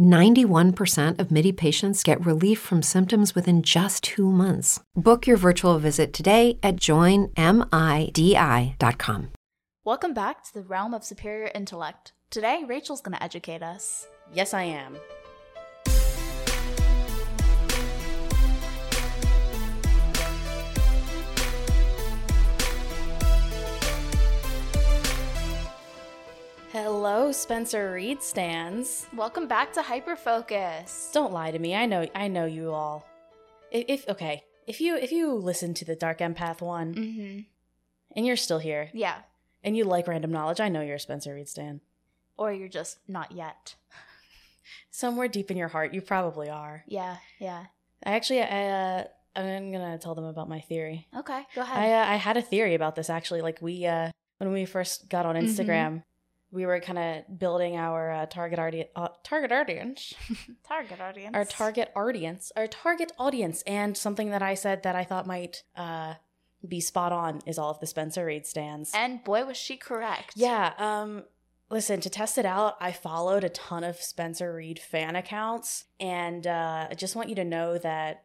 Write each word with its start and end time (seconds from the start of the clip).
91% 0.00 1.18
of 1.18 1.30
MIDI 1.30 1.52
patients 1.52 2.02
get 2.02 2.24
relief 2.24 2.58
from 2.58 2.82
symptoms 2.82 3.34
within 3.34 3.62
just 3.62 4.02
two 4.02 4.30
months. 4.30 4.80
Book 4.96 5.26
your 5.26 5.36
virtual 5.36 5.78
visit 5.78 6.12
today 6.12 6.58
at 6.62 6.76
joinmidi.com. 6.76 7.30
Welcome 9.84 10.12
back 10.12 10.44
to 10.44 10.52
the 10.54 10.62
realm 10.62 10.92
of 10.92 11.04
superior 11.04 11.50
intellect. 11.54 12.12
Today, 12.30 12.64
Rachel's 12.66 13.00
going 13.00 13.16
to 13.16 13.22
educate 13.22 13.62
us. 13.62 14.06
Yes, 14.32 14.52
I 14.54 14.64
am. 14.64 14.96
Hello, 26.72 27.32
Spencer 27.32 27.92
Reid 27.92 28.22
stands. 28.22 29.06
Welcome 29.16 29.48
back 29.48 29.72
to 29.72 29.80
Hyperfocus. 29.82 31.12
Don't 31.12 31.32
lie 31.32 31.50
to 31.50 31.58
me. 31.58 31.74
I 31.74 31.86
know. 31.86 32.06
I 32.14 32.28
know 32.28 32.44
you 32.46 32.70
all. 32.72 33.04
If, 33.72 33.84
if 33.88 34.08
okay, 34.08 34.44
if 34.66 34.80
you 34.80 34.96
if 34.96 35.10
you 35.10 35.32
listen 35.32 35.74
to 35.74 35.84
the 35.84 35.96
Dark 35.96 36.18
Empath 36.18 36.60
one, 36.60 36.94
Mm-hmm. 36.94 37.40
and 38.16 38.26
you're 38.26 38.36
still 38.36 38.60
here, 38.60 38.90
Yeah. 38.94 39.16
and 39.64 39.76
you 39.76 39.84
like 39.84 40.06
random 40.06 40.30
knowledge, 40.30 40.60
I 40.60 40.68
know 40.68 40.80
you're 40.80 40.96
a 40.96 41.00
Spencer 41.00 41.34
Reid 41.34 41.48
stan. 41.48 41.80
Or 42.36 42.52
you're 42.52 42.68
just 42.68 42.98
not 43.08 43.32
yet. 43.32 43.74
Somewhere 44.90 45.28
deep 45.28 45.50
in 45.50 45.56
your 45.56 45.68
heart, 45.68 45.92
you 45.92 46.00
probably 46.00 46.48
are. 46.48 46.84
Yeah, 46.86 47.16
yeah. 47.40 47.66
I 48.04 48.12
actually, 48.12 48.42
I, 48.42 48.68
uh, 48.68 49.04
I'm 49.36 49.72
gonna 49.72 49.98
tell 49.98 50.14
them 50.14 50.24
about 50.24 50.48
my 50.48 50.60
theory. 50.60 51.08
Okay, 51.16 51.42
go 51.54 51.62
I 51.62 51.64
ahead. 51.64 52.08
uh, 52.08 52.12
I 52.12 52.16
had 52.16 52.36
a 52.36 52.42
theory 52.42 52.74
about 52.74 52.94
this 52.94 53.10
actually. 53.10 53.42
Like 53.42 53.58
we 53.60 53.86
uh 53.86 54.10
when 54.38 54.52
we 54.52 54.64
first 54.64 55.08
got 55.10 55.26
on 55.26 55.34
Instagram, 55.34 56.02
we 56.52 56.66
were 56.66 56.80
kind 56.80 56.98
of 56.98 57.38
building 57.38 57.76
our 57.76 58.10
uh, 58.10 58.26
target 58.26 58.58
audience, 58.58 58.88
uh, 58.96 59.08
target 59.22 59.52
audience, 59.52 60.14
target 60.64 61.00
audience. 61.00 61.34
our 61.34 61.44
target 61.44 61.90
audience, 61.94 62.52
our 62.56 62.66
target 62.66 63.12
audience, 63.18 63.62
and 63.66 63.96
something 63.96 64.30
that 64.30 64.42
I 64.42 64.54
said 64.54 64.82
that 64.82 64.96
I 64.96 65.04
thought 65.04 65.26
might 65.26 65.62
uh 65.76 66.14
be 66.68 66.80
spot 66.80 67.10
on 67.12 67.40
is 67.46 67.58
all 67.58 67.70
of 67.70 67.80
the 67.80 67.86
Spencer 67.86 68.26
Reid 68.26 68.46
stands. 68.46 68.90
And 68.94 69.24
boy, 69.24 69.44
was 69.46 69.56
she 69.56 69.76
correct. 69.76 70.32
yeah, 70.36 70.72
um 70.78 71.24
listen, 71.70 72.00
to 72.00 72.10
test 72.10 72.36
it 72.36 72.44
out, 72.44 72.76
I 72.80 72.92
followed 72.92 73.44
a 73.44 73.48
ton 73.48 73.84
of 73.84 73.96
Spencer 73.96 74.52
Reid 74.52 74.78
fan 74.78 75.16
accounts 75.16 75.84
and 75.98 76.46
uh 76.46 76.88
I 76.90 76.94
just 76.94 77.16
want 77.16 77.28
you 77.28 77.34
to 77.36 77.44
know 77.44 77.78
that 77.78 78.24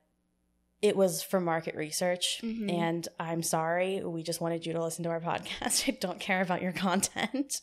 it 0.81 0.97
was 0.97 1.23
for 1.23 1.39
market 1.39 1.75
research 1.75 2.41
Mhm. 2.43 2.69
and 2.71 3.07
I'm 3.19 3.41
sorry, 3.43 4.03
we 4.03 4.21
just 4.23 4.41
wanted 4.41 4.65
you 4.65 4.73
to 4.73 4.83
listen 4.83 5.03
to 5.03 5.09
our 5.11 5.21
podcast. 5.31 5.87
I 5.87 5.97
don't 6.01 6.19
care 6.19 6.41
about 6.41 6.61
your 6.61 6.73
content. 6.73 7.61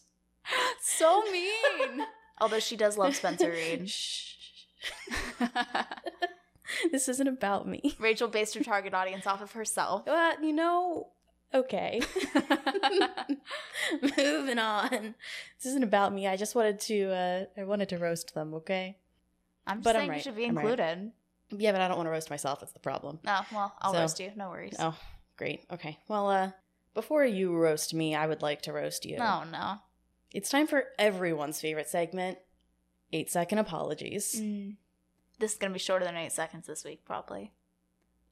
So 0.83 1.23
mean. 1.31 2.05
Although 2.41 2.59
she 2.61 2.77
does 2.77 2.99
love 2.99 3.15
Spencer 3.15 3.51
Reid. 3.51 3.89
Shh. 3.91 4.35
this 6.91 7.09
isn't 7.09 7.29
about 7.29 7.69
me. 7.69 7.95
Rachel 7.99 8.29
based 8.29 8.55
her 8.55 8.65
target 8.65 8.95
audience 8.95 9.27
off 9.27 9.41
of 9.43 9.53
herself. 9.53 10.05
Well, 10.07 10.43
you 10.43 10.53
know, 10.53 11.09
okay. 11.55 12.01
Moving 14.17 14.59
on. 14.59 15.15
This 15.59 15.67
isn't 15.67 15.85
about 15.85 16.13
me. 16.13 16.27
I 16.27 16.37
just 16.37 16.55
wanted 16.55 16.81
to 16.81 17.11
uh 17.13 17.45
I 17.57 17.65
wanted 17.65 17.89
to 17.91 17.99
roast 17.99 18.35
them, 18.35 18.55
okay? 18.55 18.99
I'm 19.67 19.79
just 19.79 19.85
But 19.85 19.97
I'm 19.97 20.03
saying 20.09 20.15
you 20.15 20.23
should 20.23 20.37
be 20.37 20.47
I'm 20.47 20.57
right. 20.57 20.63
included. 20.67 21.13
Yeah, 21.51 21.73
but 21.73 21.81
I 21.81 21.89
don't 21.89 21.99
want 21.99 22.07
to 22.07 22.11
roast 22.11 22.31
myself, 22.31 22.61
that's 22.61 22.73
the 22.73 22.81
problem. 22.81 23.19
Oh, 23.27 23.45
well, 23.53 23.75
I'll 23.81 23.93
So- 23.93 24.01
roast 24.01 24.21
you. 24.21 24.33
No 24.37 24.49
worries. 24.49 24.75
Oh, 24.79 24.97
great. 25.37 25.65
Okay. 25.73 25.99
Well, 26.09 26.29
uh 26.31 26.51
before 26.95 27.25
you 27.25 27.55
roast 27.57 27.95
me, 27.95 28.15
I 28.15 28.27
would 28.27 28.43
like 28.43 28.63
to 28.63 28.73
roast 28.73 29.05
you. 29.07 29.17
No, 29.19 29.45
no. 29.45 29.77
It's 30.35 30.49
time 30.51 30.67
for 30.67 30.85
everyone's 30.99 31.61
favorite 31.61 31.89
segment, 31.89 32.39
8 33.13 33.31
second 33.31 33.59
apologies. 33.59 34.37
Mm. 34.41 34.77
This 35.39 35.53
is 35.53 35.59
going 35.59 35.71
to 35.71 35.75
be 35.75 35.79
shorter 35.81 36.05
than 36.05 36.17
eight 36.17 36.33
seconds 36.33 36.67
this 36.67 36.85
week, 36.85 37.05
probably. 37.05 37.53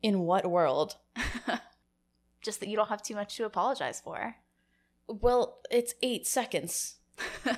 In 0.02 0.20
what 0.20 0.48
world? 0.48 0.96
Just 2.42 2.60
that 2.60 2.68
you 2.68 2.76
don't 2.76 2.88
have 2.88 3.02
too 3.02 3.14
much 3.16 3.36
to 3.36 3.44
apologize 3.44 4.00
for. 4.00 4.36
Well, 5.08 5.58
it's 5.70 5.94
8 6.02 6.26
seconds. 6.26 6.96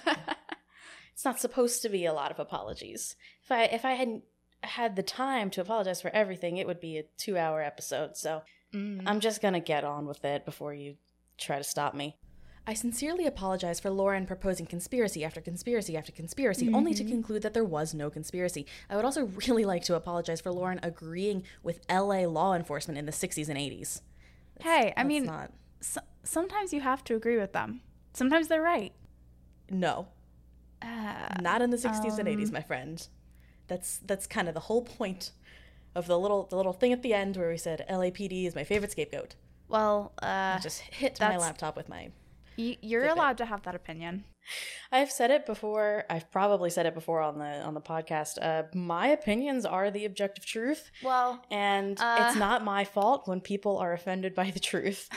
It's 1.14 1.26
not 1.26 1.38
supposed 1.38 1.82
to 1.82 1.88
be 1.90 2.06
a 2.06 2.12
lot 2.14 2.30
of 2.32 2.40
apologies. 2.40 3.14
If 3.44 3.52
I 3.52 3.64
if 3.64 3.84
I 3.84 3.92
hadn't 3.92 4.24
had 4.62 4.96
the 4.96 5.02
time 5.02 5.50
to 5.50 5.60
apologize 5.60 6.00
for 6.00 6.10
everything, 6.10 6.56
it 6.56 6.66
would 6.66 6.80
be 6.80 6.96
a 6.98 7.04
2-hour 7.18 7.62
episode. 7.62 8.16
So, 8.16 8.42
Mm. 8.74 9.02
I'm 9.06 9.20
just 9.20 9.42
going 9.42 9.52
to 9.52 9.60
get 9.60 9.84
on 9.84 10.06
with 10.06 10.24
it 10.24 10.46
before 10.46 10.72
you 10.72 10.96
try 11.36 11.58
to 11.58 11.62
stop 11.64 11.94
me. 11.94 12.16
I 12.66 12.74
sincerely 12.74 13.26
apologize 13.26 13.80
for 13.80 13.90
Lauren 13.90 14.24
proposing 14.24 14.66
conspiracy 14.66 15.24
after 15.24 15.40
conspiracy 15.40 15.96
after 15.96 16.12
conspiracy, 16.12 16.70
only 16.72 16.94
to 16.94 17.02
conclude 17.04 17.42
that 17.42 17.54
there 17.54 17.64
was 17.64 17.92
no 17.92 18.08
conspiracy. 18.08 18.66
I 18.88 18.94
would 18.96 19.04
also 19.04 19.24
really 19.48 19.64
like 19.64 19.82
to 19.84 19.96
apologize 19.96 20.40
for 20.40 20.52
Lauren 20.52 20.78
agreeing 20.82 21.42
with 21.64 21.80
LA 21.90 22.20
law 22.26 22.54
enforcement 22.54 22.98
in 22.98 23.06
the 23.06 23.12
60s 23.12 23.48
and 23.48 23.58
80s. 23.58 24.00
Hey, 24.60 24.92
I 24.96 25.02
mean, 25.02 25.24
not. 25.24 25.50
so- 25.80 26.02
sometimes 26.22 26.72
you 26.72 26.80
have 26.82 27.02
to 27.04 27.16
agree 27.16 27.36
with 27.36 27.52
them. 27.52 27.80
Sometimes 28.14 28.46
they're 28.48 28.62
right. 28.62 28.92
No, 29.70 30.08
Uh, 30.82 31.28
not 31.40 31.62
in 31.62 31.70
the 31.70 31.76
60s 31.76 32.18
and 32.18 32.28
80s, 32.28 32.46
um, 32.48 32.52
my 32.52 32.60
friend. 32.62 33.08
That's 33.68 33.98
that's 33.98 34.26
kind 34.26 34.48
of 34.48 34.54
the 34.54 34.60
whole 34.60 34.82
point 34.82 35.32
of 35.94 36.06
the 36.06 36.18
little 36.18 36.44
the 36.44 36.56
little 36.56 36.72
thing 36.72 36.92
at 36.92 37.02
the 37.02 37.14
end 37.14 37.36
where 37.36 37.48
we 37.48 37.56
said 37.56 37.84
LAPD 37.88 38.46
is 38.46 38.54
my 38.54 38.64
favorite 38.64 38.90
scapegoat. 38.92 39.34
well, 39.68 40.12
uh, 40.22 40.56
I 40.56 40.60
just 40.62 40.80
hit 40.80 41.18
my 41.20 41.36
laptop 41.38 41.76
with 41.76 41.88
my 41.88 42.10
you're 42.56 43.06
allowed 43.06 43.38
to 43.38 43.44
have 43.44 43.62
that 43.62 43.74
opinion. 43.74 44.24
I've 44.90 45.10
said 45.10 45.30
it 45.30 45.46
before. 45.46 46.04
I've 46.10 46.30
probably 46.32 46.68
said 46.70 46.84
it 46.86 46.94
before 46.94 47.20
on 47.20 47.38
the 47.38 47.60
on 47.62 47.74
the 47.74 47.80
podcast. 47.80 48.38
Uh, 48.42 48.64
my 48.74 49.06
opinions 49.08 49.64
are 49.64 49.90
the 49.90 50.04
objective 50.04 50.44
truth, 50.44 50.90
well, 51.02 51.44
and 51.50 51.98
Uh. 52.00 52.24
it's 52.26 52.36
not 52.36 52.64
my 52.64 52.84
fault 52.84 53.28
when 53.28 53.40
people 53.40 53.78
are 53.78 53.92
offended 53.92 54.34
by 54.34 54.50
the 54.50 54.60
truth. 54.60 55.08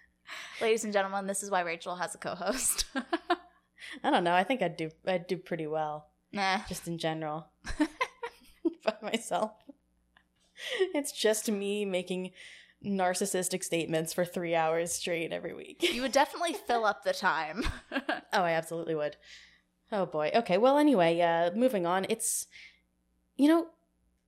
ladies 0.60 0.84
and 0.84 0.92
gentlemen, 0.92 1.26
this 1.26 1.42
is 1.42 1.50
why 1.50 1.60
Rachel 1.60 1.96
has 1.96 2.14
a 2.14 2.18
co 2.18 2.34
host. 2.34 2.86
I 4.02 4.10
don't 4.10 4.24
know. 4.24 4.34
I 4.34 4.44
think 4.44 4.62
I'd 4.62 4.76
do 4.78 4.90
I'd 5.06 5.26
do 5.26 5.36
pretty 5.36 5.66
well, 5.66 6.08
nah. 6.32 6.60
just 6.68 6.88
in 6.88 6.96
general, 6.98 7.48
by 8.84 8.94
myself. 9.02 9.52
It's 10.94 11.12
just 11.12 11.50
me 11.50 11.84
making 11.84 12.30
narcissistic 12.84 13.62
statements 13.62 14.12
for 14.12 14.24
three 14.24 14.54
hours 14.54 14.92
straight 14.92 15.32
every 15.32 15.54
week. 15.54 15.82
You 15.94 16.02
would 16.02 16.12
definitely 16.12 16.54
fill 16.66 16.84
up 16.84 17.04
the 17.04 17.12
time. 17.12 17.64
Oh, 18.34 18.42
I 18.44 18.52
absolutely 18.52 18.94
would. 18.94 19.16
Oh 19.92 20.06
boy. 20.06 20.30
Okay. 20.34 20.56
Well, 20.56 20.78
anyway, 20.78 21.20
uh, 21.20 21.50
moving 21.54 21.84
on. 21.84 22.06
It's, 22.08 22.46
you 23.36 23.46
know, 23.46 23.66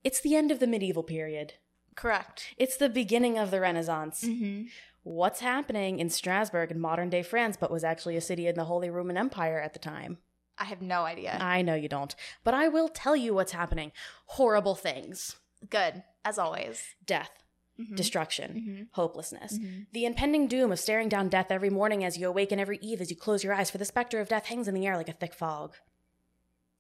it's 0.05 0.21
the 0.21 0.37
end 0.37 0.51
of 0.51 0.61
the 0.61 0.67
medieval 0.67 1.03
period. 1.03 1.55
Correct. 1.95 2.55
It's 2.59 2.77
the 2.77 2.91
beginning 2.91 3.39
of 3.39 3.51
the 3.51 3.61
Renaissance. 3.61 4.23
Mm-hmm. 4.25 4.67
what's 5.05 5.41
happening 5.41 6.01
in 6.01 6.11
Strasbourg 6.11 6.71
in 6.71 6.79
modern 6.81 7.09
day 7.09 7.23
France, 7.23 7.57
but 7.59 7.71
was 7.71 7.83
actually 7.83 8.17
a 8.17 8.21
city 8.21 8.47
in 8.47 8.57
the 8.57 8.65
Holy 8.65 8.91
Roman 8.91 9.17
Empire 9.17 9.59
at 9.59 9.73
the 9.73 9.79
time? 9.79 10.19
I 10.59 10.65
have 10.65 10.83
no 10.83 11.05
idea. 11.05 11.39
I 11.41 11.63
know 11.63 11.75
you 11.75 11.89
don't, 11.89 12.15
but 12.45 12.53
I 12.53 12.69
will 12.69 12.89
tell 12.89 13.17
you 13.17 13.33
what's 13.35 13.53
happening. 13.53 13.91
Horrible 14.27 14.75
things. 14.75 15.37
Good, 15.71 16.03
as 16.27 16.39
always. 16.39 16.95
Death, 17.07 17.31
Mhm. 17.79 17.97
destruction, 17.97 18.55
Mhm. 18.55 18.89
hopelessness. 18.95 19.59
Mhm. 19.59 19.87
The 19.93 20.05
impending 20.05 20.47
doom 20.47 20.71
of 20.71 20.79
staring 20.79 21.09
down 21.09 21.29
death 21.29 21.51
every 21.51 21.71
morning 21.71 22.05
as 22.05 22.17
you 22.17 22.29
awaken 22.29 22.59
every 22.61 22.79
eve 22.79 23.01
as 23.01 23.11
you 23.11 23.17
close 23.17 23.43
your 23.43 23.53
eyes, 23.55 23.71
for 23.71 23.79
the 23.79 23.85
specter 23.85 24.21
of 24.21 24.29
death 24.29 24.47
hangs 24.47 24.69
in 24.69 24.75
the 24.75 24.87
air 24.87 24.97
like 24.97 25.09
a 25.09 25.13
thick 25.13 25.35
fog. 25.35 25.75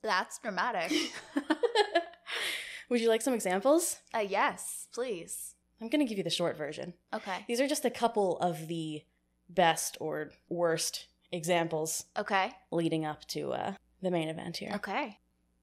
That's 0.02 0.38
dramatic. 0.38 0.93
Would 2.91 3.00
you 3.00 3.08
like 3.08 3.23
some 3.23 3.35
examples? 3.35 3.99
uh, 4.14 4.19
yes, 4.19 4.88
please. 4.93 5.55
I'm 5.81 5.88
going 5.88 6.00
to 6.00 6.08
give 6.08 6.19
you 6.19 6.25
the 6.25 6.31
short 6.31 6.56
version. 6.56 6.94
Okay. 7.12 7.44
These 7.49 7.61
are 7.61 7.67
just 7.67 7.85
a 7.85 7.90
couple 7.90 8.38
of 8.38 8.69
the 8.69 9.02
best 9.49 9.97
or 10.00 10.31
worst 10.49 11.06
examples 11.32 12.05
Okay. 12.17 12.52
leading 12.70 13.05
up 13.05 13.26
to 13.29 13.52
uh, 13.52 13.75
the 14.00 14.11
main 14.11 14.29
event 14.29 14.58
here. 14.58 14.73
Okay. 14.76 15.19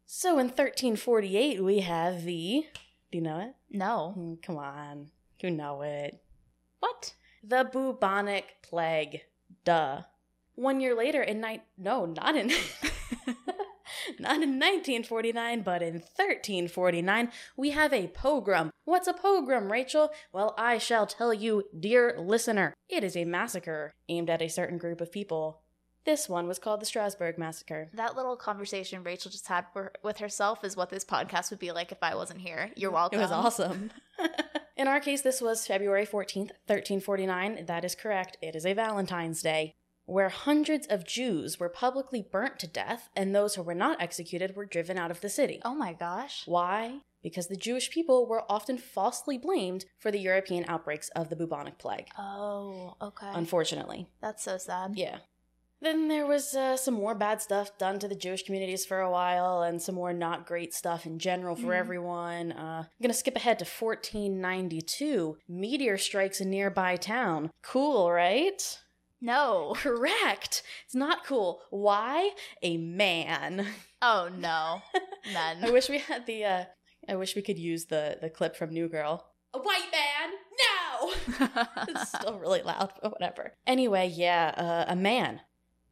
So 0.06 0.32
in 0.40 0.48
1348, 0.48 1.64
we 1.64 1.80
have 1.80 2.24
the. 2.24 2.66
Do 3.12 3.18
you 3.18 3.22
know 3.24 3.40
it? 3.40 3.56
No. 3.70 4.14
Mm, 4.18 4.42
Come 4.42 4.58
on. 4.58 5.12
You 5.42 5.50
know 5.50 5.82
it. 5.82 6.22
What? 6.80 7.14
The 7.44 7.68
bubonic 7.72 8.62
plague. 8.62 9.22
Duh. 9.66 10.02
One 10.56 10.80
year 10.80 10.96
later, 10.96 11.24
in 11.24 11.42
night. 11.42 11.64
No, 11.78 12.06
not 12.06 12.36
in. 12.36 12.48
not 14.20 14.36
in 14.42 14.60
1949, 14.60 15.64
but 15.64 15.82
in 15.82 15.94
1349, 15.94 17.32
we 17.58 17.72
have 17.72 17.92
a 17.92 18.08
pogrom. 18.08 18.70
What's 18.86 19.08
a 19.08 19.14
pogrom, 19.14 19.72
Rachel? 19.72 20.12
Well, 20.32 20.54
I 20.58 20.78
shall 20.78 21.08
tell 21.08 21.34
you, 21.34 21.64
dear 21.78 22.16
listener. 22.20 22.76
It 22.88 23.04
is 23.04 23.18
a 23.18 23.26
massacre 23.26 23.94
aimed 24.10 24.30
at 24.30 24.42
a 24.42 24.48
certain 24.48 24.78
group 24.78 25.02
of 25.02 25.12
people. 25.12 25.62
This 26.04 26.28
one 26.28 26.48
was 26.48 26.60
called 26.60 26.82
the 26.82 26.86
Strasbourg 26.86 27.38
Massacre. 27.38 27.90
That 27.94 28.16
little 28.16 28.36
conversation 28.36 29.04
Rachel 29.04 29.32
just 29.32 29.48
had 29.48 29.66
for- 29.72 29.94
with 30.04 30.18
herself 30.18 30.64
is 30.64 30.76
what 30.76 30.90
this 30.90 31.06
podcast 31.06 31.50
would 31.52 31.60
be 31.60 31.72
like 31.72 31.92
if 31.92 32.00
I 32.02 32.16
wasn't 32.16 32.42
here. 32.42 32.72
You're 32.76 32.92
welcome. 32.92 33.20
It 33.20 33.24
was 33.24 33.32
awesome. 33.32 33.92
In 34.82 34.88
our 34.88 35.00
case, 35.00 35.22
this 35.22 35.42
was 35.42 35.68
February 35.68 36.08
14th, 36.08 36.54
1349. 36.66 37.66
That 37.68 37.86
is 37.86 37.94
correct. 37.94 38.38
It 38.42 38.56
is 38.56 38.66
a 38.66 38.74
Valentine's 38.74 39.44
Day, 39.44 39.76
where 40.06 40.30
hundreds 40.30 40.88
of 40.88 41.06
Jews 41.06 41.60
were 41.60 41.70
publicly 41.70 42.26
burnt 42.32 42.58
to 42.58 42.68
death 42.68 43.08
and 43.16 43.36
those 43.36 43.54
who 43.54 43.62
were 43.62 43.76
not 43.76 44.02
executed 44.02 44.56
were 44.56 44.66
driven 44.66 44.98
out 44.98 45.12
of 45.12 45.22
the 45.22 45.30
city. 45.30 45.62
Oh 45.64 45.76
my 45.76 45.94
gosh. 45.94 46.48
Why? 46.48 47.02
Because 47.22 47.48
the 47.48 47.56
Jewish 47.56 47.92
people 47.92 48.28
were 48.28 48.44
often 48.50 48.80
falsely 48.80 49.38
blamed 49.38 49.86
for 50.00 50.10
the 50.10 50.18
European 50.18 50.66
outbreaks 50.68 51.10
of 51.10 51.30
the 51.30 51.36
bubonic 51.36 51.78
plague. 51.78 52.08
Oh, 52.18 52.96
okay. 53.00 53.30
Unfortunately. 53.36 54.08
That's 54.20 54.44
so 54.44 54.58
sad. 54.58 54.94
Yeah. 54.96 55.20
Then 55.82 56.10
there 56.10 56.28
was 56.28 56.54
uh, 56.56 56.78
some 56.78 56.94
more 56.94 57.16
bad 57.16 57.42
stuff 57.42 57.76
done 57.80 57.98
to 58.00 58.08
the 58.08 58.14
Jewish 58.16 58.44
communities 58.44 58.86
for 58.86 59.00
a 59.00 59.10
while, 59.10 59.64
and 59.64 59.82
some 59.82 59.96
more 59.96 60.14
not 60.14 60.46
great 60.46 60.76
stuff 60.76 61.08
in 61.08 61.18
general 61.18 61.56
for 61.56 61.68
Mhm. 61.74 61.80
everyone. 61.80 62.52
Uh, 62.52 62.84
I'm 62.86 63.02
gonna 63.02 63.14
skip 63.16 63.36
ahead 63.36 63.58
to 63.60 63.66
1492. 63.66 65.38
Meteor 65.48 65.98
strikes 65.98 66.40
a 66.40 66.46
nearby 66.46 66.96
town. 66.98 67.50
Cool, 67.64 68.12
right? 68.12 68.80
No. 69.20 69.74
Correct. 69.78 70.64
It's 70.86 70.96
not 70.96 71.26
cool. 71.26 71.62
Why? 71.70 72.32
A 72.62 72.78
man. 72.78 73.68
Oh 74.02 74.30
no. 74.36 74.82
None. 75.34 75.64
I 75.64 75.72
wish 75.72 75.90
we 75.90 76.00
had 76.00 76.26
the. 76.26 76.46
Uh, 76.46 76.66
I 77.10 77.16
wish 77.16 77.36
we 77.36 77.42
could 77.42 77.58
use 77.60 77.86
the 77.86 78.18
the 78.22 78.30
clip 78.30 78.56
from 78.56 78.72
New 78.72 78.88
Girl. 78.88 79.26
A 79.54 79.60
white 79.60 79.90
man? 79.92 80.32
No. 80.64 81.68
it's 81.90 82.10
still 82.10 82.40
really 82.40 82.62
loud, 82.62 82.94
but 83.02 83.12
whatever. 83.12 83.54
Anyway, 83.68 84.08
yeah, 84.08 84.54
uh, 84.58 84.92
a 84.92 84.96
man 84.96 85.42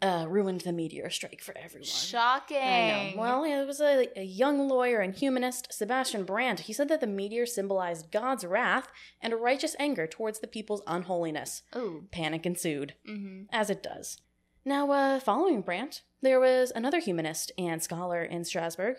uh, 0.02 0.26
ruined 0.30 0.62
the 0.62 0.72
meteor 0.72 1.10
strike 1.10 1.42
for 1.42 1.58
everyone. 1.58 1.86
Shocking. 1.86 2.58
I 2.58 3.12
know. 3.16 3.22
Well, 3.22 3.44
it 3.44 3.66
was 3.66 3.82
a, 3.82 4.08
a 4.18 4.24
young 4.24 4.68
lawyer 4.70 5.00
and 5.00 5.14
humanist, 5.14 5.74
Sebastian 5.74 6.24
Brant. 6.24 6.62
He 6.62 6.74
said 6.74 6.88
that 6.90 7.02
the 7.02 7.08
meteor 7.08 7.46
symbolized 7.46 8.12
God's 8.12 8.46
wrath 8.46 8.88
and 9.22 9.34
a 9.34 9.38
righteous 9.38 9.76
anger 9.80 10.08
towards 10.08 10.40
the 10.40 10.48
people's 10.48 10.82
unholiness. 10.88 11.64
Ooh. 11.76 12.06
Panic 12.12 12.46
ensued, 12.46 12.94
Mm-hmm. 13.10 13.44
as 13.52 13.70
it 13.70 13.84
does. 13.84 14.18
Now, 14.66 14.92
uh, 14.92 15.20
following 15.20 15.62
Brant, 15.62 16.02
there 16.22 16.40
was 16.40 16.72
another 16.76 17.00
humanist 17.00 17.52
and 17.58 17.82
scholar 17.82 18.24
in 18.24 18.44
Strasbourg. 18.46 18.98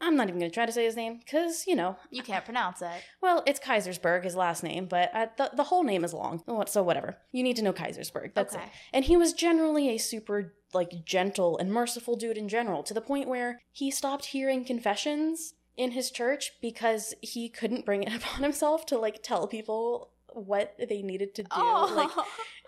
I'm 0.00 0.16
not 0.16 0.28
even 0.28 0.38
going 0.38 0.50
to 0.50 0.54
try 0.54 0.64
to 0.66 0.72
say 0.72 0.84
his 0.84 0.94
name, 0.96 1.18
because, 1.18 1.66
you 1.66 1.74
know, 1.74 1.96
You 2.10 2.22
can't 2.22 2.44
pronounce 2.44 2.80
it. 2.82 3.02
well, 3.20 3.42
it's 3.46 3.58
Kaisersberg, 3.58 4.22
his 4.24 4.36
last 4.36 4.62
name, 4.62 4.86
but 4.86 5.10
uh, 5.14 5.26
the, 5.36 5.50
the 5.56 5.64
whole 5.64 5.82
name 5.82 6.04
is 6.04 6.14
long. 6.14 6.42
So 6.68 6.82
whatever. 6.82 7.16
You 7.32 7.42
need 7.42 7.56
to 7.56 7.62
know 7.62 7.72
Kaisersberg. 7.72 8.32
That's 8.34 8.54
Okay. 8.54 8.64
it. 8.64 8.70
And 8.92 9.04
he 9.06 9.16
was 9.16 9.32
generally 9.32 9.88
a 9.88 9.98
super 9.98 10.54
like 10.72 11.04
gentle 11.04 11.56
and 11.58 11.72
merciful 11.72 12.14
dude 12.14 12.36
in 12.36 12.48
general, 12.48 12.82
to 12.84 12.94
the 12.94 13.00
point 13.00 13.28
where 13.28 13.60
he 13.72 13.90
stopped 13.90 14.26
hearing 14.26 14.64
confessions 14.64 15.54
in 15.76 15.92
his 15.92 16.10
church 16.10 16.52
because 16.60 17.14
he 17.20 17.48
couldn't 17.48 17.84
bring 17.86 18.02
it 18.02 18.14
upon 18.16 18.42
himself 18.42 18.84
to 18.86 18.98
like 18.98 19.22
tell 19.22 19.46
people 19.48 20.10
what 20.32 20.74
they 20.88 21.02
needed 21.02 21.34
to 21.34 21.42
do. 21.42 21.48
Oh. 21.52 21.92
Like 21.96 22.26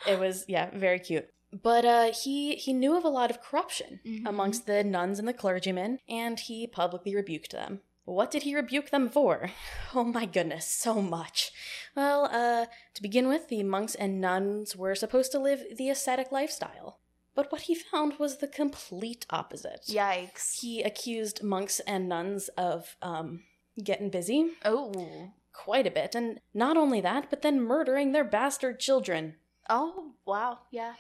it 0.09 0.19
was 0.19 0.45
yeah, 0.49 0.71
very 0.75 0.99
cute. 0.99 1.29
But 1.53 1.85
uh, 1.85 2.13
he 2.13 2.55
he 2.57 2.73
knew 2.73 2.97
of 2.97 3.05
a 3.05 3.09
lot 3.09 3.31
of 3.31 3.41
corruption 3.43 4.01
Mhm. 4.05 4.29
amongst 4.29 4.67
the 4.67 4.85
nuns 4.85 5.19
and 5.19 5.27
the 5.27 5.33
clergymen, 5.35 5.99
and 6.09 6.39
he 6.39 6.67
publicly 6.67 7.15
rebuked 7.15 7.51
them. 7.53 7.81
What 8.05 8.31
did 8.31 8.43
he 8.45 8.55
rebuke 8.55 8.91
them 8.91 9.09
for? 9.09 9.51
Oh 9.95 10.05
my 10.05 10.27
goodness, 10.27 10.67
so 10.69 11.03
much. 11.03 11.51
Well, 11.97 12.27
uh, 12.27 12.67
to 12.95 13.03
begin 13.03 13.27
with, 13.29 13.49
the 13.49 13.63
monks 13.65 13.95
and 13.97 14.21
nuns 14.21 14.77
were 14.77 14.95
supposed 14.95 15.33
to 15.33 15.39
live 15.41 15.65
the 15.77 15.91
ascetic 15.91 16.31
lifestyle. 16.31 17.01
But 17.35 17.51
what 17.53 17.63
he 17.63 17.75
found 17.75 18.19
was 18.19 18.37
the 18.39 18.49
complete 18.49 19.27
opposite. 19.31 19.83
Yikes. 19.89 20.61
He 20.61 20.83
accused 20.83 21.43
monks 21.43 21.81
and 21.81 22.09
nuns 22.09 22.49
of 22.57 22.97
um, 23.03 23.43
getting 23.83 24.11
busy 24.11 24.53
Oh. 24.65 25.31
quite 25.53 25.87
a 25.87 25.91
bit, 25.91 26.15
and 26.15 26.41
not 26.55 26.77
only 26.77 27.01
that, 27.01 27.29
but 27.31 27.43
then 27.43 27.61
murdering 27.61 28.13
their 28.13 28.25
bastard 28.25 28.79
children. 28.81 29.37
Oh, 29.69 30.15
wow. 30.27 30.61
Yeah. 30.71 30.95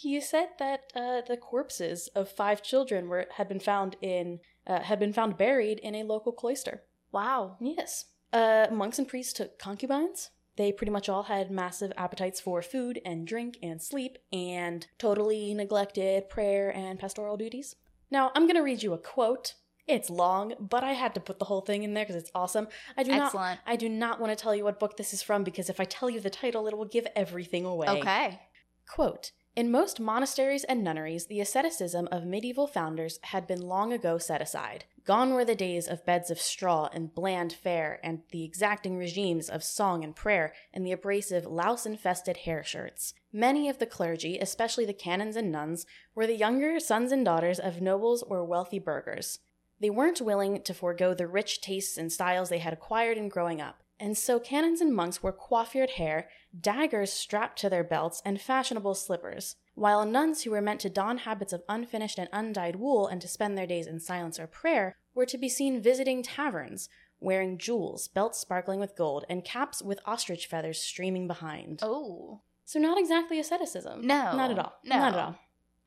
He 0.00 0.20
said 0.20 0.50
that 0.60 0.92
uh, 0.94 1.22
the 1.26 1.36
corpses 1.36 2.06
of 2.14 2.30
five 2.30 2.62
children 2.62 3.08
were 3.08 3.26
had 3.32 3.48
been 3.48 3.58
found 3.58 3.96
in 4.00 4.38
uh, 4.64 4.82
had 4.82 5.00
been 5.00 5.12
found 5.12 5.36
buried 5.36 5.80
in 5.80 5.96
a 5.96 6.04
local 6.04 6.30
cloister. 6.30 6.84
Wow. 7.10 7.56
Yes, 7.60 8.04
uh, 8.32 8.68
monks 8.70 9.00
and 9.00 9.08
priests 9.08 9.32
took 9.32 9.58
concubines. 9.58 10.30
They 10.56 10.70
pretty 10.70 10.92
much 10.92 11.08
all 11.08 11.24
had 11.24 11.50
massive 11.50 11.92
appetites 11.96 12.40
for 12.40 12.62
food 12.62 13.00
and 13.04 13.26
drink 13.26 13.58
and 13.60 13.82
sleep, 13.82 14.18
and 14.32 14.86
totally 14.98 15.52
neglected 15.52 16.28
prayer 16.28 16.70
and 16.70 17.00
pastoral 17.00 17.36
duties. 17.36 17.74
Now, 18.08 18.30
I'm 18.36 18.46
gonna 18.46 18.62
read 18.62 18.84
you 18.84 18.92
a 18.92 18.98
quote. 18.98 19.54
It's 19.88 20.10
long, 20.10 20.54
but 20.60 20.84
I 20.84 20.92
had 20.92 21.12
to 21.14 21.20
put 21.20 21.40
the 21.40 21.46
whole 21.46 21.62
thing 21.62 21.82
in 21.82 21.94
there 21.94 22.04
because 22.04 22.22
it's 22.22 22.30
awesome. 22.36 22.68
I 22.96 23.02
do 23.02 23.10
not. 23.10 23.26
Excellent. 23.26 23.60
I 23.66 23.74
do 23.74 23.88
not 23.88 24.20
want 24.20 24.30
to 24.30 24.40
tell 24.40 24.54
you 24.54 24.62
what 24.62 24.78
book 24.78 24.96
this 24.96 25.12
is 25.12 25.22
from 25.24 25.42
because 25.42 25.68
if 25.68 25.80
I 25.80 25.84
tell 25.86 26.08
you 26.08 26.20
the 26.20 26.30
title, 26.30 26.68
it 26.68 26.78
will 26.78 26.84
give 26.84 27.08
everything 27.16 27.64
away. 27.64 27.88
Okay. 27.88 28.38
Quote 28.86 29.32
In 29.58 29.72
most 29.72 29.98
monasteries 29.98 30.62
and 30.62 30.84
nunneries, 30.84 31.26
the 31.26 31.40
asceticism 31.40 32.08
of 32.12 32.24
medieval 32.24 32.68
founders 32.68 33.18
had 33.24 33.48
been 33.48 33.60
long 33.60 33.92
ago 33.92 34.16
set 34.16 34.40
aside. 34.40 34.84
Gone 35.04 35.34
were 35.34 35.44
the 35.44 35.56
days 35.56 35.88
of 35.88 36.06
beds 36.06 36.30
of 36.30 36.40
straw 36.40 36.88
and 36.92 37.12
bland 37.12 37.54
fare, 37.54 37.98
and 38.04 38.22
the 38.30 38.44
exacting 38.44 38.96
regimes 38.96 39.50
of 39.50 39.64
song 39.64 40.04
and 40.04 40.14
prayer, 40.14 40.54
and 40.72 40.86
the 40.86 40.92
abrasive, 40.92 41.44
louse 41.44 41.86
infested 41.86 42.36
hair 42.36 42.62
shirts. 42.62 43.14
Many 43.32 43.68
of 43.68 43.80
the 43.80 43.86
clergy, 43.86 44.38
especially 44.38 44.84
the 44.84 44.92
canons 44.92 45.34
and 45.34 45.50
nuns, 45.50 45.86
were 46.14 46.28
the 46.28 46.36
younger 46.36 46.78
sons 46.78 47.10
and 47.10 47.24
daughters 47.24 47.58
of 47.58 47.82
nobles 47.82 48.22
or 48.22 48.44
wealthy 48.44 48.78
burghers. 48.78 49.40
They 49.80 49.90
weren't 49.90 50.20
willing 50.20 50.62
to 50.62 50.72
forego 50.72 51.14
the 51.14 51.26
rich 51.26 51.60
tastes 51.60 51.98
and 51.98 52.12
styles 52.12 52.48
they 52.48 52.58
had 52.58 52.72
acquired 52.72 53.18
in 53.18 53.28
growing 53.28 53.60
up, 53.60 53.82
and 54.00 54.16
so 54.16 54.38
canons 54.38 54.80
and 54.80 54.94
monks 54.94 55.22
wore 55.22 55.32
coiffured 55.32 55.90
hair, 55.90 56.28
daggers 56.58 57.12
strapped 57.12 57.58
to 57.60 57.68
their 57.70 57.84
belts, 57.84 58.22
and 58.24 58.40
fashionable 58.40 58.94
slippers, 58.94 59.56
while 59.74 60.04
nuns 60.04 60.42
who 60.42 60.50
were 60.50 60.60
meant 60.60 60.80
to 60.80 60.90
don 60.90 61.18
habits 61.18 61.52
of 61.52 61.62
unfinished 61.68 62.18
and 62.18 62.28
undyed 62.32 62.76
wool 62.76 63.06
and 63.06 63.20
to 63.22 63.28
spend 63.28 63.56
their 63.56 63.66
days 63.66 63.86
in 63.86 64.00
silence 64.00 64.38
or 64.38 64.46
prayer 64.46 64.96
were 65.14 65.26
to 65.26 65.38
be 65.38 65.48
seen 65.48 65.80
visiting 65.80 66.22
taverns, 66.22 66.88
wearing 67.20 67.58
jewels, 67.58 68.08
belts 68.08 68.38
sparkling 68.38 68.80
with 68.80 68.96
gold, 68.96 69.24
and 69.28 69.44
caps 69.44 69.82
with 69.82 70.00
ostrich 70.06 70.46
feathers 70.46 70.80
streaming 70.80 71.26
behind. 71.26 71.80
Oh. 71.82 72.40
So 72.64 72.78
not 72.78 72.98
exactly 72.98 73.38
asceticism. 73.40 74.06
No. 74.06 74.36
Not 74.36 74.50
at 74.50 74.58
all. 74.58 74.74
No. 74.84 74.96
Not 74.98 75.14
at 75.14 75.18
all. 75.20 75.38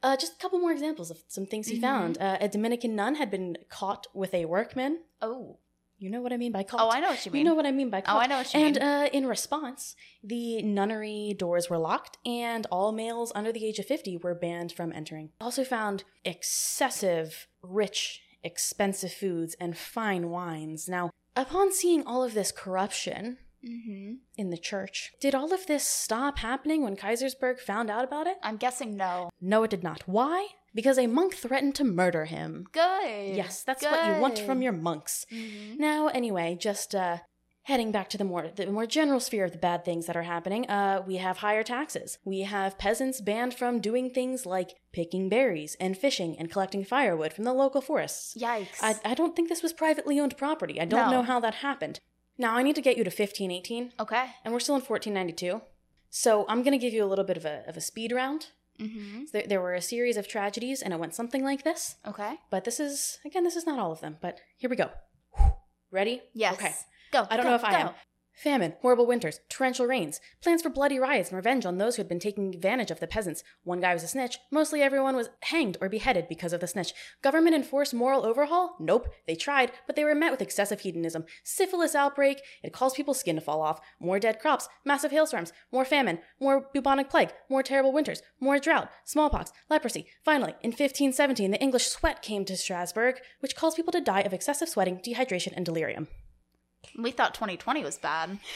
Uh, 0.03 0.18
just 0.18 0.34
a 0.34 0.38
couple 0.39 0.58
more 0.60 0.72
examples 0.72 1.12
of 1.12 1.24
some 1.27 1.46
things 1.46 1.68
he 1.68 1.77
Mhm. 1.77 1.82
found. 1.82 2.18
Uh, 2.20 2.38
a 2.41 2.48
Dominican 2.50 2.96
nun 2.96 3.15
had 3.15 3.30
been 3.30 3.58
caught 3.70 4.08
with 4.15 4.34
a 4.34 4.46
workman. 4.46 5.03
Oh. 5.22 5.58
You 6.01 6.10
know 6.10 6.20
what 6.20 6.34
I 6.34 6.38
mean 6.38 6.51
by 6.51 6.63
caught? 6.63 6.81
Oh, 6.81 6.89
I 6.89 7.00
know 7.00 7.10
what 7.10 7.24
you 7.25 7.31
mean. 7.31 7.39
You 7.41 7.50
know 7.50 7.53
what 7.53 7.67
I 7.67 7.72
mean 7.72 7.91
by 7.91 8.01
cult. 8.01 8.17
Oh. 8.17 8.22
I 8.22 8.25
know 8.25 8.38
what 8.39 8.51
you 8.53 8.60
and 8.60 8.75
mean. 8.75 8.84
uh, 8.84 9.08
in 9.13 9.27
response, 9.27 9.96
the 10.24 10.62
nunnery 10.63 11.36
doors 11.38 11.70
were 11.70 11.77
locked, 11.77 12.17
and 12.25 12.65
all 12.72 12.91
males 12.91 13.31
under 13.36 13.51
the 13.51 13.63
age 13.65 13.77
of 13.77 13.86
50 13.86 14.17
were 14.17 14.34
banned 14.34 14.72
from 14.72 14.91
entering. 14.91 15.29
Also 15.39 15.63
found 15.63 16.03
excessive, 16.25 17.48
rich, 17.62 18.22
expensive 18.43 19.13
foods 19.13 19.55
and 19.60 19.77
fine 19.77 20.29
wines. 20.29 20.89
Now, 20.89 21.12
upon 21.36 21.72
seeing 21.72 22.03
all 22.05 22.24
of 22.24 22.34
this 22.34 22.51
corruption, 22.51 23.38
Mm-hmm. 23.63 24.13
in 24.38 24.50
the 24.50 24.58
church. 24.58 25.12
Did 25.20 25.36
all 25.36 25.53
of 25.53 25.67
this 25.67 25.86
stop 25.86 26.39
happening 26.39 26.81
when 26.81 26.96
Kaisersberg 26.96 27.60
found 27.60 27.91
out 27.91 28.03
about 28.03 28.25
it? 28.25 28.38
I'm 28.41 28.58
guessing 28.58 28.98
no. 28.98 29.29
No, 29.39 29.62
it 29.62 29.70
did 29.70 29.84
not. 29.84 30.01
Why? 30.08 30.48
Because 30.73 30.97
a 30.97 31.07
monk 31.07 31.33
threatened 31.35 31.75
to 31.75 31.83
murder 31.83 32.25
him. 32.25 32.65
Good. 32.71 33.35
Yes, 33.35 33.63
that's 33.63 33.83
what 33.83 34.05
you 34.07 34.21
want 34.21 34.39
from 34.39 34.61
your 34.61 34.71
monks. 34.71 35.25
Mhm. 35.31 35.77
Now, 35.79 36.07
anyway, 36.07 36.57
just 36.59 36.95
uh, 36.95 37.17
heading 37.63 37.91
back 37.91 38.09
to 38.09 38.17
the 38.17 38.23
more 38.23 38.47
the 38.55 38.65
more 38.67 38.85
general 38.85 39.19
sphere 39.19 39.45
of 39.45 39.51
the 39.51 39.57
bad 39.57 39.83
things 39.83 40.05
that 40.07 40.15
are 40.15 40.23
happening. 40.23 40.65
Uh, 40.69 41.03
we 41.05 41.17
have 41.17 41.37
higher 41.39 41.61
taxes. 41.63 42.17
We 42.23 42.41
have 42.41 42.77
peasants 42.77 43.19
banned 43.21 43.53
from 43.53 43.79
doing 43.81 44.09
things 44.11 44.45
like 44.45 44.71
picking 44.93 45.29
berries 45.29 45.75
and 45.79 45.97
fishing 45.97 46.37
and 46.39 46.49
collecting 46.49 46.83
firewood 46.85 47.33
from 47.33 47.43
the 47.43 47.53
local 47.53 47.81
forests. 47.81 48.35
Yikes. 48.39 48.77
I, 48.81 48.95
I 49.03 49.13
don't 49.13 49.35
think 49.35 49.49
this 49.49 49.61
was 49.61 49.73
privately 49.73 50.19
owned 50.19 50.37
property. 50.37 50.79
I 50.79 50.85
don't 50.85 51.11
No. 51.11 51.17
know 51.17 51.23
how 51.23 51.39
that 51.41 51.55
happened. 51.55 51.99
Now 52.37 52.55
I 52.55 52.63
need 52.63 52.75
to 52.75 52.81
get 52.81 52.97
you 52.97 53.03
to 53.03 53.11
fifteen 53.11 53.51
eighteen, 53.51 53.91
okay. 53.99 54.27
and 54.43 54.53
we're 54.53 54.59
still 54.61 54.75
in 54.75 54.81
fourteen 54.81 55.13
ninety 55.13 55.33
two. 55.33 55.61
So 56.09 56.45
I'm 56.49 56.63
gonna 56.63 56.77
give 56.77 56.93
you 56.93 57.03
a 57.03 57.11
little 57.11 57.25
bit 57.25 57.37
of 57.37 57.45
a 57.45 57.63
of 57.67 57.75
a 57.77 57.81
speed 57.81 58.11
round. 58.11 58.47
Mm-hmm. 58.81 59.23
There, 59.31 59.43
there 59.47 59.61
were 59.61 59.73
a 59.73 59.81
series 59.81 60.17
of 60.17 60.27
tragedies, 60.27 60.81
and 60.81 60.93
it 60.93 61.00
went 61.00 61.13
something 61.15 61.43
like 61.43 61.63
this. 61.63 61.95
Okay. 62.07 62.35
But 62.50 62.63
this 62.63 62.79
is 62.79 63.19
again, 63.25 63.43
this 63.43 63.55
is 63.55 63.65
not 63.65 63.79
all 63.79 63.91
of 63.91 64.01
them. 64.01 64.17
But 64.21 64.39
here 64.57 64.69
we 64.69 64.75
go. 64.75 64.89
Ready? 65.91 66.21
Yes. 66.33 66.53
Okay. 66.55 66.73
Go. 67.11 67.27
I 67.29 67.38
don't 67.38 67.45
go, 67.45 67.50
know 67.50 67.55
if 67.55 67.63
I 67.63 67.71
go. 67.71 67.77
am. 67.77 67.89
Famine, 68.33 68.73
horrible 68.81 69.05
winters, 69.05 69.39
torrential 69.50 69.85
rains, 69.85 70.19
plans 70.41 70.61
for 70.61 70.69
bloody 70.69 70.97
riots 70.97 71.29
and 71.29 71.35
revenge 71.35 71.65
on 71.65 71.77
those 71.77 71.95
who 71.95 72.00
had 72.00 72.09
been 72.09 72.19
taking 72.19 72.53
advantage 72.53 72.89
of 72.89 73.00
the 73.00 73.07
peasants. 73.07 73.43
One 73.63 73.81
guy 73.81 73.93
was 73.93 74.03
a 74.03 74.07
snitch. 74.07 74.39
Mostly 74.50 74.81
everyone 74.81 75.15
was 75.15 75.29
hanged 75.41 75.77
or 75.79 75.89
beheaded 75.89 76.27
because 76.27 76.53
of 76.53 76.59
the 76.59 76.67
snitch. 76.67 76.93
Government 77.21 77.55
enforced 77.55 77.93
moral 77.93 78.25
overhaul? 78.25 78.75
Nope. 78.79 79.09
They 79.27 79.35
tried, 79.35 79.71
but 79.85 79.95
they 79.95 80.03
were 80.03 80.15
met 80.15 80.31
with 80.31 80.41
excessive 80.41 80.79
hedonism. 80.79 81.25
Syphilis 81.43 81.93
outbreak, 81.93 82.41
it 82.63 82.73
caused 82.73 82.95
people's 82.95 83.19
skin 83.19 83.35
to 83.35 83.41
fall 83.41 83.61
off. 83.61 83.79
More 84.00 84.19
dead 84.19 84.39
crops, 84.39 84.67
massive 84.83 85.11
hailstorms, 85.11 85.53
more 85.71 85.85
famine, 85.85 86.19
more 86.39 86.67
bubonic 86.73 87.09
plague, 87.09 87.33
more 87.50 87.61
terrible 87.61 87.91
winters, 87.91 88.23
more 88.39 88.59
drought, 88.59 88.89
smallpox, 89.05 89.51
leprosy. 89.69 90.07
Finally, 90.23 90.55
in 90.63 90.71
1517, 90.71 91.51
the 91.51 91.61
English 91.61 91.88
sweat 91.88 92.21
came 92.21 92.45
to 92.45 92.57
Strasbourg, 92.57 93.19
which 93.41 93.55
caused 93.55 93.75
people 93.77 93.91
to 93.91 94.01
die 94.01 94.21
of 94.21 94.33
excessive 94.33 94.69
sweating, 94.69 94.97
dehydration, 94.97 95.53
and 95.55 95.65
delirium. 95.65 96.07
We 96.97 97.11
thought 97.11 97.33
2020 97.33 97.83
was 97.83 97.97
bad. 97.97 98.39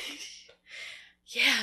Yeah. 1.27 1.57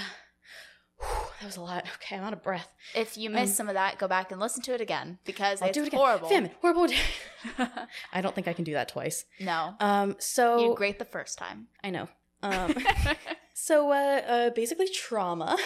Whew, 0.99 1.07
that 1.41 1.47
was 1.47 1.57
a 1.57 1.61
lot. 1.61 1.85
Okay, 1.97 2.17
I'm 2.17 2.25
out 2.25 2.33
of 2.33 2.43
breath. 2.43 2.69
If 2.95 3.17
you 3.17 3.31
missed 3.31 3.53
Um, 3.53 3.55
some 3.57 3.69
of 3.69 3.75
that, 3.75 3.99
go 3.99 4.09
back 4.09 4.33
and 4.33 4.41
listen 4.41 4.61
to 4.65 4.75
it 4.75 4.81
again 4.81 5.19
because 5.25 5.63
I'll 5.63 5.69
it's 5.69 5.77
do 5.79 5.83
it 5.85 5.89
again. 5.89 6.01
horrible. 6.01 6.29
Famine, 6.29 6.51
horrible. 6.61 6.89
I 8.13 8.21
don't 8.21 8.35
think 8.35 8.49
I 8.49 8.53
can 8.53 8.65
do 8.65 8.73
that 8.73 8.89
twice. 8.89 9.25
no. 9.41 9.75
Um, 9.81 10.17
so 10.19 10.59
you 10.71 10.75
great 10.75 10.99
the 10.99 11.05
first 11.05 11.39
time. 11.39 11.69
I 11.83 11.91
know. 11.91 12.09
Um, 12.45 12.75
so 13.55 13.93
uh, 13.93 14.21
uh, 14.27 14.51
basically 14.51 14.89
trauma, 14.89 15.57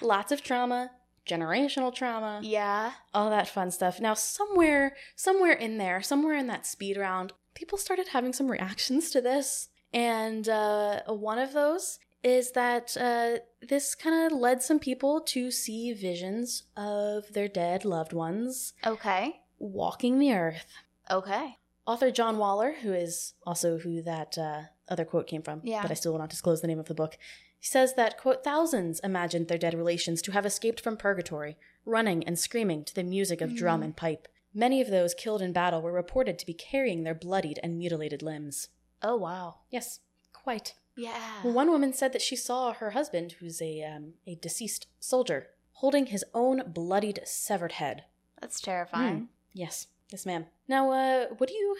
lots 0.00 0.30
of 0.30 0.40
trauma, 0.40 0.92
generational 1.28 1.92
trauma, 1.92 2.38
yeah. 2.44 2.92
all 3.12 3.28
that 3.30 3.48
fun 3.48 3.72
stuff. 3.72 4.00
Now 4.00 4.14
somewhere, 4.14 4.94
somewhere 5.16 5.52
in 5.52 5.78
there, 5.78 6.00
somewhere 6.00 6.36
in 6.36 6.46
that 6.46 6.64
speed 6.64 6.96
round, 6.96 7.32
people 7.56 7.76
started 7.76 8.06
having 8.12 8.32
some 8.32 8.48
reactions 8.48 9.10
to 9.10 9.20
this, 9.20 9.68
and 9.92 10.48
uh, 10.48 11.02
one 11.06 11.38
of 11.38 11.52
those 11.52 11.98
is 12.22 12.52
that 12.52 12.96
uh, 12.98 13.38
this 13.66 13.94
kind 13.94 14.30
of 14.30 14.38
led 14.38 14.62
some 14.62 14.78
people 14.78 15.20
to 15.22 15.50
see 15.50 15.92
visions 15.92 16.64
of 16.76 17.32
their 17.32 17.48
dead 17.48 17.84
loved 17.84 18.12
ones 18.12 18.74
Okay. 18.86 19.40
walking 19.58 20.18
the 20.18 20.32
earth. 20.32 20.66
Okay. 21.10 21.56
Author 21.86 22.10
John 22.10 22.36
Waller, 22.38 22.74
who 22.82 22.92
is 22.92 23.32
also 23.46 23.78
who 23.78 24.02
that 24.02 24.36
uh, 24.36 24.62
other 24.88 25.04
quote 25.06 25.26
came 25.26 25.42
from, 25.42 25.60
Yeah. 25.64 25.82
but 25.82 25.90
I 25.90 25.94
still 25.94 26.12
will 26.12 26.18
not 26.20 26.28
disclose 26.30 26.60
the 26.60 26.66
name 26.68 26.78
of 26.78 26.86
the 26.88 26.94
book, 26.94 27.16
he 27.58 27.66
says 27.66 27.94
that, 27.94 28.16
quote, 28.18 28.44
thousands 28.44 29.00
imagined 29.00 29.48
their 29.48 29.58
dead 29.58 29.74
relations 29.74 30.22
to 30.22 30.32
have 30.32 30.46
escaped 30.46 30.80
from 30.80 30.96
purgatory, 30.96 31.56
running 31.84 32.22
and 32.24 32.38
screaming 32.38 32.84
to 32.84 32.94
the 32.94 33.02
music 33.02 33.40
of 33.40 33.56
drum 33.56 33.80
Mm. 33.80 33.84
and 33.84 33.96
pipe. 33.96 34.28
Many 34.54 34.80
of 34.80 34.88
those 34.88 35.14
killed 35.14 35.42
in 35.42 35.52
battle 35.52 35.80
were 35.82 35.92
reported 35.92 36.38
to 36.38 36.46
be 36.46 36.54
carrying 36.54 37.02
their 37.04 37.14
bloodied 37.14 37.58
and 37.62 37.78
mutilated 37.78 38.22
limbs. 38.22 38.68
Oh 39.02 39.16
wow. 39.16 39.60
Yes, 39.70 40.00
quite. 40.32 40.74
Yeah. 40.96 41.42
One 41.42 41.70
woman 41.70 41.92
said 41.92 42.12
that 42.12 42.22
she 42.22 42.36
saw 42.36 42.72
her 42.72 42.90
husband, 42.90 43.36
who's 43.40 43.62
a, 43.62 43.82
um, 43.82 44.14
a 44.26 44.34
deceased 44.34 44.86
soldier, 44.98 45.48
holding 45.74 46.06
his 46.06 46.24
own 46.34 46.62
bloodied, 46.66 47.20
severed 47.24 47.72
head. 47.72 48.04
That's 48.40 48.60
terrifying. 48.60 49.28
Yes, 49.52 49.86
yes, 50.10 50.26
ma'am. 50.26 50.46
Now, 50.68 50.90
uh, 50.90 51.26
what 51.38 51.48
do 51.48 51.54
you, 51.54 51.76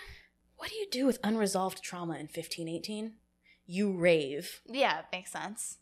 what 0.57 0.71
do 0.71 0.77
you 0.77 0.87
do 0.91 1.07
with 1.07 1.19
unresolved 1.23 1.83
trauma 1.83 2.17
in 2.19 2.29
fifteen 2.29 2.69
eighteen? 2.69 3.15
You 3.67 3.93
rave. 3.93 4.63
Yeah, 4.67 5.03
makes 5.13 5.33
sense. 5.33 5.79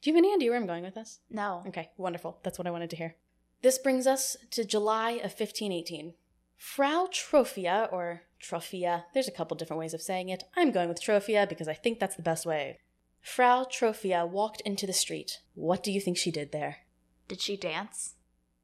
Do 0.00 0.10
you 0.10 0.16
have 0.16 0.24
any 0.24 0.34
idea 0.34 0.50
where 0.50 0.58
I'm 0.58 0.66
going 0.66 0.84
with 0.84 0.94
this? 0.94 1.20
No. 1.30 1.62
Okay, 1.66 1.90
wonderful. 1.96 2.38
That's 2.42 2.58
what 2.58 2.66
I 2.66 2.70
wanted 2.70 2.90
to 2.90 2.96
hear. 2.96 3.16
This 3.62 3.78
brings 3.78 4.06
us 4.06 4.36
to 4.52 4.64
July 4.64 5.12
of 5.12 5.32
fifteen 5.32 5.72
eighteen. 5.72 6.14
Frau 6.56 7.08
Troffea, 7.12 7.92
or 7.92 8.22
Troffea, 8.42 9.04
there's 9.14 9.28
a 9.28 9.32
couple 9.32 9.56
different 9.56 9.80
ways 9.80 9.94
of 9.94 10.02
saying 10.02 10.28
it. 10.28 10.44
I'm 10.56 10.70
going 10.70 10.88
with 10.88 11.02
Troffea 11.02 11.48
because 11.48 11.68
I 11.68 11.74
think 11.74 11.98
that's 11.98 12.16
the 12.16 12.22
best 12.22 12.46
way. 12.46 12.78
Frau 13.20 13.64
Troffea 13.64 14.28
walked 14.28 14.60
into 14.62 14.86
the 14.86 14.92
street. 14.92 15.40
What 15.54 15.82
do 15.82 15.92
you 15.92 16.00
think 16.00 16.16
she 16.16 16.30
did 16.30 16.52
there? 16.52 16.78
Did 17.26 17.40
she 17.40 17.56
dance? 17.56 18.14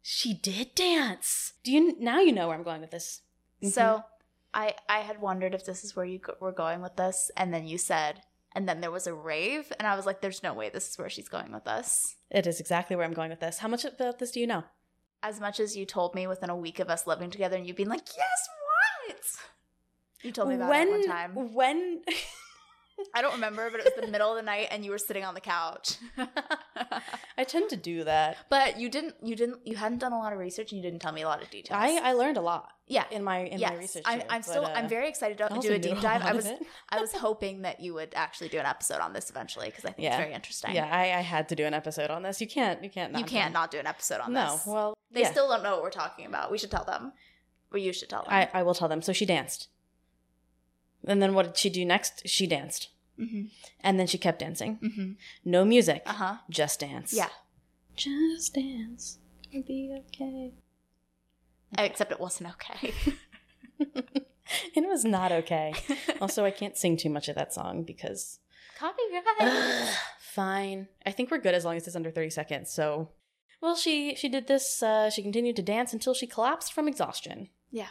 She 0.00 0.34
did 0.34 0.74
dance. 0.74 1.54
Do 1.62 1.72
you 1.72 1.96
now 1.98 2.20
you 2.20 2.32
know 2.32 2.48
where 2.48 2.56
I'm 2.56 2.62
going 2.62 2.80
with 2.80 2.90
this? 2.90 3.22
So, 3.62 3.80
mm-hmm. 3.80 4.00
I 4.52 4.74
I 4.88 4.98
had 5.00 5.20
wondered 5.20 5.54
if 5.54 5.64
this 5.64 5.82
is 5.84 5.96
where 5.96 6.04
you 6.04 6.18
go- 6.18 6.36
were 6.40 6.52
going 6.52 6.82
with 6.82 6.96
this, 6.96 7.30
and 7.36 7.52
then 7.52 7.66
you 7.66 7.78
said, 7.78 8.22
and 8.52 8.68
then 8.68 8.80
there 8.80 8.90
was 8.90 9.06
a 9.06 9.14
rave, 9.14 9.72
and 9.78 9.88
I 9.88 9.96
was 9.96 10.06
like, 10.06 10.20
"There's 10.20 10.42
no 10.42 10.54
way 10.54 10.68
this 10.68 10.90
is 10.90 10.98
where 10.98 11.10
she's 11.10 11.28
going 11.28 11.52
with 11.52 11.64
this." 11.64 12.16
It 12.30 12.46
is 12.46 12.60
exactly 12.60 12.96
where 12.96 13.04
I'm 13.04 13.14
going 13.14 13.30
with 13.30 13.40
this. 13.40 13.58
How 13.58 13.68
much 13.68 13.84
about 13.84 14.18
this 14.18 14.30
do 14.32 14.40
you 14.40 14.46
know? 14.46 14.64
As 15.22 15.40
much 15.40 15.58
as 15.58 15.76
you 15.76 15.86
told 15.86 16.14
me 16.14 16.26
within 16.26 16.50
a 16.50 16.56
week 16.56 16.78
of 16.78 16.90
us 16.90 17.06
living 17.06 17.30
together, 17.30 17.56
and 17.56 17.66
you 17.66 17.74
being 17.74 17.88
like, 17.88 18.06
"Yes, 18.16 18.48
what?" 19.08 19.26
You 20.24 20.32
told 20.32 20.48
me 20.48 20.54
about 20.56 20.70
when 20.70 20.88
it 20.88 20.90
one 20.90 21.06
time. 21.06 21.52
when 21.54 22.00
I 23.14 23.22
don't 23.22 23.34
remember, 23.34 23.70
but 23.70 23.80
it 23.80 23.84
was 23.84 24.04
the 24.04 24.10
middle 24.10 24.30
of 24.30 24.36
the 24.36 24.42
night, 24.42 24.68
and 24.70 24.84
you 24.84 24.90
were 24.90 24.98
sitting 24.98 25.24
on 25.24 25.34
the 25.34 25.40
couch. 25.40 25.96
I 27.38 27.44
tend 27.44 27.70
to 27.70 27.76
do 27.76 28.04
that. 28.04 28.36
but 28.48 28.78
you 28.78 28.88
didn't. 28.88 29.16
You 29.22 29.36
didn't. 29.36 29.66
You 29.66 29.76
hadn't 29.76 29.98
done 29.98 30.12
a 30.12 30.18
lot 30.18 30.32
of 30.32 30.38
research, 30.38 30.72
and 30.72 30.82
you 30.82 30.88
didn't 30.88 31.02
tell 31.02 31.12
me 31.12 31.22
a 31.22 31.26
lot 31.28 31.42
of 31.42 31.50
details. 31.50 31.78
I 31.80 31.98
I 31.98 32.12
learned 32.12 32.36
a 32.36 32.40
lot 32.40 32.70
yeah. 32.86 33.04
in 33.10 33.24
my 33.24 33.38
in 33.40 33.58
yes. 33.58 33.72
my 33.72 33.78
research. 33.78 34.02
I'm 34.06 34.22
but, 34.28 34.44
still. 34.44 34.64
uh, 34.64 34.72
I'm 34.74 34.88
very 34.88 35.08
excited 35.08 35.38
to 35.38 35.58
do 35.60 35.72
a 35.72 35.78
deep 35.78 36.00
dive. 36.00 36.22
lot 36.22 36.30
I 36.30 36.32
was. 36.34 36.48
I 36.88 37.00
was 37.00 37.12
hoping 37.26 37.62
that 37.62 37.80
you 37.80 37.94
would 37.94 38.12
actually 38.14 38.48
do 38.48 38.58
an 38.58 38.66
episode 38.66 39.00
on 39.00 39.12
this 39.12 39.30
eventually 39.30 39.66
because 39.66 39.84
I 39.84 39.90
think 39.90 40.04
Yeah. 40.04 40.14
it's 40.14 40.22
very 40.22 40.32
interesting. 40.32 40.74
Yeah, 40.74 40.88
I, 40.90 41.18
I 41.18 41.20
had 41.20 41.48
to 41.48 41.56
do 41.56 41.64
an 41.64 41.74
episode 41.74 42.10
on 42.10 42.22
this. 42.22 42.40
You 42.40 42.46
can't 42.46 42.82
you 42.84 42.90
can't 42.90 43.12
not 43.12 43.18
you 43.20 43.24
can't 43.26 43.52
not 43.52 43.70
do 43.70 43.78
an 43.78 43.86
episode 43.86 44.20
on 44.20 44.32
no. 44.32 44.52
this. 44.52 44.66
Well, 44.66 44.96
they 45.10 45.22
yeah. 45.22 45.30
still 45.32 45.48
don't 45.48 45.62
know 45.62 45.72
what 45.72 45.82
we're 45.82 45.90
talking 45.90 46.26
about. 46.26 46.50
We 46.50 46.58
should 46.58 46.70
tell 46.70 46.84
them, 46.84 47.12
or 47.72 47.78
you 47.78 47.92
should 47.92 48.08
tell 48.08 48.22
them. 48.22 48.32
I 48.32 48.48
I 48.54 48.62
will 48.62 48.74
tell 48.74 48.88
them. 48.88 49.02
So 49.02 49.12
she 49.12 49.26
danced, 49.26 49.68
and 51.06 51.22
then 51.22 51.34
what 51.34 51.46
did 51.46 51.56
she 51.56 51.70
do 51.70 51.84
next? 51.84 52.26
She 52.28 52.46
danced, 52.46 52.88
mm-hmm. 53.18 53.44
and 53.80 53.98
then 53.98 54.06
she 54.06 54.18
kept 54.18 54.38
dancing. 54.40 54.78
Mm-hmm. 54.82 55.12
No 55.44 55.64
music, 55.64 56.02
Uh 56.06 56.12
huh. 56.12 56.34
just 56.50 56.80
dance. 56.80 57.12
Yeah. 57.12 57.28
just 57.96 58.54
dance. 58.54 59.18
It'll 59.50 59.62
be 59.66 59.96
okay. 60.08 60.52
Except 61.78 62.12
it 62.12 62.20
wasn't 62.20 62.50
okay. 62.50 62.92
it 63.78 64.86
was 64.88 65.04
not 65.04 65.32
okay. 65.32 65.74
also, 66.20 66.44
I 66.44 66.50
can't 66.50 66.76
sing 66.76 66.96
too 66.96 67.10
much 67.10 67.28
of 67.28 67.34
that 67.36 67.52
song 67.52 67.82
because 67.84 68.38
Copyright. 68.78 69.88
Fine. 70.20 70.88
I 71.06 71.10
think 71.12 71.30
we're 71.30 71.38
good 71.38 71.54
as 71.54 71.64
long 71.64 71.76
as 71.76 71.86
it's 71.86 71.96
under 71.96 72.10
30 72.10 72.30
seconds. 72.30 72.70
So, 72.72 73.10
well, 73.60 73.76
she 73.76 74.14
she 74.16 74.28
did 74.28 74.46
this. 74.48 74.82
Uh, 74.82 75.10
she 75.10 75.22
continued 75.22 75.56
to 75.56 75.62
dance 75.62 75.92
until 75.92 76.14
she 76.14 76.26
collapsed 76.26 76.72
from 76.72 76.88
exhaustion. 76.88 77.48
yeah. 77.70 77.88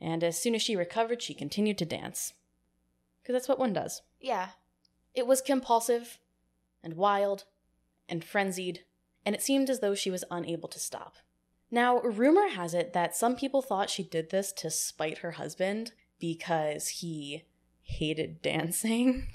And 0.00 0.22
as 0.22 0.40
soon 0.40 0.54
as 0.54 0.62
she 0.62 0.76
recovered, 0.76 1.20
she 1.22 1.34
continued 1.34 1.76
to 1.78 1.84
dance. 1.84 2.32
Because 3.28 3.42
that's 3.42 3.48
what 3.50 3.58
one 3.58 3.74
does. 3.74 4.00
Yeah. 4.22 4.48
It 5.14 5.26
was 5.26 5.42
compulsive, 5.42 6.18
and 6.82 6.94
wild, 6.94 7.44
and 8.08 8.24
frenzied, 8.24 8.84
and 9.26 9.34
it 9.34 9.42
seemed 9.42 9.68
as 9.68 9.80
though 9.80 9.94
she 9.94 10.10
was 10.10 10.24
unable 10.30 10.66
to 10.70 10.78
stop. 10.78 11.16
Now, 11.70 12.00
rumor 12.00 12.48
has 12.48 12.72
it 12.72 12.94
that 12.94 13.14
some 13.14 13.36
people 13.36 13.60
thought 13.60 13.90
she 13.90 14.02
did 14.02 14.30
this 14.30 14.50
to 14.54 14.70
spite 14.70 15.18
her 15.18 15.32
husband 15.32 15.92
because 16.18 16.88
he 16.88 17.44
hated 17.82 18.40
dancing. 18.42 19.26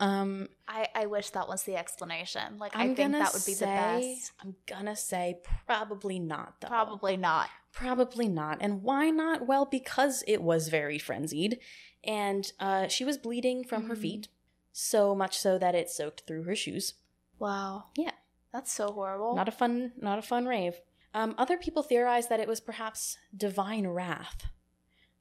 Um, 0.00 0.48
I, 0.66 0.88
I 0.94 1.04
wish 1.04 1.28
that 1.30 1.48
was 1.48 1.64
the 1.64 1.76
explanation. 1.76 2.56
Like, 2.56 2.74
I'm 2.74 2.92
I 2.92 2.94
think 2.94 3.12
that 3.12 3.34
would 3.34 3.44
be 3.44 3.52
say, 3.52 3.66
the 3.66 3.66
best. 3.66 4.32
I'm 4.40 4.56
gonna 4.66 4.96
say 4.96 5.40
probably 5.66 6.18
not, 6.18 6.62
though. 6.62 6.68
Probably 6.68 7.18
not. 7.18 7.50
Probably 7.72 8.28
not. 8.28 8.58
And 8.62 8.82
why 8.82 9.10
not? 9.10 9.46
Well, 9.46 9.66
because 9.66 10.24
it 10.26 10.42
was 10.42 10.68
very 10.68 10.98
frenzied, 10.98 11.58
and 12.04 12.52
uh, 12.60 12.88
she 12.88 13.04
was 13.04 13.18
bleeding 13.18 13.64
from 13.64 13.84
her 13.88 13.94
Mhm. 13.96 14.00
feet, 14.00 14.28
so 14.72 15.14
much 15.14 15.38
so 15.38 15.58
that 15.58 15.74
it 15.74 15.90
soaked 15.90 16.22
through 16.26 16.44
her 16.44 16.56
shoes. 16.56 16.94
Wow. 17.38 17.84
Yeah. 17.96 18.12
That's 18.52 18.72
so 18.72 18.92
horrible. 18.92 19.34
Not 19.34 19.48
a 19.48 19.52
fun, 19.52 19.92
not 19.96 20.18
a 20.18 20.22
fun 20.22 20.46
rave. 20.46 20.80
Um, 21.14 21.34
other 21.38 21.56
people 21.56 21.82
theorize 21.82 22.28
that 22.28 22.40
it 22.40 22.48
was 22.48 22.60
perhaps 22.60 23.18
divine 23.36 23.86
wrath. 23.86 24.46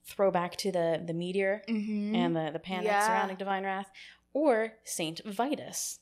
Throwback 0.04 0.56
to 0.58 0.72
the 0.72 1.02
the 1.06 1.14
meteor 1.14 1.64
mm-hmm. 1.68 2.16
and 2.16 2.36
the 2.36 2.50
the 2.52 2.60
panic 2.60 2.86
Yeah. 2.88 3.06
surrounding 3.06 3.38
divine 3.38 3.64
wrath, 3.64 3.92
or 4.34 4.74
Saint 4.84 5.22
Vitus. 5.26 6.00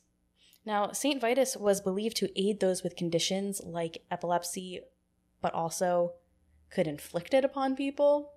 Now, 0.64 0.92
St. 0.92 1.20
Vitus 1.20 1.56
was 1.56 1.80
believed 1.80 2.16
to 2.18 2.30
aid 2.40 2.60
those 2.60 2.82
with 2.82 2.94
conditions 2.94 3.62
like 3.64 4.04
epilepsy, 4.10 4.80
but 5.40 5.54
also 5.54 6.14
could 6.70 6.86
inflict 6.86 7.32
it 7.32 7.44
upon 7.46 7.76
people. 7.76 8.32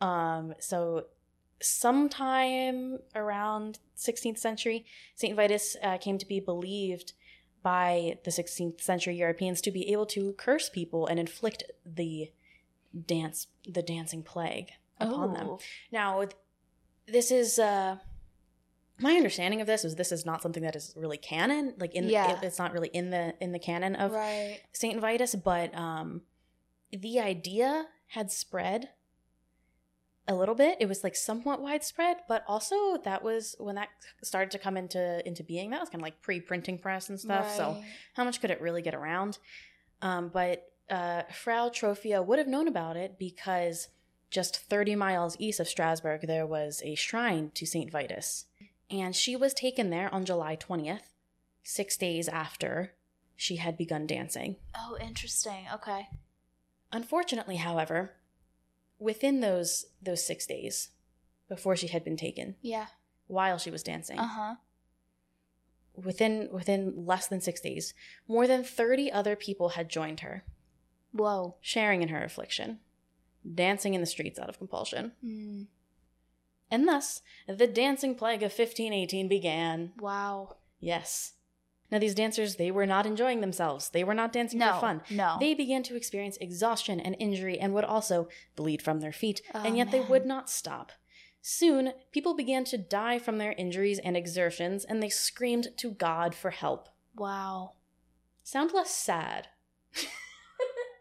Um, 0.00 0.54
so, 0.60 1.06
sometime 1.60 2.98
around 3.14 3.78
16th 3.96 4.38
century, 4.38 4.84
St. 5.14 5.34
Vitus 5.36 5.76
uh, 5.82 5.98
came 5.98 6.18
to 6.18 6.26
be 6.26 6.40
believed 6.40 7.12
by 7.62 8.18
the 8.24 8.30
16th 8.30 8.80
century 8.80 9.16
Europeans 9.16 9.60
to 9.62 9.70
be 9.70 9.90
able 9.92 10.06
to 10.06 10.32
curse 10.34 10.68
people 10.68 11.06
and 11.06 11.18
inflict 11.18 11.64
the 11.84 12.30
dance, 13.06 13.48
the 13.66 13.82
dancing 13.82 14.22
plague 14.22 14.70
upon 15.00 15.34
them. 15.34 15.46
Oh. 15.50 15.58
Now, 15.90 16.24
this 17.06 17.30
is 17.30 17.58
uh, 17.58 17.96
my 19.00 19.12
understanding 19.14 19.60
of 19.60 19.66
this 19.66 19.84
is 19.84 19.96
this 19.96 20.12
is 20.12 20.24
not 20.24 20.42
something 20.42 20.62
that 20.62 20.76
is 20.76 20.94
really 20.96 21.18
canon. 21.18 21.74
Like 21.78 21.94
in, 21.94 22.08
Yeah. 22.08 22.32
it- 22.38 22.44
it's 22.44 22.58
not 22.58 22.72
really 22.72 22.88
in 22.92 23.10
the 23.10 23.34
in 23.40 23.52
the 23.52 23.58
canon 23.58 23.96
of 23.96 24.12
Right. 24.12 24.60
Saint 24.72 25.00
Vitus, 25.00 25.34
but 25.34 25.74
um, 25.74 26.22
the 26.92 27.18
idea 27.20 27.86
had 28.08 28.30
spread 28.30 28.90
a 30.28 30.34
little 30.34 30.54
bit. 30.54 30.76
It 30.78 30.86
was 30.86 31.02
like 31.02 31.16
somewhat 31.16 31.60
widespread, 31.60 32.18
but 32.28 32.44
also 32.46 32.98
that 32.98 33.24
was 33.24 33.56
when 33.58 33.74
that 33.76 33.88
started 34.22 34.50
to 34.52 34.58
come 34.58 34.76
into 34.76 35.26
into 35.26 35.42
being. 35.42 35.70
That 35.70 35.80
was 35.80 35.88
kind 35.88 36.00
of 36.00 36.04
like 36.04 36.20
pre 36.22 36.38
printing 36.40 36.78
press 36.78 37.08
and 37.08 37.18
stuff. 37.18 37.50
So 37.56 37.82
how 38.14 38.24
much 38.24 38.40
could 38.40 38.50
it 38.50 38.60
really 38.60 38.82
get 38.82 38.94
around? 38.94 39.38
Um, 40.02 40.28
but 40.28 40.70
uh, 40.90 41.22
Frau 41.32 41.70
Troffea 41.70 42.24
would 42.24 42.38
have 42.38 42.46
known 42.46 42.68
about 42.68 42.96
it 42.96 43.18
because 43.18 43.88
just 44.30 44.58
30 44.58 44.94
miles 44.94 45.36
east 45.38 45.60
of 45.60 45.68
Strasbourg, 45.68 46.26
there 46.26 46.46
was 46.46 46.82
a 46.84 46.94
shrine 46.94 47.50
to 47.54 47.66
St. 47.66 47.90
Vitus. 47.90 48.44
And 48.90 49.14
she 49.14 49.36
was 49.36 49.54
taken 49.54 49.90
there 49.90 50.12
on 50.14 50.24
July 50.24 50.56
20th, 50.56 51.14
six 51.62 51.96
days 51.96 52.28
after 52.28 52.92
she 53.36 53.56
had 53.56 53.76
begun 53.76 54.06
dancing. 54.06 54.56
Oh, 54.76 54.96
interesting. 55.00 55.66
Okay. 55.72 56.08
Unfortunately, 56.92 57.56
however, 57.56 58.12
within 58.98 59.40
those 59.40 59.86
those 60.02 60.24
six 60.26 60.46
days 60.46 60.90
before 61.48 61.76
she 61.76 61.86
had 61.88 62.04
been 62.04 62.16
taken, 62.16 62.56
Yeah. 62.60 62.86
while 63.26 63.58
she 63.58 63.70
was 63.70 63.82
dancing, 63.82 64.18
Uh 64.18 64.26
huh. 64.28 64.54
within 65.94 66.48
within 66.52 67.06
less 67.06 67.26
than 67.26 67.40
six 67.40 67.60
days, 67.60 67.94
more 68.26 68.46
than 68.46 68.62
30 68.62 69.10
other 69.10 69.34
people 69.36 69.70
had 69.70 69.88
joined 69.88 70.20
her. 70.20 70.44
Whoa. 71.12 71.56
sharing 71.62 72.02
in 72.02 72.08
her 72.10 72.22
affliction, 72.22 72.80
dancing 73.54 73.94
in 73.94 74.00
the 74.02 74.06
streets 74.06 74.38
out 74.38 74.50
of 74.50 74.58
compulsion. 74.58 75.12
Mm. 75.24 75.66
And 76.70 76.86
thus, 76.86 77.22
the 77.48 77.66
dancing 77.66 78.14
plague 78.14 78.42
of 78.42 78.52
1518 78.52 79.26
began. 79.26 79.92
Wow. 79.98 80.58
Yes. 80.80 81.32
Now, 81.90 81.98
these 81.98 82.14
dancers, 82.14 82.56
they 82.56 82.70
were 82.70 82.86
not 82.86 83.06
enjoying 83.06 83.40
themselves. 83.40 83.88
They 83.90 84.04
were 84.04 84.14
not 84.14 84.32
dancing 84.32 84.58
No. 84.58 84.74
for 84.74 84.80
fun. 84.80 85.02
No. 85.10 85.36
They 85.40 85.54
began 85.54 85.82
to 85.84 85.96
experience 85.96 86.36
exhaustion 86.40 87.00
and 87.00 87.16
injury 87.18 87.58
and 87.58 87.72
would 87.74 87.84
also 87.84 88.28
bleed 88.56 88.82
from 88.82 89.00
their 89.00 89.12
feet, 89.12 89.40
Oh, 89.54 89.62
and 89.64 89.76
yet 89.76 89.90
they 89.90 90.00
would 90.00 90.26
not 90.26 90.50
stop. 90.50 90.92
Soon, 91.40 91.92
people 92.12 92.34
began 92.34 92.64
to 92.64 92.76
die 92.76 93.18
from 93.18 93.38
their 93.38 93.52
injuries 93.52 93.98
and 94.00 94.16
exertions, 94.16 94.84
and 94.84 95.02
they 95.02 95.08
screamed 95.08 95.68
to 95.78 95.90
God 95.92 96.34
for 96.34 96.50
help. 96.50 96.88
wow. 97.16 97.72
Sound 98.42 98.72
less 98.72 98.90
sad. 98.94 99.48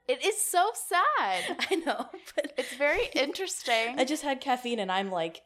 It 0.08 0.24
is 0.24 0.40
so 0.40 0.72
sad. 0.74 1.58
I 1.70 1.76
know, 1.76 2.06
but 2.34 2.54
It's 2.58 2.74
very 2.76 3.10
interesting. 3.14 3.96
I 3.98 4.06
just 4.06 4.24
had 4.24 4.40
caffeine 4.40 4.80
and 4.80 4.90
I'm 4.90 5.12
like, 5.12 5.42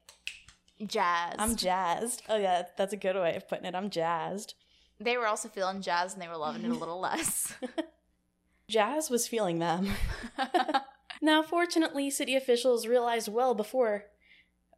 jazz. 0.85 1.35
I'm 1.39 1.55
jazzed. 1.55 2.21
Oh 2.29 2.37
yeah, 2.37 2.63
that's 2.77 2.93
a 2.93 2.97
good 2.97 3.15
way 3.15 3.35
of 3.35 3.47
putting 3.49 3.65
it. 3.65 3.73
I'm 3.73 3.89
jazzed. 3.89 4.53
They 5.03 5.17
were 5.17 5.27
also 5.27 5.49
feeling 5.49 5.81
jazz 5.81 6.13
and 6.13 6.21
they 6.21 6.27
were 6.27 6.37
loving 6.37 6.63
it 6.63 6.71
a 6.71 6.75
little 6.75 6.99
less. 6.99 7.53
Jazz 8.71 9.09
was 9.09 9.27
feeling 9.27 9.59
them. 9.59 9.89
now, 11.21 11.43
fortunately, 11.43 12.09
city 12.09 12.37
officials 12.37 12.87
realized 12.87 13.27
well 13.27 13.53
before. 13.53 14.05